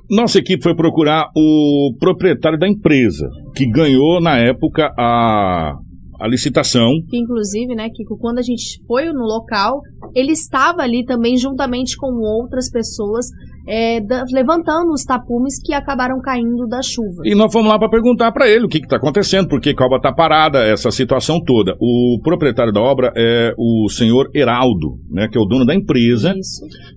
Nossa 0.08 0.38
equipe 0.38 0.62
foi 0.62 0.74
procurar 0.74 1.28
o 1.36 1.94
proprietário 1.98 2.58
da 2.58 2.68
empresa, 2.68 3.28
que 3.54 3.68
ganhou 3.68 4.20
na 4.20 4.38
época 4.38 4.92
a, 4.96 5.74
a 6.20 6.28
licitação. 6.28 6.92
Inclusive, 7.12 7.74
né, 7.74 7.88
Kiko, 7.90 8.16
quando 8.16 8.38
a 8.38 8.42
gente 8.42 8.80
foi 8.86 9.06
no 9.06 9.24
local, 9.24 9.80
ele 10.14 10.32
estava 10.32 10.82
ali 10.82 11.04
também 11.04 11.36
juntamente 11.36 11.96
com 11.96 12.06
outras 12.20 12.70
pessoas 12.70 13.26
é, 13.66 14.00
da- 14.00 14.24
levantando 14.32 14.90
os 14.92 15.02
tapumes 15.04 15.60
que 15.62 15.72
acabaram 15.74 16.20
caindo 16.20 16.66
da 16.68 16.80
chuva. 16.82 17.22
E 17.24 17.34
nós 17.34 17.52
fomos 17.52 17.68
lá 17.68 17.78
para 17.78 17.88
perguntar 17.88 18.32
para 18.32 18.48
ele 18.48 18.64
o 18.66 18.68
que 18.68 18.78
está 18.78 18.96
acontecendo, 18.96 19.48
por 19.48 19.60
que 19.60 19.74
a 19.76 19.84
obra 19.84 19.96
está 19.98 20.12
parada, 20.12 20.58
essa 20.64 20.90
situação 20.90 21.40
toda. 21.44 21.74
O 21.80 22.18
proprietário 22.22 22.72
da 22.72 22.80
obra 22.80 23.12
é 23.16 23.52
o 23.58 23.88
senhor 23.88 24.28
Heraldo, 24.34 24.96
né, 25.10 25.28
que 25.30 25.38
é 25.38 25.40
o 25.40 25.44
dono 25.46 25.64
da 25.64 25.74
empresa 25.74 26.32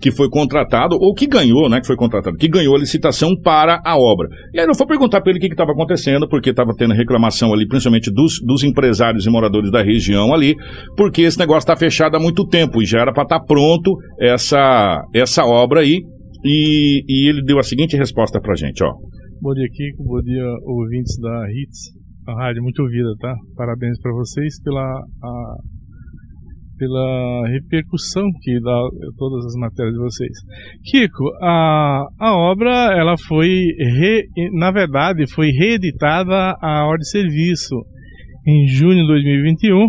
que 0.01 0.11
foi 0.11 0.29
contratado, 0.29 0.95
ou 0.99 1.13
que 1.13 1.25
ganhou, 1.27 1.69
né, 1.69 1.79
que 1.79 1.87
foi 1.87 1.95
contratado, 1.95 2.37
que 2.37 2.47
ganhou 2.47 2.75
a 2.75 2.79
licitação 2.79 3.31
para 3.43 3.81
a 3.85 3.97
obra. 3.97 4.27
E 4.53 4.59
aí 4.59 4.65
eu 4.67 4.75
fui 4.75 4.85
perguntar 4.85 5.21
para 5.21 5.31
ele 5.31 5.39
o 5.39 5.41
que 5.41 5.47
estava 5.47 5.71
acontecendo, 5.71 6.27
porque 6.27 6.49
estava 6.51 6.71
tendo 6.77 6.93
reclamação 6.93 7.53
ali, 7.53 7.67
principalmente 7.67 8.11
dos, 8.11 8.33
dos 8.45 8.63
empresários 8.63 9.25
e 9.25 9.29
moradores 9.29 9.71
da 9.71 9.81
região 9.81 10.33
ali, 10.33 10.55
porque 10.95 11.21
esse 11.23 11.39
negócio 11.39 11.59
está 11.59 11.75
fechado 11.75 12.15
há 12.15 12.19
muito 12.19 12.45
tempo 12.47 12.81
e 12.81 12.85
já 12.85 12.99
era 12.99 13.13
para 13.13 13.23
estar 13.23 13.39
pronto 13.41 13.91
essa, 14.19 15.01
essa 15.13 15.43
obra 15.45 15.81
aí. 15.81 15.97
E, 16.43 17.03
e 17.07 17.29
ele 17.29 17.43
deu 17.43 17.59
a 17.59 17.63
seguinte 17.63 17.97
resposta 17.97 18.39
pra 18.39 18.55
gente, 18.55 18.83
ó. 18.83 18.91
Bom 19.41 19.53
dia, 19.53 19.67
Kiko. 19.71 20.03
Bom 20.03 20.21
dia, 20.21 20.45
ouvintes 20.65 21.17
da 21.19 21.45
Hits. 21.51 21.97
A 22.27 22.33
rádio 22.45 22.61
muito 22.63 22.81
ouvida, 22.81 23.09
tá? 23.19 23.33
Parabéns 23.55 23.99
para 24.01 24.11
vocês 24.13 24.61
pela, 24.61 24.83
a- 24.83 25.55
pela 26.77 27.47
repercussão 27.49 28.23
que 28.41 28.59
dá 28.61 28.79
todas 29.17 29.45
as 29.47 29.53
matérias 29.59 29.93
de 29.93 29.99
vocês. 29.99 30.31
Kiko, 30.85 31.23
a, 31.41 32.05
a 32.19 32.37
obra, 32.51 32.93
ela 32.97 33.15
foi, 33.27 33.65
re- 33.97 34.25
na 34.53 34.71
verdade, 34.71 35.25
foi 35.33 35.47
reeditada 35.49 36.55
a 36.61 36.85
ordem 36.85 36.99
de 36.99 37.09
serviço 37.09 37.75
em 38.47 38.67
junho 38.67 39.01
de 39.01 39.07
2021 39.07 39.87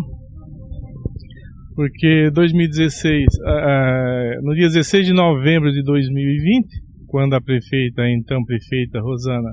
porque 1.75 2.31
2016, 2.33 3.25
ah, 3.47 4.33
no 4.43 4.55
dia 4.55 4.68
16 4.68 5.07
de 5.07 5.12
novembro 5.12 5.71
de 5.73 5.83
2020, 5.83 6.66
quando 7.07 7.35
a 7.35 7.41
prefeita, 7.41 8.03
a 8.03 8.11
então 8.12 8.45
prefeita 8.45 9.01
Rosana, 9.01 9.51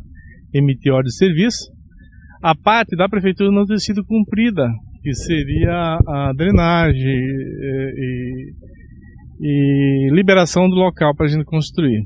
emitiu 0.53 0.93
ordem 0.93 1.09
de 1.09 1.15
serviço, 1.18 1.72
a 2.43 2.55
parte 2.55 2.95
da 2.95 3.09
prefeitura 3.09 3.51
não 3.51 3.65
ter 3.65 3.80
sido 3.80 4.03
cumprida, 4.05 4.68
que 5.01 5.13
seria 5.13 5.97
a 6.07 6.34
drenagem 6.36 7.18
eh, 7.18 7.91
e, 7.97 8.51
e 9.41 10.09
liberação 10.13 10.70
do 10.70 10.76
local 10.76 11.15
para 11.15 11.26
a 11.26 11.30
gente 11.30 11.45
construir. 11.45 12.03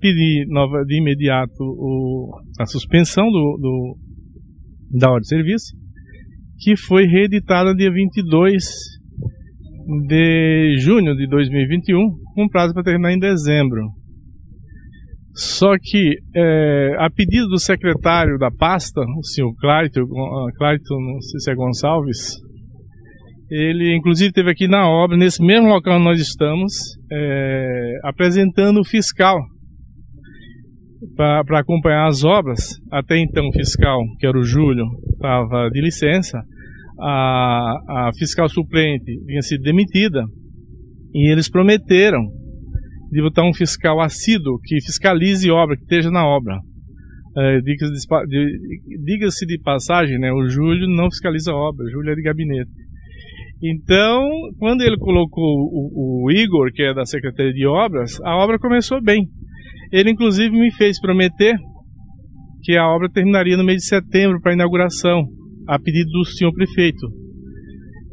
Pedi 0.00 0.44
nova, 0.48 0.84
de 0.84 0.98
imediato 0.98 1.62
o- 1.62 2.30
a 2.58 2.66
suspensão 2.66 3.26
do, 3.30 3.58
do- 3.60 3.96
da 4.98 5.08
ordem 5.08 5.22
de 5.22 5.28
serviço, 5.28 5.76
que 6.60 6.76
foi 6.76 7.06
reeditada 7.06 7.74
dia 7.74 7.90
22 7.90 8.64
de 10.06 10.76
junho 10.78 11.16
de 11.16 11.26
2021, 11.26 11.98
com 12.34 12.48
prazo 12.48 12.74
para 12.74 12.84
terminar 12.84 13.12
em 13.12 13.18
dezembro. 13.18 13.80
Só 15.34 15.72
que, 15.80 16.16
é, 16.36 16.96
a 16.98 17.08
pedido 17.10 17.48
do 17.48 17.58
secretário 17.58 18.36
da 18.36 18.50
pasta, 18.50 19.00
o 19.00 19.24
senhor 19.24 19.52
Clayton, 19.56 20.02
ah, 20.02 20.76
não 20.90 21.20
sei 21.20 21.40
se 21.40 21.50
é 21.50 21.54
Gonçalves, 21.54 22.36
ele 23.50 23.96
inclusive 23.96 24.28
esteve 24.28 24.50
aqui 24.50 24.68
na 24.68 24.88
obra, 24.88 25.16
nesse 25.16 25.42
mesmo 25.42 25.68
local 25.68 25.96
onde 25.96 26.04
nós 26.04 26.20
estamos, 26.20 26.72
é, 27.10 27.92
apresentando 28.04 28.80
o 28.80 28.84
fiscal 28.84 29.40
para 31.16 31.60
acompanhar 31.60 32.06
as 32.06 32.24
obras. 32.24 32.60
Até 32.92 33.18
então, 33.18 33.48
o 33.48 33.52
fiscal, 33.52 33.98
que 34.18 34.26
era 34.26 34.38
o 34.38 34.44
Júlio, 34.44 34.84
estava 35.12 35.68
de 35.70 35.80
licença. 35.80 36.38
A, 37.00 38.08
a 38.08 38.10
fiscal 38.18 38.48
suplente 38.48 39.12
tinha 39.26 39.42
sido 39.42 39.62
demitida. 39.62 40.24
E 41.14 41.32
eles 41.32 41.50
prometeram 41.50 42.20
de 43.10 43.20
botar 43.20 43.44
um 43.44 43.52
fiscal 43.52 44.00
assíduo 44.00 44.60
que 44.62 44.80
fiscalize 44.80 45.50
obra, 45.50 45.76
que 45.76 45.82
esteja 45.82 46.10
na 46.10 46.24
obra. 46.24 46.58
É, 47.36 47.60
Diga-se 47.60 49.46
de, 49.46 49.58
passagem, 49.60 50.18
né, 50.18 50.32
o 50.32 50.48
Júlio 50.48 50.88
não 50.88 51.10
fiscaliza 51.10 51.52
obra, 51.52 51.84
o 51.84 51.90
Júlio 51.90 52.12
é 52.12 52.14
de 52.14 52.22
gabinete. 52.22 52.70
Então, 53.62 54.22
quando 54.58 54.82
ele 54.82 54.96
colocou 54.96 55.44
o, 55.44 56.24
o 56.24 56.30
Igor, 56.30 56.72
que 56.72 56.82
é 56.82 56.94
da 56.94 57.04
Secretaria 57.04 57.52
de 57.52 57.66
Obras, 57.66 58.18
a 58.24 58.36
obra 58.36 58.58
começou 58.58 59.02
bem. 59.02 59.28
Ele, 59.92 60.10
inclusive, 60.10 60.50
me 60.50 60.72
fez 60.72 61.00
prometer 61.00 61.56
que 62.62 62.76
a 62.76 62.86
obra 62.86 63.10
terminaria 63.10 63.56
no 63.56 63.64
mês 63.64 63.82
de 63.82 63.88
setembro 63.88 64.40
para 64.40 64.54
inauguração, 64.54 65.24
a 65.70 65.78
pedido 65.78 66.10
do 66.10 66.24
senhor 66.24 66.52
prefeito. 66.52 67.06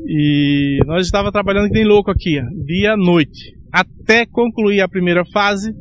E 0.05 0.77
nós 0.85 1.05
estávamos 1.05 1.31
trabalhando 1.33 1.67
que 1.67 1.73
nem 1.73 1.85
louco 1.85 2.11
aqui, 2.11 2.39
dia 2.65 2.93
e 2.93 2.97
noite, 2.97 3.51
até 3.73 4.25
concluir 4.25 4.81
a 4.81 4.87
primeira 4.87 5.23
fase, 5.33 5.71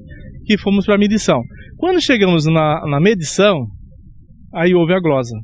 que 0.45 0.57
fomos 0.59 0.85
para 0.85 0.95
a 0.95 0.99
medição. 0.99 1.41
Quando 1.77 2.01
chegamos 2.01 2.45
na, 2.47 2.81
na 2.89 3.01
medição, 3.01 3.67
aí 4.55 4.75
houve 4.75 4.93
a 4.95 5.01
glosa. 5.01 5.37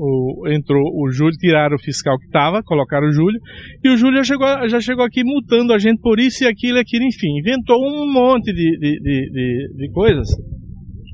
O- 0.00 0.46
entrou 0.48 0.80
o 1.02 1.10
Júlio, 1.10 1.32
tiraram 1.38 1.74
o 1.74 1.82
fiscal 1.82 2.16
que 2.18 2.26
estava, 2.26 2.62
colocaram 2.62 3.08
o 3.08 3.12
Júlio, 3.12 3.40
e 3.82 3.88
o 3.88 3.96
Júlio 3.96 4.18
já 4.18 4.24
chegou, 4.24 4.68
já 4.68 4.80
chegou 4.80 5.04
aqui 5.04 5.24
multando 5.24 5.72
a 5.72 5.78
gente 5.78 6.00
por 6.00 6.20
isso 6.20 6.44
e 6.44 6.46
aquilo 6.46 6.76
e 6.76 6.80
aquilo, 6.80 7.04
enfim, 7.04 7.38
inventou 7.40 7.76
um 7.78 8.12
monte 8.12 8.52
de, 8.52 8.78
de, 8.78 9.00
de, 9.00 9.30
de- 9.32 9.68
de 9.76 9.90
coisas. 9.92 10.28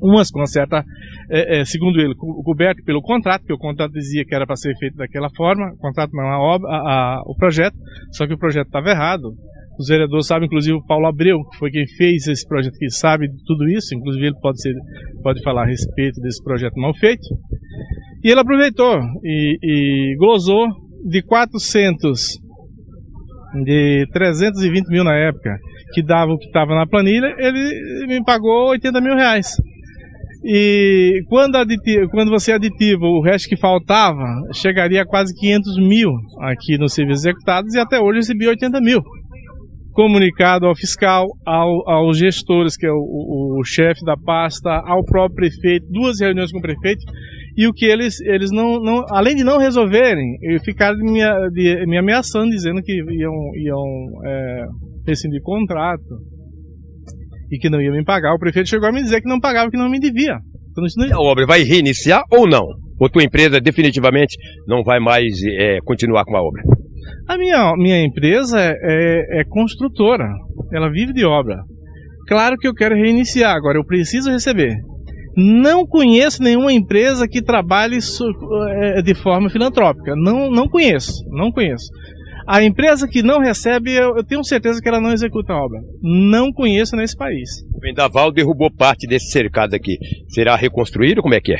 Umas 0.02 0.30
com 0.30 0.44
certa, 0.46 0.84
é, 1.30 1.60
é, 1.60 1.64
segundo 1.64 2.00
ele, 2.00 2.14
co- 2.14 2.42
coberto 2.42 2.82
pelo 2.84 3.00
contrato, 3.00 3.44
que 3.44 3.52
o 3.52 3.58
contrato 3.58 3.92
dizia 3.92 4.24
que 4.24 4.34
era 4.34 4.46
para 4.46 4.56
ser 4.56 4.74
feito 4.76 4.96
daquela 4.96 5.28
forma, 5.36 5.72
o 5.72 5.76
contrato 5.78 6.10
não 6.12 6.24
a 6.28 6.38
obra, 6.38 6.68
a- 6.68 6.76
a- 7.16 7.22
o 7.26 7.34
projeto, 7.36 7.76
só 8.12 8.26
que 8.26 8.34
o 8.34 8.38
projeto 8.38 8.66
estava 8.66 8.90
errado. 8.90 9.32
Os 9.78 9.88
vereadores 9.88 10.26
sabem, 10.26 10.46
inclusive 10.46 10.76
o 10.76 10.84
Paulo 10.86 11.06
Abreu, 11.06 11.38
que 11.50 11.58
foi 11.58 11.70
quem 11.70 11.84
fez 11.96 12.28
esse 12.28 12.46
projeto, 12.46 12.74
que 12.78 12.88
sabe 12.90 13.26
tudo 13.44 13.68
isso, 13.68 13.94
inclusive 13.94 14.26
ele 14.26 14.38
pode, 14.40 14.60
ser, 14.60 14.72
pode 15.22 15.42
falar 15.42 15.62
a 15.62 15.66
respeito 15.66 16.20
desse 16.20 16.42
projeto 16.44 16.74
mal 16.76 16.94
feito. 16.94 17.22
E 18.22 18.30
ele 18.30 18.40
aproveitou 18.40 19.00
e, 19.24 19.58
e 19.62 20.16
glosou 20.16 20.66
de 21.08 21.22
400, 21.22 22.20
de 23.64 24.06
320 24.12 24.88
mil 24.88 25.04
na 25.04 25.14
época, 25.16 25.56
que 25.92 26.02
dava 26.02 26.32
o 26.32 26.38
que 26.38 26.46
estava 26.46 26.74
na 26.74 26.86
planilha, 26.86 27.34
ele 27.38 28.06
me 28.06 28.22
pagou 28.24 28.70
80 28.70 29.00
mil 29.00 29.14
reais. 29.14 29.48
E 30.46 31.22
quando, 31.28 31.56
aditi- 31.56 32.06
quando 32.10 32.30
você 32.30 32.52
aditiva 32.52 33.06
o 33.06 33.22
resto 33.22 33.48
que 33.48 33.56
faltava, 33.56 34.24
chegaria 34.52 35.00
a 35.02 35.06
quase 35.06 35.34
500 35.34 35.78
mil 35.78 36.10
aqui 36.42 36.76
nos 36.76 36.92
serviços 36.92 37.24
executados 37.24 37.74
e 37.74 37.78
até 37.78 37.98
hoje 37.98 38.18
recebi 38.18 38.46
80 38.46 38.78
mil. 38.80 39.00
Comunicado 39.92 40.66
ao 40.66 40.74
fiscal, 40.74 41.24
ao- 41.46 41.88
aos 41.88 42.18
gestores, 42.18 42.76
que 42.76 42.84
é 42.86 42.90
o, 42.90 42.94
o- 42.96 43.60
o 43.60 43.64
chefe 43.64 44.04
da 44.04 44.16
pasta, 44.16 44.68
ao 44.84 45.04
próprio 45.04 45.36
prefeito, 45.36 45.86
duas 45.88 46.20
reuniões 46.20 46.50
com 46.50 46.58
o 46.58 46.62
prefeito, 46.62 47.00
e 47.56 47.66
o 47.68 47.72
que 47.72 47.86
eles, 47.86 48.20
eles 48.22 48.50
não, 48.50 48.80
não 48.80 49.04
além 49.10 49.36
de 49.36 49.44
não 49.44 49.56
resolverem, 49.58 50.26
ficaram 50.64 50.98
me, 50.98 51.20
de- 51.52 51.86
me 51.86 51.96
ameaçando, 51.96 52.50
dizendo 52.50 52.82
que 52.82 52.92
iam, 52.92 53.32
iam 53.56 54.26
é, 54.26 54.64
rescindir 55.06 55.40
contrato 55.42 56.02
e 57.54 57.58
que 57.58 57.70
não 57.70 57.80
ia 57.80 57.90
me 57.90 58.04
pagar. 58.04 58.34
O 58.34 58.38
prefeito 58.38 58.68
chegou 58.68 58.88
a 58.88 58.92
me 58.92 59.02
dizer 59.02 59.20
que 59.20 59.28
não 59.28 59.40
pagava, 59.40 59.70
que 59.70 59.76
não 59.76 59.88
me 59.90 59.98
devia. 60.00 60.36
Então, 60.70 60.84
não- 60.96 61.16
A 61.18 61.22
obra 61.30 61.46
vai 61.46 61.62
reiniciar 61.62 62.22
ou 62.32 62.46
não? 62.48 62.64
Ou 63.00 63.08
tua 63.08 63.22
empresa 63.24 63.60
definitivamente 63.60 64.36
não 64.66 64.82
vai 64.82 64.98
mais 65.00 65.32
é, 65.44 65.78
continuar 65.84 66.24
com 66.24 66.36
a 66.36 66.42
obra? 66.42 66.62
A 67.28 67.36
minha, 67.38 67.72
minha 67.76 68.04
empresa 68.04 68.58
é, 68.60 68.72
é- 68.82 69.40
é 69.40 69.44
construtora, 69.44 70.28
ela 70.72 70.90
vive 70.90 71.12
de 71.12 71.24
obra. 71.24 71.56
Claro 72.28 72.56
que 72.56 72.66
eu 72.66 72.74
quero 72.74 72.94
reiniciar, 72.94 73.54
agora 73.54 73.78
eu 73.78 73.84
preciso 73.84 74.30
receber. 74.30 74.74
Não 75.36 75.84
conheço 75.84 76.42
nenhuma 76.42 76.72
empresa 76.72 77.26
que 77.28 77.42
trabalhe 77.42 77.98
é, 78.96 79.02
de 79.02 79.14
forma 79.14 79.50
filantrópica. 79.50 80.14
Não, 80.16 80.48
não 80.50 80.68
conheço, 80.68 81.12
não 81.30 81.50
conheço. 81.50 81.86
A 82.46 82.62
empresa 82.62 83.08
que 83.08 83.22
não 83.22 83.40
recebe, 83.40 83.92
eu, 83.92 84.16
eu 84.16 84.24
tenho 84.24 84.44
certeza 84.44 84.80
que 84.80 84.88
ela 84.88 85.00
não 85.00 85.12
executa 85.12 85.52
a 85.52 85.64
obra. 85.64 85.80
Não 86.02 86.52
conheço 86.52 86.94
nesse 86.94 87.16
país. 87.16 87.48
O 87.74 87.80
Vendaval 87.80 88.30
derrubou 88.30 88.70
parte 88.70 89.06
desse 89.06 89.30
cercado 89.30 89.74
aqui. 89.74 89.96
Será 90.28 90.54
reconstruído? 90.54 91.22
Como 91.22 91.34
é 91.34 91.40
que 91.40 91.52
é? 91.52 91.58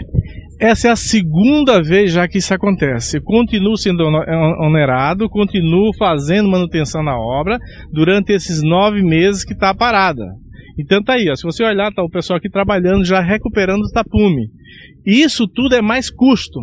Essa 0.61 0.89
é 0.89 0.91
a 0.91 0.97
segunda 0.97 1.83
vez 1.83 2.13
já 2.13 2.29
que 2.29 2.39
isso 2.39 2.53
acontece. 2.53 3.21
Continuo 3.21 3.77
sendo 3.77 4.05
onerado, 4.05 5.29
continuo 5.29 5.93
fazendo 5.97 6.51
manutenção 6.51 7.03
na 7.03 7.19
obra 7.19 7.59
durante 7.91 8.33
esses 8.33 8.63
nove 8.63 9.03
meses 9.03 9.45
que 9.45 9.55
está 9.55 9.75
parada. 9.75 10.25
Então 10.79 11.03
tá 11.03 11.15
aí, 11.15 11.29
ó, 11.31 11.35
se 11.35 11.45
você 11.45 11.65
olhar, 11.65 11.93
tá 11.93 12.03
o 12.03 12.11
pessoal 12.11 12.37
aqui 12.37 12.51
trabalhando, 12.51 13.05
já 13.05 13.21
recuperando 13.21 13.83
o 13.83 13.91
tapume. 13.91 14.49
Isso 15.05 15.47
tudo 15.49 15.75
é 15.75 15.83
mais 15.83 16.11
custo. 16.11 16.61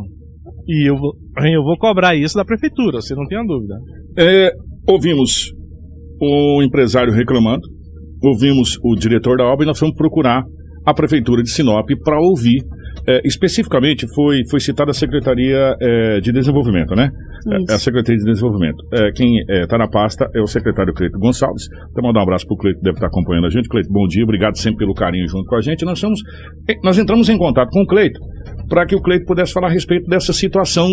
E 0.67 0.89
eu 0.89 0.95
vou, 0.95 1.13
eu 1.43 1.63
vou 1.63 1.77
cobrar 1.77 2.15
isso 2.15 2.35
da 2.35 2.45
prefeitura, 2.45 3.01
você 3.01 3.15
não 3.15 3.25
tenha 3.25 3.43
dúvida. 3.43 3.75
É, 4.17 4.51
ouvimos 4.87 5.51
o 6.19 6.61
empresário 6.61 7.13
reclamando, 7.13 7.61
ouvimos 8.23 8.77
o 8.83 8.95
diretor 8.95 9.37
da 9.37 9.45
obra 9.45 9.65
e 9.65 9.67
nós 9.67 9.79
fomos 9.79 9.95
procurar 9.95 10.43
a 10.85 10.93
prefeitura 10.93 11.41
de 11.41 11.49
Sinop 11.49 11.87
para 12.03 12.19
ouvir 12.19 12.63
é, 13.07 13.21
especificamente 13.25 14.05
foi, 14.13 14.41
foi 14.49 14.59
citada 14.59 14.91
a 14.91 14.93
Secretaria 14.93 15.75
é, 15.79 16.19
de 16.19 16.31
Desenvolvimento, 16.31 16.95
né? 16.95 17.09
É, 17.69 17.73
a 17.73 17.79
Secretaria 17.79 18.17
de 18.17 18.25
Desenvolvimento. 18.25 18.77
É, 18.93 19.11
quem 19.11 19.39
está 19.49 19.77
na 19.77 19.87
pasta 19.87 20.29
é 20.35 20.41
o 20.41 20.47
secretário 20.47 20.93
Cleito 20.93 21.17
Gonçalves. 21.17 21.63
Então, 21.91 22.03
mandar 22.03 22.19
um 22.19 22.23
abraço 22.23 22.45
para 22.45 22.53
o 22.53 22.57
Cleito, 22.57 22.79
que 22.79 22.83
deve 22.83 22.97
estar 22.97 23.07
acompanhando 23.07 23.47
a 23.47 23.49
gente. 23.49 23.67
Cleito, 23.67 23.89
bom 23.91 24.07
dia, 24.07 24.23
obrigado 24.23 24.57
sempre 24.57 24.79
pelo 24.79 24.93
carinho 24.93 25.27
junto 25.27 25.45
com 25.45 25.55
a 25.55 25.61
gente. 25.61 25.85
Nós, 25.85 25.97
estamos, 25.97 26.19
nós 26.83 26.97
entramos 26.97 27.29
em 27.29 27.37
contato 27.37 27.69
com 27.69 27.81
o 27.81 27.87
Cleito 27.87 28.19
para 28.69 28.85
que 28.85 28.95
o 28.95 29.01
Cleito 29.01 29.25
pudesse 29.25 29.51
falar 29.51 29.67
a 29.67 29.71
respeito 29.71 30.07
dessa 30.07 30.31
situação, 30.31 30.87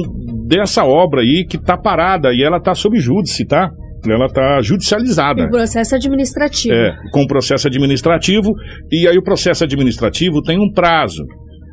dessa 0.49 0.85
obra 0.85 1.21
aí 1.21 1.47
que 1.49 1.57
está 1.57 1.77
parada 1.77 2.33
e 2.33 2.43
ela 2.43 2.57
está 2.57 2.75
sob 2.75 2.99
júdice, 2.99 3.47
tá? 3.47 3.71
Ela 4.07 4.27
está 4.27 4.61
judicializada. 4.61 5.45
O 5.45 5.51
processo 5.51 5.95
administrativo. 5.95 6.75
É, 6.75 6.97
com 7.13 7.27
processo 7.27 7.69
administrativo, 7.69 8.53
e 8.91 9.07
aí 9.07 9.17
o 9.17 9.23
processo 9.23 9.65
administrativo 9.65 10.43
tem 10.43 10.59
um 10.59 10.73
prazo. 10.73 11.25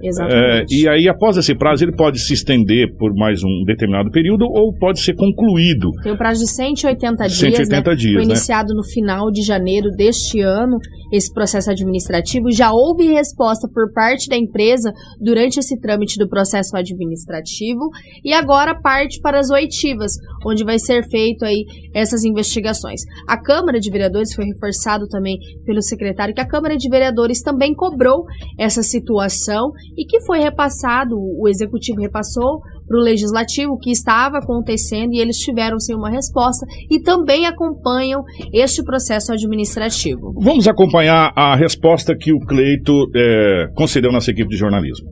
Exatamente. 0.07 0.73
É, 0.73 0.77
e 0.77 0.87
aí, 0.87 1.09
após 1.09 1.37
esse 1.37 1.55
prazo, 1.55 1.83
ele 1.83 1.95
pode 1.95 2.19
se 2.19 2.33
estender 2.33 2.95
por 2.97 3.13
mais 3.15 3.43
um 3.43 3.63
determinado 3.65 4.09
período 4.11 4.45
ou 4.45 4.73
pode 4.73 4.99
ser 4.99 5.15
concluído. 5.15 5.91
Tem 6.03 6.11
o 6.11 6.17
prazo 6.17 6.41
de 6.41 6.49
180 6.49 7.25
dias. 7.25 7.37
180 7.37 7.89
né? 7.89 7.95
dias, 7.95 8.13
Foi 8.13 8.25
né? 8.25 8.33
iniciado 8.33 8.73
no 8.73 8.83
final 8.83 9.31
de 9.31 9.41
janeiro 9.41 9.89
deste 9.91 10.39
ano 10.41 10.77
esse 11.11 11.31
processo 11.33 11.71
administrativo. 11.71 12.51
Já 12.51 12.71
houve 12.71 13.07
resposta 13.11 13.67
por 13.73 13.91
parte 13.93 14.27
da 14.29 14.35
empresa 14.35 14.91
durante 15.19 15.59
esse 15.59 15.79
trâmite 15.79 16.17
do 16.17 16.27
processo 16.27 16.75
administrativo 16.75 17.89
e 18.23 18.33
agora 18.33 18.79
parte 18.79 19.19
para 19.21 19.39
as 19.39 19.49
oitivas, 19.49 20.13
onde 20.45 20.63
vai 20.63 20.79
ser 20.79 21.03
feito 21.09 21.45
aí 21.45 21.65
essas 21.93 22.23
investigações. 22.23 23.01
A 23.27 23.37
Câmara 23.41 23.79
de 23.79 23.89
Vereadores 23.89 24.33
foi 24.33 24.45
reforçado 24.45 25.07
também 25.07 25.37
pelo 25.65 25.81
secretário 25.81 26.33
que 26.33 26.41
a 26.41 26.47
Câmara 26.47 26.75
de 26.75 26.89
Vereadores 26.89 27.41
também 27.41 27.73
cobrou 27.73 28.25
essa 28.57 28.81
situação 28.81 29.71
e 29.97 30.05
que 30.05 30.21
foi 30.21 30.39
repassado, 30.39 31.15
o 31.15 31.47
executivo 31.47 32.01
repassou 32.01 32.59
para 32.87 32.97
o 32.97 33.01
legislativo 33.01 33.73
o 33.73 33.77
que 33.77 33.91
estava 33.91 34.37
acontecendo 34.37 35.13
e 35.13 35.19
eles 35.19 35.37
tiveram 35.37 35.79
sim 35.79 35.95
uma 35.95 36.09
resposta 36.09 36.65
e 36.89 37.01
também 37.01 37.45
acompanham 37.45 38.23
este 38.53 38.83
processo 38.83 39.33
administrativo. 39.33 40.33
Vamos 40.39 40.67
acompanhar 40.67 41.31
a 41.35 41.55
resposta 41.55 42.15
que 42.17 42.31
o 42.31 42.39
Cleito 42.39 42.93
é, 43.15 43.67
concedeu 43.75 44.11
nossa 44.11 44.31
equipe 44.31 44.49
de 44.49 44.57
jornalismo. 44.57 45.07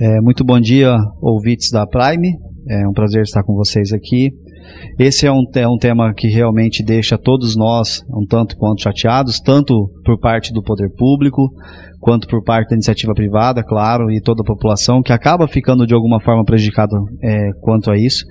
É, 0.00 0.20
muito 0.20 0.44
bom 0.44 0.60
dia, 0.60 0.94
ouvintes 1.20 1.70
da 1.70 1.86
Prime. 1.86 2.32
É 2.68 2.86
um 2.86 2.92
prazer 2.92 3.22
estar 3.22 3.42
com 3.42 3.54
vocês 3.54 3.92
aqui. 3.92 4.30
Esse 4.98 5.26
é 5.26 5.32
um, 5.32 5.42
é 5.54 5.68
um 5.68 5.76
tema 5.76 6.12
que 6.14 6.28
realmente 6.28 6.82
deixa 6.82 7.18
todos 7.18 7.56
nós 7.56 8.02
um 8.10 8.26
tanto 8.26 8.56
quanto 8.56 8.82
chateados, 8.82 9.40
tanto 9.40 9.74
por 10.04 10.18
parte 10.18 10.52
do 10.52 10.62
poder 10.62 10.88
público, 10.96 11.50
quanto 12.00 12.26
por 12.26 12.42
parte 12.42 12.70
da 12.70 12.76
iniciativa 12.76 13.12
privada, 13.14 13.62
claro, 13.62 14.10
e 14.10 14.20
toda 14.20 14.42
a 14.42 14.46
população, 14.46 15.02
que 15.02 15.12
acaba 15.12 15.46
ficando 15.46 15.86
de 15.86 15.94
alguma 15.94 16.20
forma 16.20 16.44
prejudicada 16.44 16.96
é, 17.22 17.50
quanto 17.60 17.90
a 17.90 17.96
isso. 17.96 18.24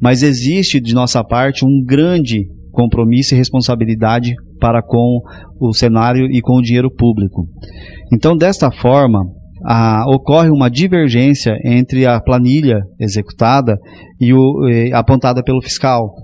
Mas 0.00 0.22
existe 0.22 0.80
de 0.80 0.94
nossa 0.94 1.24
parte 1.24 1.64
um 1.64 1.82
grande 1.84 2.46
compromisso 2.70 3.34
e 3.34 3.38
responsabilidade 3.38 4.34
para 4.60 4.82
com 4.82 5.20
o 5.60 5.72
cenário 5.72 6.26
e 6.30 6.40
com 6.40 6.58
o 6.58 6.62
dinheiro 6.62 6.90
público. 6.90 7.46
Então, 8.12 8.36
desta 8.36 8.70
forma, 8.70 9.20
a, 9.64 10.04
ocorre 10.08 10.48
uma 10.50 10.70
divergência 10.70 11.54
entre 11.64 12.06
a 12.06 12.20
planilha 12.20 12.80
executada 12.98 13.76
e 14.20 14.32
o, 14.32 14.68
e, 14.68 14.92
apontada 14.92 15.42
pelo 15.42 15.62
fiscal. 15.62 16.14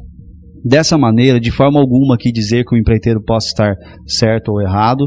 Dessa 0.68 0.99
maneira, 0.99 1.39
de 1.39 1.53
forma 1.53 1.78
alguma 1.78 2.16
que 2.18 2.32
dizer 2.32 2.64
que 2.64 2.74
o 2.74 2.78
empreiteiro 2.78 3.22
possa 3.22 3.47
estar 3.47 3.74
certo 4.05 4.49
ou 4.49 4.61
errado 4.61 5.05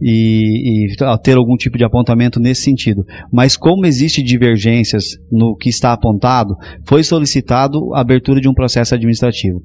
e, 0.00 0.86
e, 0.86 1.18
ter 1.24 1.36
algum 1.36 1.56
tipo 1.56 1.76
de 1.76 1.84
apontamento 1.84 2.38
nesse 2.38 2.62
sentido. 2.62 3.02
Mas 3.32 3.56
como 3.56 3.86
existe 3.86 4.22
divergências 4.22 5.02
no 5.28 5.56
que 5.56 5.68
está 5.68 5.92
apontado, 5.92 6.54
foi 6.86 7.02
solicitado 7.02 7.92
a 7.92 8.00
abertura 8.02 8.40
de 8.40 8.48
um 8.48 8.54
processo 8.54 8.94
administrativo. 8.94 9.60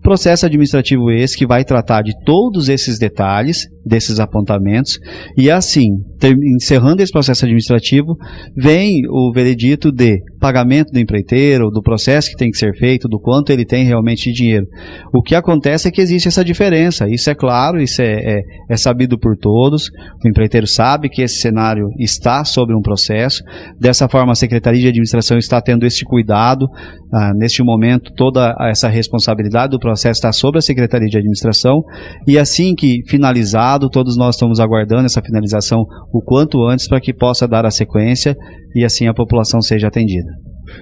Processo 0.00 0.46
administrativo 0.46 1.10
esse 1.10 1.36
que 1.36 1.46
vai 1.46 1.64
tratar 1.64 2.02
de 2.02 2.12
todos 2.24 2.68
esses 2.68 2.96
detalhes, 2.96 3.66
desses 3.84 4.20
apontamentos, 4.20 4.92
e 5.36 5.50
assim, 5.50 5.88
encerrando 6.28 7.02
esse 7.02 7.12
processo 7.12 7.44
administrativo, 7.44 8.16
vem 8.56 9.02
o 9.08 9.32
veredito 9.32 9.90
de 9.90 10.18
pagamento 10.40 10.92
do 10.92 10.98
empreiteiro, 10.98 11.70
do 11.70 11.82
processo 11.82 12.30
que 12.30 12.36
tem 12.36 12.50
que 12.50 12.58
ser 12.58 12.74
feito, 12.76 13.08
do 13.08 13.18
quanto 13.18 13.50
ele 13.50 13.64
tem 13.64 13.84
realmente 13.84 14.30
de 14.30 14.32
dinheiro. 14.32 14.66
O 15.12 15.22
que 15.22 15.34
acontece 15.34 15.88
é 15.88 15.90
que 15.90 16.00
existe 16.00 16.28
essa 16.28 16.44
diferença, 16.44 17.08
isso 17.08 17.30
é 17.30 17.34
claro, 17.34 17.80
isso 17.80 18.02
é, 18.02 18.14
é, 18.14 18.40
é 18.70 18.76
sabido 18.76 19.18
por 19.18 19.36
todos, 19.36 19.88
o 20.24 20.28
empreiteiro 20.28 20.66
sabe 20.66 21.08
que 21.08 21.22
esse 21.22 21.40
cenário 21.40 21.88
está 21.98 22.44
sobre 22.44 22.76
um 22.76 22.82
processo, 22.82 23.42
dessa 23.80 24.08
forma 24.08 24.32
a 24.32 24.36
Secretaria 24.36 24.80
de 24.80 24.88
Administração 24.88 25.38
está 25.38 25.60
tendo 25.60 25.86
esse 25.86 26.04
cuidado, 26.04 26.66
ah, 27.12 27.32
neste 27.34 27.62
momento 27.62 28.12
toda 28.14 28.54
essa 28.68 28.88
responsabilidade 28.88 29.70
do 29.70 29.78
processo 29.78 30.18
está 30.18 30.32
sobre 30.32 30.58
a 30.58 30.62
Secretaria 30.62 31.08
de 31.08 31.16
Administração, 31.16 31.82
e 32.26 32.38
assim 32.38 32.74
que 32.74 33.02
finalizado, 33.08 33.88
todos 33.88 34.16
nós 34.16 34.34
estamos 34.34 34.60
aguardando 34.60 35.06
essa 35.06 35.22
finalização 35.22 35.84
o 36.14 36.22
quanto 36.22 36.64
antes 36.64 36.86
para 36.86 37.00
que 37.00 37.12
possa 37.12 37.48
dar 37.48 37.66
a 37.66 37.72
sequência 37.72 38.36
e 38.72 38.84
assim 38.84 39.08
a 39.08 39.12
população 39.12 39.60
seja 39.60 39.88
atendida. 39.88 40.30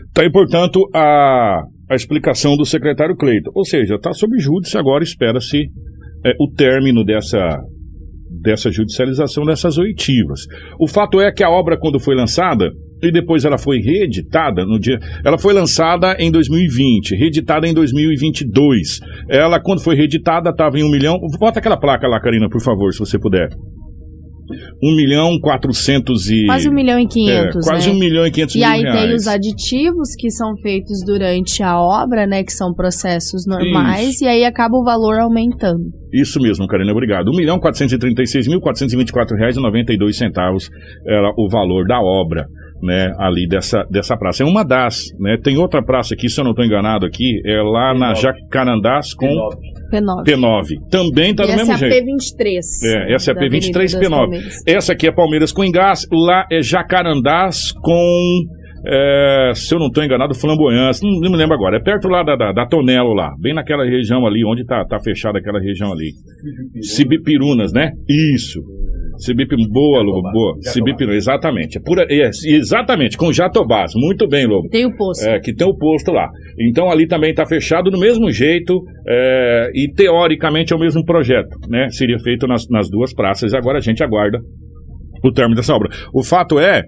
Está 0.08 0.22
aí, 0.22 0.30
portanto, 0.30 0.78
a, 0.94 1.62
a 1.90 1.94
explicação 1.94 2.54
do 2.54 2.66
secretário 2.66 3.16
Cleiton. 3.16 3.50
Ou 3.54 3.64
seja, 3.64 3.94
está 3.94 4.12
sob 4.12 4.38
júdice, 4.38 4.76
agora 4.76 5.02
espera-se 5.02 5.62
é, 6.24 6.32
o 6.38 6.52
término 6.54 7.02
dessa, 7.02 7.58
dessa 8.42 8.70
judicialização 8.70 9.44
dessas 9.46 9.78
oitivas. 9.78 10.40
O 10.78 10.86
fato 10.86 11.18
é 11.18 11.32
que 11.32 11.42
a 11.42 11.48
obra, 11.48 11.78
quando 11.78 11.98
foi 11.98 12.14
lançada, 12.14 12.70
e 13.02 13.10
depois 13.10 13.46
ela 13.46 13.56
foi 13.56 13.78
reeditada 13.78 14.66
no 14.66 14.78
dia. 14.78 14.98
Ela 15.24 15.38
foi 15.38 15.54
lançada 15.54 16.14
em 16.20 16.30
2020, 16.30 17.16
reeditada 17.16 17.66
em 17.66 17.72
2022. 17.72 19.00
Ela, 19.30 19.58
quando 19.60 19.82
foi 19.82 19.96
reeditada, 19.96 20.50
estava 20.50 20.78
em 20.78 20.84
um 20.84 20.90
milhão. 20.90 21.16
Bota 21.40 21.58
aquela 21.58 21.78
placa 21.78 22.06
lá, 22.06 22.20
Karina, 22.20 22.48
por 22.50 22.62
favor, 22.62 22.92
se 22.92 23.00
você 23.00 23.18
puder. 23.18 23.48
1 24.82 24.96
milhão 24.96 25.38
400 25.40 26.30
e... 26.30 26.46
Quase 26.46 26.68
1 26.68 26.72
milhão 26.72 26.98
e 26.98 27.06
500, 27.06 27.66
é, 27.66 27.70
Quase 27.70 27.88
né? 27.88 27.94
1 27.94 27.98
milhão 27.98 28.26
e 28.26 28.30
500 28.30 28.54
E 28.54 28.58
mil 28.58 28.68
aí 28.68 28.82
reais. 28.82 29.00
tem 29.00 29.14
os 29.14 29.26
aditivos 29.26 30.08
que 30.18 30.30
são 30.30 30.56
feitos 30.62 31.04
durante 31.04 31.62
a 31.62 31.80
obra, 31.80 32.26
né? 32.26 32.42
Que 32.42 32.52
são 32.52 32.72
processos 32.72 33.46
normais, 33.46 34.14
Isso. 34.14 34.24
e 34.24 34.28
aí 34.28 34.44
acaba 34.44 34.76
o 34.76 34.84
valor 34.84 35.18
aumentando. 35.18 35.84
Isso 36.12 36.38
mesmo, 36.40 36.66
Karina, 36.66 36.92
obrigado. 36.92 37.28
1 37.30 37.36
milhão 37.36 37.58
436 37.58 38.46
mil 38.48 38.60
424 38.60 39.36
reais 39.36 39.56
e 39.56 39.60
92 39.60 40.16
centavos 40.16 40.68
era 41.06 41.32
o 41.38 41.48
valor 41.48 41.86
da 41.86 42.00
obra, 42.00 42.46
né, 42.82 43.12
ali 43.18 43.46
dessa, 43.48 43.84
dessa 43.90 44.16
praça. 44.16 44.42
É 44.42 44.46
uma 44.46 44.62
das, 44.62 45.04
né, 45.18 45.38
tem 45.42 45.56
outra 45.56 45.82
praça 45.82 46.14
aqui, 46.14 46.28
se 46.28 46.38
eu 46.38 46.44
não 46.44 46.50
estou 46.50 46.64
enganado 46.64 47.06
aqui, 47.06 47.40
é 47.46 47.62
lá 47.62 47.94
na 47.94 48.12
Jacarandás 48.14 49.14
com 49.14 49.26
P9. 49.92 50.24
P9. 50.26 50.88
Também 50.90 51.30
está 51.32 51.44
e 51.44 51.46
do 51.46 51.52
essa 51.52 51.56
mesmo 51.56 51.72
é 51.72 51.74
a 51.74 51.78
jeito. 51.78 52.06
P23. 52.06 52.60
É, 52.84 53.14
essa 53.14 53.30
é 53.30 53.32
a 53.32 53.34
da 53.34 53.40
P23 53.40 53.46
Avenida 53.46 53.82
das 53.82 53.94
P9. 53.94 54.10
Palmeiras. 54.10 54.54
Essa 54.66 54.92
aqui 54.92 55.06
é 55.06 55.12
Palmeiras 55.12 55.52
com 55.52 55.64
Engás, 55.64 56.06
lá 56.10 56.46
é 56.50 56.62
Jacarandás 56.62 57.72
com, 57.72 58.44
é, 58.86 59.52
se 59.54 59.74
eu 59.74 59.78
não 59.78 59.88
estou 59.88 60.02
enganado, 60.02 60.34
Flamboyance, 60.34 61.02
não, 61.02 61.20
não 61.20 61.30
me 61.30 61.36
lembro 61.36 61.54
agora, 61.54 61.76
é 61.76 61.80
perto 61.80 62.08
lá 62.08 62.22
da, 62.22 62.34
da, 62.34 62.52
da 62.52 62.66
Tonelo 62.66 63.12
lá, 63.12 63.30
bem 63.38 63.54
naquela 63.54 63.84
região 63.84 64.26
ali, 64.26 64.44
onde 64.44 64.62
está 64.62 64.84
tá 64.84 64.98
fechada 64.98 65.38
aquela 65.38 65.60
região 65.60 65.92
ali. 65.92 66.12
Cibipirunas, 66.80 67.72
né? 67.72 67.92
Isso. 68.08 68.60
Cibip, 69.22 69.54
boa, 69.70 70.02
Lobo, 70.02 70.30
boa. 70.32 70.56
Cibipirunas, 70.60 71.16
exatamente. 71.16 71.78
É 71.78 71.80
pura, 71.80 72.06
é, 72.10 72.28
exatamente, 72.44 73.16
com 73.16 73.32
Jatobás. 73.32 73.92
Muito 73.94 74.26
bem, 74.28 74.46
Lobo. 74.46 74.68
Tem 74.68 74.84
o 74.84 74.96
posto. 74.96 75.24
É, 75.24 75.38
que 75.38 75.54
tem 75.54 75.66
o 75.66 75.76
posto 75.76 76.10
lá. 76.10 76.28
Então 76.58 76.90
ali 76.90 77.06
também 77.06 77.30
está 77.30 77.46
fechado 77.46 77.90
do 77.90 77.98
mesmo 77.98 78.30
jeito 78.30 78.82
é, 79.06 79.70
e 79.74 79.92
teoricamente 79.92 80.72
é 80.72 80.76
o 80.76 80.78
mesmo 80.78 81.04
projeto, 81.04 81.56
né? 81.68 81.88
Seria 81.90 82.18
feito 82.18 82.46
nas, 82.46 82.68
nas 82.68 82.90
duas 82.90 83.14
praças. 83.14 83.54
Agora 83.54 83.78
a 83.78 83.80
gente 83.80 84.02
aguarda 84.02 84.38
o 85.24 85.32
término 85.32 85.56
dessa 85.56 85.74
obra. 85.74 85.88
O 86.12 86.22
fato 86.22 86.58
é 86.58 86.82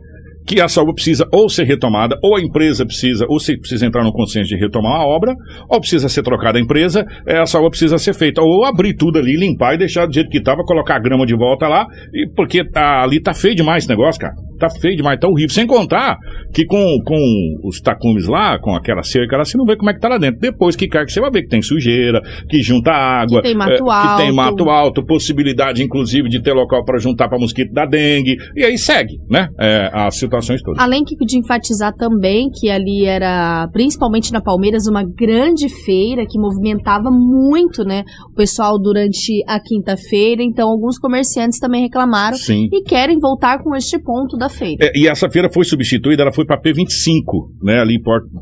que 0.47 0.61
essa 0.61 0.81
obra 0.81 0.95
precisa 0.95 1.27
ou 1.33 1.49
ser 1.49 1.65
retomada, 1.65 2.19
ou 2.23 2.37
a 2.37 2.41
empresa 2.41 2.85
precisa, 2.85 3.27
ou 3.29 3.39
se 3.39 3.59
precisa 3.59 3.87
entrar 3.87 4.05
no 4.05 4.13
consenso 4.13 4.49
de 4.49 4.57
retomar 4.57 5.01
a 5.01 5.07
obra, 5.07 5.35
ou 5.69 5.81
precisa 5.81 6.09
ser 6.09 6.23
trocada 6.23 6.59
a 6.59 6.61
empresa, 6.61 7.05
essa 7.27 7.59
obra 7.59 7.71
precisa 7.71 7.99
ser 7.99 8.15
feita, 8.15 8.43
ou 8.43 8.65
abrir 8.65 8.95
tudo 8.95 9.19
ali, 9.19 9.37
limpar 9.37 9.75
e 9.75 9.79
deixar 9.79 10.07
do 10.07 10.13
jeito 10.13 10.29
que 10.29 10.39
estava, 10.39 10.63
colocar 10.65 10.97
a 10.97 11.01
grama 11.01 11.25
de 11.27 11.37
volta 11.37 11.67
lá, 11.67 11.87
e 12.13 12.29
porque 12.35 12.65
tá, 12.65 13.03
ali 13.03 13.21
tá 13.21 13.33
feio 13.35 13.55
demais 13.55 13.85
esse 13.85 13.89
negócio, 13.89 14.21
cara. 14.21 14.35
Tá 14.65 14.71
feio 14.71 14.97
demais, 14.97 15.21
tá 15.21 15.29
horrível. 15.29 15.51
Sem 15.51 15.67
contar 15.67 16.17
que 16.51 16.65
com, 16.65 16.99
com 17.05 17.59
os 17.65 17.81
tacumes 17.81 18.27
lá, 18.27 18.59
com 18.59 18.75
aquela 18.75 19.03
cerca 19.03 19.37
lá, 19.37 19.45
você 19.45 19.59
não 19.59 19.67
vê 19.67 19.77
como 19.77 19.91
é 19.91 19.95
que 19.95 20.01
tá 20.01 20.09
lá 20.09 20.17
dentro. 20.17 20.41
Depois 20.41 20.75
que 20.75 20.89
cai, 20.89 21.05
que 21.05 21.13
você 21.13 21.21
vai 21.21 21.31
ver 21.31 21.43
que 21.43 21.49
tem 21.49 21.61
sujeira, 21.61 22.23
que 22.49 22.63
junta 22.63 22.91
água, 22.91 23.43
Que 23.43 23.49
tem 23.49 23.57
mato 23.57 23.73
é, 23.73 23.77
que 23.77 24.17
tem 24.17 24.29
alto. 24.29 24.35
mato 24.35 24.71
alto, 24.71 25.05
possibilidade, 25.05 25.83
inclusive, 25.83 26.31
de 26.31 26.41
ter 26.41 26.55
local 26.55 26.83
para 26.83 26.99
juntar 26.99 27.29
para 27.29 27.39
mosquito 27.39 27.75
da 27.75 27.85
dengue. 27.85 28.37
E 28.57 28.65
aí 28.65 28.79
segue, 28.79 29.19
né? 29.29 29.49
É, 29.59 29.91
as 29.93 30.17
situações 30.17 30.63
todas. 30.63 30.83
Além 30.83 31.05
que 31.05 31.15
de 31.27 31.39
enfatizar 31.39 31.93
também 31.95 32.49
que 32.49 32.71
ali 32.71 33.05
era, 33.05 33.69
principalmente 33.71 34.33
na 34.33 34.41
Palmeiras, 34.41 34.87
uma 34.87 35.05
grande 35.05 35.69
feira 35.69 36.25
que 36.27 36.39
movimentava 36.39 37.11
muito, 37.11 37.85
né, 37.85 38.03
o 38.31 38.35
pessoal 38.35 38.79
durante 38.79 39.43
a 39.47 39.61
quinta-feira. 39.61 40.43
Então, 40.43 40.71
alguns 40.71 40.99
comerciantes 40.99 41.59
também 41.59 41.83
reclamaram 41.83 42.37
Sim. 42.37 42.69
e 42.73 42.83
querem 42.83 43.19
voltar 43.19 43.63
com 43.63 43.75
este 43.75 43.99
ponto 43.99 44.37
da 44.37 44.49
sexta-feira. 44.55 44.93
É, 44.95 44.99
e 44.99 45.09
essa 45.09 45.29
feira 45.29 45.49
foi 45.53 45.65
substituída, 45.65 46.23
ela 46.23 46.33
foi 46.33 46.45
para 46.45 46.61
P25, 46.61 47.63
né? 47.63 47.81
Ali 47.81 47.97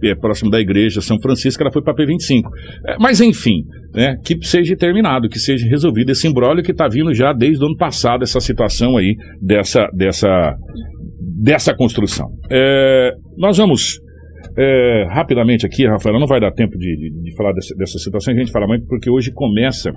é, 0.05 0.15
próximo 0.15 0.51
da 0.51 0.61
igreja 0.61 1.01
São 1.01 1.19
Francisco, 1.21 1.63
ela 1.63 1.73
foi 1.73 1.83
para 1.83 1.95
P25. 1.95 2.43
É, 2.89 2.97
mas 2.99 3.21
enfim, 3.21 3.65
né? 3.95 4.17
Que 4.25 4.37
seja 4.43 4.77
terminado, 4.77 5.29
que 5.29 5.39
seja 5.39 5.67
resolvido 5.69 6.11
esse 6.11 6.27
imbróglio 6.27 6.65
que 6.65 6.73
está 6.73 6.89
vindo 6.89 7.13
já 7.15 7.33
desde 7.33 7.63
o 7.63 7.67
ano 7.67 7.77
passado, 7.77 8.23
essa 8.23 8.41
situação 8.41 8.97
aí 8.97 9.15
dessa, 9.41 9.89
dessa, 9.95 10.55
dessa 11.43 11.75
construção. 11.75 12.29
É, 12.51 13.11
nós 13.37 13.59
vamos 13.59 14.01
é, 14.57 15.07
rapidamente 15.11 15.65
aqui, 15.65 15.87
Rafael, 15.87 16.19
não 16.19 16.27
vai 16.27 16.41
dar 16.41 16.53
tempo 16.53 16.77
de, 16.77 16.97
de, 16.97 17.23
de 17.23 17.37
falar 17.37 17.53
dessa, 17.53 17.75
dessa 17.77 17.99
situação, 17.99 18.35
a 18.35 18.37
gente 18.37 18.53
fala 18.53 18.67
muito 18.67 18.87
porque 18.87 19.11
hoje 19.11 19.31
começa 19.33 19.93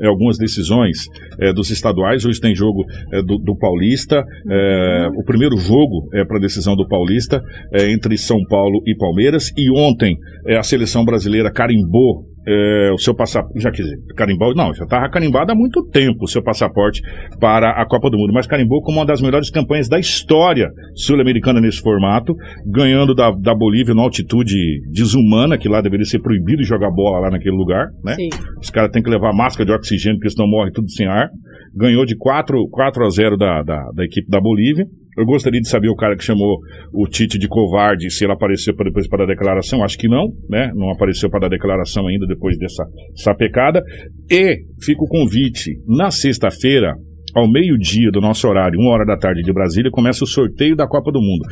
é, 0.00 0.06
algumas 0.06 0.38
decisões 0.38 0.98
é, 1.40 1.52
dos 1.52 1.70
estaduais. 1.70 2.24
Hoje 2.24 2.40
tem 2.40 2.54
jogo 2.54 2.84
é, 3.12 3.22
do, 3.22 3.38
do, 3.38 3.56
Paulista. 3.56 4.24
É, 4.48 5.08
o 5.14 5.24
primeiro 5.24 5.56
jogo 5.56 6.08
é 6.14 6.24
para 6.24 6.38
decisão 6.38 6.74
do 6.74 6.86
Paulista 6.86 7.40
é, 7.72 7.92
entre 7.92 8.16
São 8.16 8.38
Paulo 8.48 8.80
e 8.86 8.96
Palmeiras. 8.96 9.50
E 9.56 9.70
ontem 9.70 10.16
a 10.58 10.62
seleção 10.62 11.04
brasileira 11.04 11.52
carimbou 11.52 12.29
é, 12.46 12.90
o 12.92 12.98
seu 12.98 13.14
passaporte, 13.14 13.60
já 13.60 13.70
quer 13.70 13.82
dizer, 13.82 13.96
carimbou, 14.16 14.54
não, 14.54 14.72
já 14.72 14.84
estava 14.84 15.08
carimbado 15.10 15.52
há 15.52 15.54
muito 15.54 15.84
tempo 15.90 16.24
o 16.24 16.28
seu 16.28 16.42
passaporte 16.42 17.02
para 17.38 17.70
a 17.70 17.86
Copa 17.86 18.08
do 18.10 18.16
Mundo, 18.16 18.32
mas 18.32 18.46
carimbou 18.46 18.82
como 18.82 18.98
uma 18.98 19.06
das 19.06 19.20
melhores 19.20 19.50
campanhas 19.50 19.88
da 19.88 19.98
história 19.98 20.68
sul-americana 20.94 21.60
nesse 21.60 21.80
formato, 21.80 22.34
ganhando 22.66 23.14
da, 23.14 23.30
da 23.30 23.54
Bolívia 23.54 23.94
numa 23.94 24.04
altitude 24.04 24.54
desumana, 24.90 25.58
que 25.58 25.68
lá 25.68 25.80
deveria 25.80 26.06
ser 26.06 26.20
proibido 26.20 26.62
jogar 26.64 26.90
bola 26.90 27.20
lá 27.20 27.30
naquele 27.30 27.56
lugar, 27.56 27.88
né? 28.04 28.14
Sim. 28.14 28.28
Os 28.60 28.70
caras 28.70 28.90
têm 28.90 29.02
que 29.02 29.10
levar 29.10 29.32
máscara 29.32 29.66
de 29.66 29.72
oxigênio, 29.72 30.18
porque 30.18 30.30
senão 30.30 30.48
morre 30.48 30.70
tudo 30.72 30.88
sem 30.90 31.06
ar. 31.06 31.28
Ganhou 31.74 32.04
de 32.04 32.16
4, 32.16 32.68
4 32.70 33.04
a 33.04 33.08
0 33.08 33.36
da, 33.36 33.62
da, 33.62 33.90
da 33.94 34.04
equipe 34.04 34.28
da 34.28 34.40
Bolívia. 34.40 34.86
Eu 35.16 35.24
gostaria 35.26 35.60
de 35.60 35.68
saber 35.68 35.88
o 35.88 35.96
cara 35.96 36.16
que 36.16 36.24
chamou 36.24 36.58
o 36.92 37.06
Tite 37.06 37.38
de 37.38 37.48
covarde, 37.48 38.10
se 38.10 38.24
ele 38.24 38.32
apareceu 38.32 38.74
para 38.74 38.86
depois 38.86 39.08
para 39.08 39.26
dar 39.26 39.34
declaração. 39.34 39.82
Acho 39.82 39.98
que 39.98 40.08
não, 40.08 40.28
né? 40.48 40.72
Não 40.74 40.90
apareceu 40.90 41.28
para 41.28 41.40
dar 41.40 41.48
declaração 41.48 42.06
ainda 42.06 42.26
depois 42.26 42.56
dessa 42.58 42.84
sapecada. 43.16 43.82
E 44.30 44.58
fica 44.82 45.02
o 45.02 45.08
convite 45.08 45.76
na 45.86 46.10
sexta-feira 46.10 46.94
ao 47.34 47.50
meio-dia 47.50 48.10
do 48.10 48.20
nosso 48.20 48.48
horário, 48.48 48.78
uma 48.78 48.92
hora 48.92 49.04
da 49.04 49.16
tarde 49.16 49.42
de 49.42 49.52
Brasília, 49.52 49.90
começa 49.90 50.24
o 50.24 50.26
sorteio 50.26 50.76
da 50.76 50.86
Copa 50.86 51.10
do 51.12 51.20
Mundo. 51.20 51.42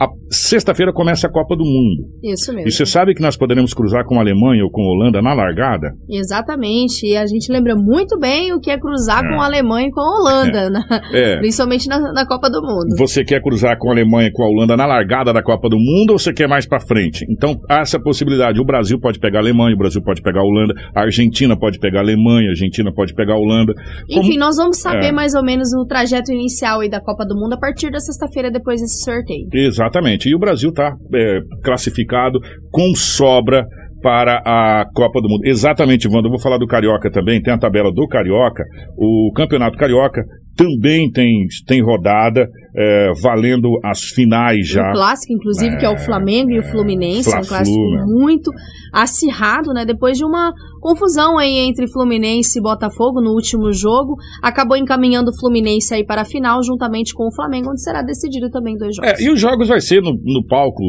A 0.00 0.08
sexta-feira 0.30 0.92
começa 0.92 1.26
a 1.26 1.30
Copa 1.30 1.56
do 1.56 1.64
Mundo. 1.64 2.08
Isso 2.22 2.52
mesmo. 2.52 2.68
E 2.68 2.72
você 2.72 2.86
sabe 2.86 3.14
que 3.14 3.22
nós 3.22 3.36
poderemos 3.36 3.72
cruzar 3.74 4.04
com 4.04 4.16
a 4.16 4.20
Alemanha 4.20 4.64
ou 4.64 4.70
com 4.70 4.82
a 4.82 4.86
Holanda 4.86 5.22
na 5.22 5.34
largada? 5.34 5.92
Exatamente. 6.08 7.06
E 7.06 7.16
a 7.16 7.26
gente 7.26 7.50
lembra 7.52 7.74
muito 7.76 8.18
bem 8.18 8.52
o 8.52 8.60
que 8.60 8.70
é 8.70 8.78
cruzar 8.78 9.24
é. 9.24 9.28
com 9.28 9.40
a 9.40 9.46
Alemanha 9.46 9.88
e 9.88 9.90
com 9.90 10.00
a 10.00 10.18
Holanda, 10.18 10.58
é. 10.66 10.70
Na, 10.70 10.84
é. 11.12 11.38
principalmente 11.38 11.88
na, 11.88 11.98
na, 12.12 12.26
Copa 12.26 12.50
do 12.50 12.60
Mundo. 12.60 12.96
Você 12.98 13.24
quer 13.24 13.42
cruzar 13.42 13.76
com 13.78 13.88
a 13.88 13.92
Alemanha 13.92 14.28
e 14.28 14.32
com 14.32 14.42
a 14.42 14.48
Holanda 14.48 14.76
na 14.76 14.86
largada 14.86 15.32
da 15.32 15.42
Copa 15.42 15.68
do 15.68 15.76
Mundo 15.76 16.12
ou 16.12 16.18
você 16.18 16.32
quer 16.32 16.48
mais 16.48 16.66
para 16.66 16.80
frente? 16.80 17.24
Então, 17.30 17.54
há 17.68 17.80
essa 17.80 18.00
possibilidade. 18.00 18.60
O 18.60 18.64
Brasil 18.64 18.98
pode 19.00 19.18
pegar 19.18 19.38
a 19.38 19.42
Alemanha, 19.42 19.74
o 19.74 19.78
Brasil 19.78 20.02
pode 20.02 20.20
pegar 20.22 20.40
a 20.40 20.44
Holanda, 20.44 20.74
a 20.94 21.02
Argentina 21.02 21.56
pode 21.58 21.78
pegar 21.78 22.00
a 22.00 22.02
Alemanha, 22.02 22.48
a 22.48 22.50
Argentina 22.50 22.92
pode 22.92 23.14
pegar 23.14 23.34
a 23.34 23.38
Holanda. 23.38 23.72
Como... 24.08 24.20
Enfim, 24.22 24.38
nós 24.38 24.56
vamos 24.56 24.78
saber 24.78 25.06
é. 25.06 25.12
mais 25.12 25.27
mais 25.28 25.34
ou 25.34 25.44
menos 25.44 25.68
o 25.74 25.84
trajeto 25.84 26.32
inicial 26.32 26.80
aí 26.80 26.88
da 26.88 27.00
Copa 27.00 27.24
do 27.26 27.34
Mundo 27.34 27.52
a 27.52 27.58
partir 27.58 27.90
da 27.90 28.00
sexta-feira 28.00 28.50
depois 28.50 28.80
desse 28.80 29.04
sorteio. 29.04 29.46
Exatamente. 29.52 30.28
E 30.28 30.34
o 30.34 30.38
Brasil 30.38 30.70
está 30.70 30.94
é, 31.14 31.40
classificado 31.62 32.38
com 32.70 32.94
sobra 32.94 33.66
para 34.02 34.40
a 34.44 34.86
Copa 34.94 35.20
do 35.20 35.28
Mundo. 35.28 35.44
Exatamente, 35.44 36.08
Wanda. 36.08 36.28
Eu 36.28 36.30
vou 36.30 36.40
falar 36.40 36.56
do 36.56 36.66
Carioca 36.66 37.10
também. 37.10 37.42
Tem 37.42 37.52
a 37.52 37.58
tabela 37.58 37.92
do 37.92 38.06
Carioca. 38.06 38.64
O 38.96 39.30
Campeonato 39.34 39.76
Carioca 39.76 40.22
também 40.58 41.08
tem, 41.12 41.46
tem 41.64 41.80
rodada, 41.80 42.48
é, 42.76 43.12
valendo 43.22 43.68
as 43.84 44.02
finais 44.02 44.66
já. 44.66 44.90
Um 44.90 44.92
clássico, 44.92 45.32
inclusive, 45.32 45.76
é, 45.76 45.78
que 45.78 45.86
é 45.86 45.88
o 45.88 45.96
Flamengo 45.96 46.50
e 46.50 46.58
o 46.58 46.64
Fluminense. 46.64 47.32
É 47.32 47.38
um 47.38 47.44
clássico 47.44 47.78
né? 47.78 48.04
muito 48.08 48.50
acirrado, 48.92 49.72
né? 49.72 49.84
Depois 49.86 50.18
de 50.18 50.24
uma 50.24 50.52
confusão 50.80 51.38
aí 51.38 51.60
entre 51.60 51.86
Fluminense 51.88 52.58
e 52.58 52.62
Botafogo 52.62 53.20
no 53.20 53.30
último 53.30 53.72
jogo, 53.72 54.16
acabou 54.42 54.76
encaminhando 54.76 55.30
o 55.30 55.38
Fluminense 55.38 55.94
aí 55.94 56.04
para 56.04 56.22
a 56.22 56.24
final, 56.24 56.60
juntamente 56.64 57.14
com 57.14 57.28
o 57.28 57.34
Flamengo, 57.34 57.70
onde 57.70 57.80
será 57.80 58.02
decidido 58.02 58.50
também 58.50 58.76
dois 58.76 58.96
jogos. 58.96 59.12
É, 59.12 59.22
e 59.22 59.30
os 59.30 59.40
jogos 59.40 59.68
vai 59.68 59.80
ser 59.80 60.02
no, 60.02 60.10
no 60.10 60.44
palco 60.44 60.82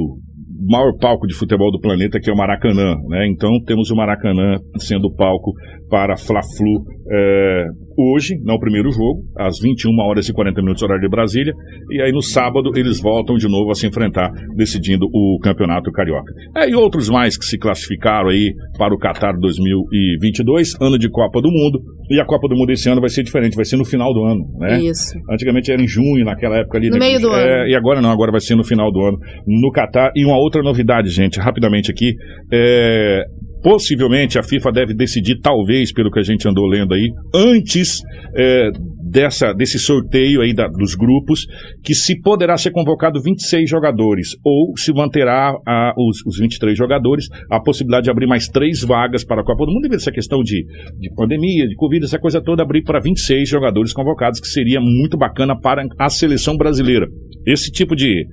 maior 0.67 0.97
palco 0.99 1.27
de 1.27 1.35
futebol 1.35 1.71
do 1.71 1.79
planeta, 1.79 2.19
que 2.19 2.29
é 2.29 2.33
o 2.33 2.37
Maracanã, 2.37 2.95
né? 3.07 3.27
Então 3.27 3.49
temos 3.65 3.89
o 3.91 3.95
Maracanã 3.95 4.57
sendo 4.77 5.07
o 5.07 5.15
palco 5.15 5.53
para 5.89 6.17
Fla-Flu 6.17 6.85
é, 7.11 7.65
hoje, 7.97 8.35
não 8.43 8.55
o 8.55 8.59
primeiro 8.59 8.91
jogo, 8.91 9.23
às 9.37 9.59
21 9.59 9.89
horas 10.01 10.29
e 10.29 10.33
40 10.33 10.61
minutos 10.61 10.83
horário 10.83 11.01
de 11.01 11.09
Brasília, 11.09 11.53
e 11.91 12.01
aí 12.01 12.11
no 12.11 12.21
sábado 12.21 12.71
eles 12.75 13.01
voltam 13.01 13.35
de 13.35 13.47
novo 13.47 13.71
a 13.71 13.75
se 13.75 13.87
enfrentar, 13.87 14.31
decidindo 14.55 15.05
o 15.11 15.39
Campeonato 15.41 15.91
Carioca. 15.91 16.31
É, 16.55 16.69
e 16.69 16.75
outros 16.75 17.09
mais 17.09 17.37
que 17.37 17.45
se 17.45 17.57
classificaram 17.57 18.29
aí 18.29 18.53
para 18.77 18.93
o 18.93 18.97
Qatar 18.97 19.33
2022, 19.39 20.75
ano 20.79 20.97
de 20.97 21.09
Copa 21.09 21.41
do 21.41 21.49
Mundo, 21.49 21.79
e 22.09 22.19
a 22.19 22.25
Copa 22.25 22.47
do 22.47 22.55
Mundo 22.55 22.71
esse 22.71 22.89
ano 22.89 22.99
vai 22.99 23.09
ser 23.09 23.21
diferente, 23.21 23.55
vai 23.55 23.65
ser 23.65 23.77
no 23.77 23.85
final 23.85 24.11
do 24.11 24.23
ano, 24.23 24.41
né? 24.57 24.81
Isso. 24.81 25.13
Antigamente 25.29 25.71
era 25.71 25.81
em 25.81 25.87
junho, 25.87 26.25
naquela 26.25 26.57
época 26.57 26.79
ali. 26.79 26.89
No 26.89 26.97
né? 26.97 26.99
meio 27.05 27.19
do 27.19 27.31
é, 27.35 27.61
ano. 27.61 27.69
E 27.69 27.75
agora 27.75 28.01
não, 28.01 28.09
agora 28.09 28.31
vai 28.31 28.41
ser 28.41 28.55
no 28.55 28.63
final 28.63 28.91
do 28.91 28.99
ano, 28.99 29.17
no 29.45 29.71
Qatar. 29.71 30.11
E 30.15 30.25
uma 30.25 30.35
outra 30.35 30.48
novidade, 30.57 31.09
gente, 31.09 31.39
rapidamente 31.39 31.91
aqui, 31.91 32.13
é, 32.51 33.23
Possivelmente 33.61 34.39
a 34.39 34.43
FIFA 34.43 34.71
deve 34.71 34.93
decidir, 34.93 35.37
talvez, 35.41 35.91
pelo 35.91 36.09
que 36.09 36.19
a 36.19 36.23
gente 36.23 36.47
andou 36.47 36.65
lendo 36.65 36.93
aí, 36.93 37.09
antes 37.35 37.99
é, 38.33 38.69
dessa, 39.03 39.51
desse 39.51 39.77
sorteio 39.77 40.41
aí 40.41 40.53
da, 40.53 40.67
dos 40.67 40.95
grupos, 40.95 41.45
que 41.83 41.93
se 41.93 42.21
poderá 42.21 42.57
ser 42.57 42.71
convocado 42.71 43.21
26 43.21 43.69
jogadores, 43.69 44.29
ou 44.45 44.77
se 44.77 44.93
manterá 44.93 45.53
a, 45.67 45.93
os, 45.97 46.25
os 46.25 46.39
23 46.39 46.77
jogadores, 46.77 47.25
a 47.51 47.59
possibilidade 47.59 48.05
de 48.05 48.11
abrir 48.11 48.27
mais 48.27 48.47
três 48.47 48.81
vagas 48.81 49.25
para 49.25 49.41
a 49.41 49.43
Copa 49.43 49.65
do 49.65 49.73
Mundo, 49.73 49.81
devido 49.81 49.95
a 49.95 50.01
essa 50.01 50.11
questão 50.11 50.41
de, 50.41 50.63
de 50.97 51.13
pandemia, 51.13 51.67
de 51.67 51.75
Covid, 51.75 52.05
essa 52.05 52.19
coisa 52.19 52.41
toda, 52.41 52.63
abrir 52.63 52.83
para 52.83 53.01
26 53.01 53.49
jogadores 53.49 53.91
convocados, 53.91 54.39
que 54.39 54.47
seria 54.47 54.79
muito 54.79 55.17
bacana 55.17 55.59
para 55.59 55.85
a 55.99 56.09
seleção 56.09 56.55
brasileira. 56.55 57.07
Esse 57.45 57.69
tipo 57.71 57.93
de 57.93 58.25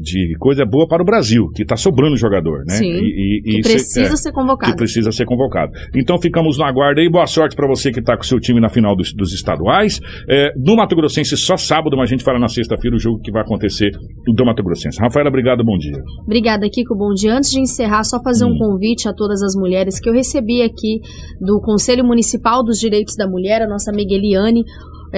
de 0.00 0.36
coisa 0.38 0.64
boa 0.64 0.86
para 0.88 1.02
o 1.02 1.06
Brasil, 1.06 1.48
que 1.54 1.62
está 1.62 1.76
sobrando 1.76 2.16
jogador, 2.16 2.64
né? 2.66 2.74
Sim, 2.74 2.92
e, 2.92 3.40
e, 3.44 3.56
que 3.56 3.62
precisa 3.62 4.12
é, 4.12 4.16
ser 4.16 4.32
convocado. 4.32 4.72
Que 4.72 4.76
precisa 4.76 5.12
ser 5.12 5.24
convocado. 5.24 5.72
Então 5.94 6.18
ficamos 6.20 6.58
no 6.58 6.64
aguardo 6.64 7.00
aí. 7.00 7.08
Boa 7.08 7.26
sorte 7.26 7.54
para 7.54 7.66
você 7.68 7.92
que 7.92 8.00
está 8.00 8.16
com 8.16 8.22
o 8.22 8.26
seu 8.26 8.40
time 8.40 8.60
na 8.60 8.68
final 8.68 8.96
dos, 8.96 9.12
dos 9.12 9.32
estaduais. 9.32 10.00
É, 10.28 10.52
no 10.56 10.76
Mato 10.76 10.96
Grossense 10.96 11.36
só 11.36 11.56
sábado, 11.56 11.96
mas 11.96 12.10
a 12.10 12.10
gente 12.10 12.24
fala 12.24 12.38
na 12.38 12.48
sexta-feira 12.48 12.96
o 12.96 13.00
jogo 13.00 13.20
que 13.20 13.30
vai 13.30 13.42
acontecer 13.42 13.90
do 14.26 14.44
Mato 14.44 14.62
Grossense. 14.62 14.98
Rafaela, 15.00 15.28
obrigado, 15.28 15.64
bom 15.64 15.78
dia. 15.78 15.98
Obrigada, 16.24 16.68
Kiko, 16.68 16.96
bom 16.96 17.12
dia. 17.12 17.34
Antes 17.34 17.50
de 17.50 17.60
encerrar, 17.60 18.02
só 18.04 18.20
fazer 18.22 18.44
hum. 18.44 18.54
um 18.54 18.58
convite 18.58 19.08
a 19.08 19.14
todas 19.14 19.42
as 19.42 19.54
mulheres 19.54 20.00
que 20.00 20.08
eu 20.08 20.12
recebi 20.12 20.62
aqui 20.62 21.00
do 21.40 21.60
Conselho 21.60 22.04
Municipal 22.04 22.64
dos 22.64 22.78
Direitos 22.78 23.14
da 23.16 23.28
Mulher, 23.28 23.62
a 23.62 23.68
nossa 23.68 23.90
amiga 23.90 24.14
Eliane. 24.14 24.64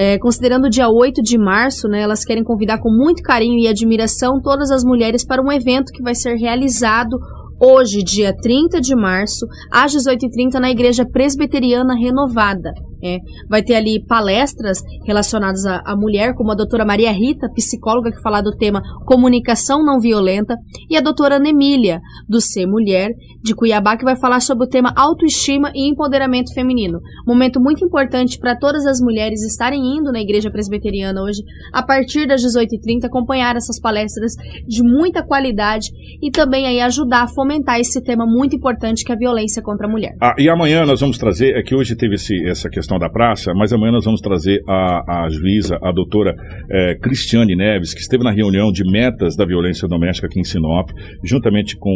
É, 0.01 0.17
considerando 0.17 0.67
o 0.67 0.69
dia 0.69 0.87
8 0.87 1.21
de 1.21 1.37
março, 1.37 1.89
né, 1.89 1.99
elas 1.99 2.23
querem 2.23 2.41
convidar 2.41 2.79
com 2.79 2.89
muito 2.89 3.21
carinho 3.21 3.59
e 3.59 3.67
admiração 3.67 4.39
todas 4.41 4.71
as 4.71 4.81
mulheres 4.81 5.25
para 5.25 5.41
um 5.41 5.51
evento 5.51 5.91
que 5.91 6.01
vai 6.01 6.15
ser 6.15 6.35
realizado 6.37 7.17
hoje, 7.59 8.01
dia 8.01 8.33
30 8.33 8.79
de 8.79 8.95
março, 8.95 9.45
às 9.69 9.93
18h30, 9.93 10.53
na 10.53 10.71
Igreja 10.71 11.03
Presbiteriana 11.05 11.99
Renovada. 11.99 12.71
É, 13.03 13.17
vai 13.49 13.63
ter 13.63 13.75
ali 13.75 14.03
palestras 14.05 14.79
relacionadas 15.05 15.65
à, 15.65 15.81
à, 15.85 15.95
mulher, 15.95 16.33
como 16.35 16.51
a 16.51 16.55
doutora 16.55 16.85
Maria 16.85 17.11
Rita, 17.11 17.49
psicóloga, 17.53 18.11
que 18.11 18.21
fala 18.21 18.41
do 18.41 18.55
tema 18.55 18.81
comunicação 19.05 19.83
não 19.83 19.99
violenta, 19.99 20.55
e 20.89 20.97
a 20.97 21.01
doutora 21.01 21.35
Anemília, 21.35 21.99
do 22.27 22.41
Ser 22.41 22.65
Mulher, 22.65 23.11
de 23.41 23.55
Cuiabá, 23.55 23.97
que 23.97 24.03
vai 24.03 24.17
falar 24.17 24.41
sobre 24.41 24.65
o 24.65 24.69
tema 24.69 24.93
autoestima 24.95 25.71
e 25.73 25.89
empoderamento 25.89 26.53
feminino. 26.53 26.99
Momento 27.25 27.59
muito 27.59 27.85
importante 27.85 28.37
para 28.37 28.57
todas 28.57 28.85
as 28.85 28.99
mulheres 28.99 29.41
estarem 29.43 29.79
indo 29.97 30.11
na 30.11 30.19
Igreja 30.19 30.51
Presbiteriana 30.51 31.21
hoje, 31.21 31.41
a 31.73 31.81
partir 31.81 32.27
das 32.27 32.41
18h30, 32.41 33.05
acompanhar 33.05 33.55
essas 33.55 33.79
palestras 33.79 34.33
de 34.67 34.83
muita 34.83 35.23
qualidade 35.25 35.89
e 36.21 36.29
também 36.31 36.67
aí 36.67 36.81
ajudar 36.81 37.23
a 37.23 37.27
fomentar 37.27 37.79
esse 37.79 38.01
tema 38.03 38.25
muito 38.25 38.55
importante 38.55 39.03
que 39.03 39.11
é 39.11 39.15
a 39.15 39.17
violência 39.17 39.61
contra 39.61 39.87
a 39.87 39.89
mulher. 39.89 40.15
Ah, 40.21 40.35
e 40.37 40.49
amanhã 40.49 40.85
nós 40.85 40.99
vamos 40.99 41.17
trazer, 41.17 41.55
é 41.55 41.63
que 41.63 41.75
hoje 41.75 41.95
teve 41.95 42.15
esse, 42.15 42.35
essa 42.47 42.69
questão 42.69 42.88
questão 42.89 42.97
da 42.97 43.09
praça, 43.09 43.53
mas 43.53 43.71
amanhã 43.71 43.91
nós 43.91 44.05
vamos 44.05 44.19
trazer 44.19 44.59
a, 44.67 45.25
a 45.25 45.29
juíza, 45.29 45.77
a 45.83 45.91
doutora 45.91 46.33
é, 46.71 46.95
Cristiane 46.95 47.55
Neves, 47.55 47.93
que 47.93 47.99
esteve 47.99 48.23
na 48.23 48.31
reunião 48.31 48.71
de 48.71 48.83
metas 48.89 49.35
da 49.35 49.45
violência 49.45 49.87
doméstica 49.87 50.25
aqui 50.25 50.39
em 50.39 50.43
Sinop, 50.43 50.89
juntamente 51.23 51.77
com 51.77 51.91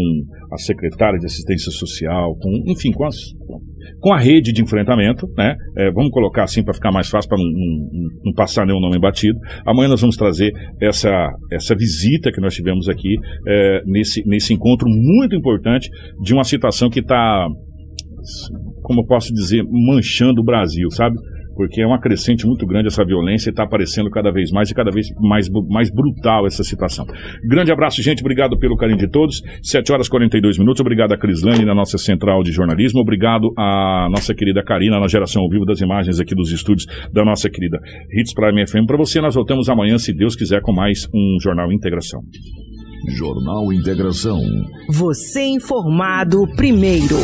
a 0.52 0.58
secretária 0.58 1.18
de 1.18 1.26
assistência 1.26 1.72
social, 1.72 2.36
com, 2.36 2.72
enfim, 2.72 2.92
com 2.92 3.06
as 3.06 3.16
com 4.00 4.14
a 4.14 4.20
rede 4.20 4.54
de 4.54 4.62
enfrentamento, 4.62 5.28
né? 5.38 5.56
É, 5.78 5.92
vamos 5.92 6.12
colocar 6.12 6.44
assim 6.44 6.64
para 6.64 6.74
ficar 6.74 6.92
mais 6.92 7.10
fácil, 7.10 7.30
para 7.30 7.38
não, 7.38 7.46
não, 7.46 8.10
não, 8.26 8.34
passar 8.34 8.66
nenhum 8.66 8.80
nome 8.80 9.00
batido. 9.00 9.38
Amanhã 9.66 9.90
nós 9.90 10.00
vamos 10.00 10.16
trazer 10.16 10.52
essa, 10.82 11.30
essa 11.52 11.76
visita 11.76 12.32
que 12.32 12.42
nós 12.42 12.54
tivemos 12.54 12.88
aqui 12.88 13.16
é, 13.48 13.82
nesse, 13.86 14.26
nesse 14.26 14.54
encontro 14.54 14.88
muito 14.90 15.36
importante 15.36 15.90
de 16.22 16.34
uma 16.34 16.44
situação 16.44 16.90
que 16.90 17.00
está 17.00 17.48
como 18.84 19.02
eu 19.02 19.06
posso 19.06 19.34
dizer, 19.34 19.64
manchando 19.64 20.42
o 20.42 20.44
Brasil, 20.44 20.90
sabe? 20.92 21.16
porque 21.56 21.82
é 21.82 21.86
uma 21.86 22.00
crescente 22.00 22.46
muito 22.46 22.66
grande 22.66 22.88
essa 22.88 23.06
violência 23.06 23.50
e 23.50 23.52
está 23.52 23.64
aparecendo 23.64 24.10
cada 24.10 24.32
vez 24.32 24.52
mais 24.52 24.70
e 24.70 24.74
cada 24.74 24.92
vez 24.92 25.08
mais, 25.20 25.48
mais 25.70 25.90
brutal 25.92 26.46
essa 26.46 26.64
situação. 26.64 27.06
Grande 27.48 27.72
abraço, 27.72 28.02
gente. 28.02 28.22
Obrigado 28.22 28.58
pelo 28.58 28.76
carinho 28.76 28.98
de 28.98 29.10
todos. 29.10 29.42
7 29.62 29.92
horas 29.92 30.08
e 30.08 30.10
42 30.10 30.58
minutos. 30.58 30.82
Obrigado 30.82 31.14
a 31.14 31.18
Crislane 31.18 31.66
na 31.66 31.76
nossa 31.76 31.98
central 31.98 32.44
de 32.44 32.52
jornalismo. 32.52 33.00
Obrigado 33.00 33.54
a 33.58 34.08
nossa 34.10 34.34
querida 34.34 34.64
Karina 34.64 35.00
na 35.00 35.08
geração 35.08 35.44
ao 35.44 35.50
vivo 35.50 35.66
das 35.66 35.80
imagens 35.80 36.20
aqui 36.20 36.36
dos 36.36 36.52
estúdios 36.52 36.86
da 37.12 37.24
nossa 37.24 37.50
querida 37.50 37.80
Hits 38.12 38.34
Prime 38.34 38.66
FM. 38.66 38.88
Para 38.88 38.98
você, 38.98 39.22
nós 39.22 39.36
voltamos 39.36 39.70
amanhã, 39.70 39.98
se 39.98 40.14
Deus 40.14 40.36
quiser, 40.36 40.62
com 40.62 40.74
mais 40.74 41.08
um 41.14 41.38
Jornal 41.42 41.72
Integração. 41.72 42.22
Jornal 43.18 43.72
Integração. 43.74 44.40
Você 44.90 45.44
informado 45.44 46.48
primeiro. 46.56 47.18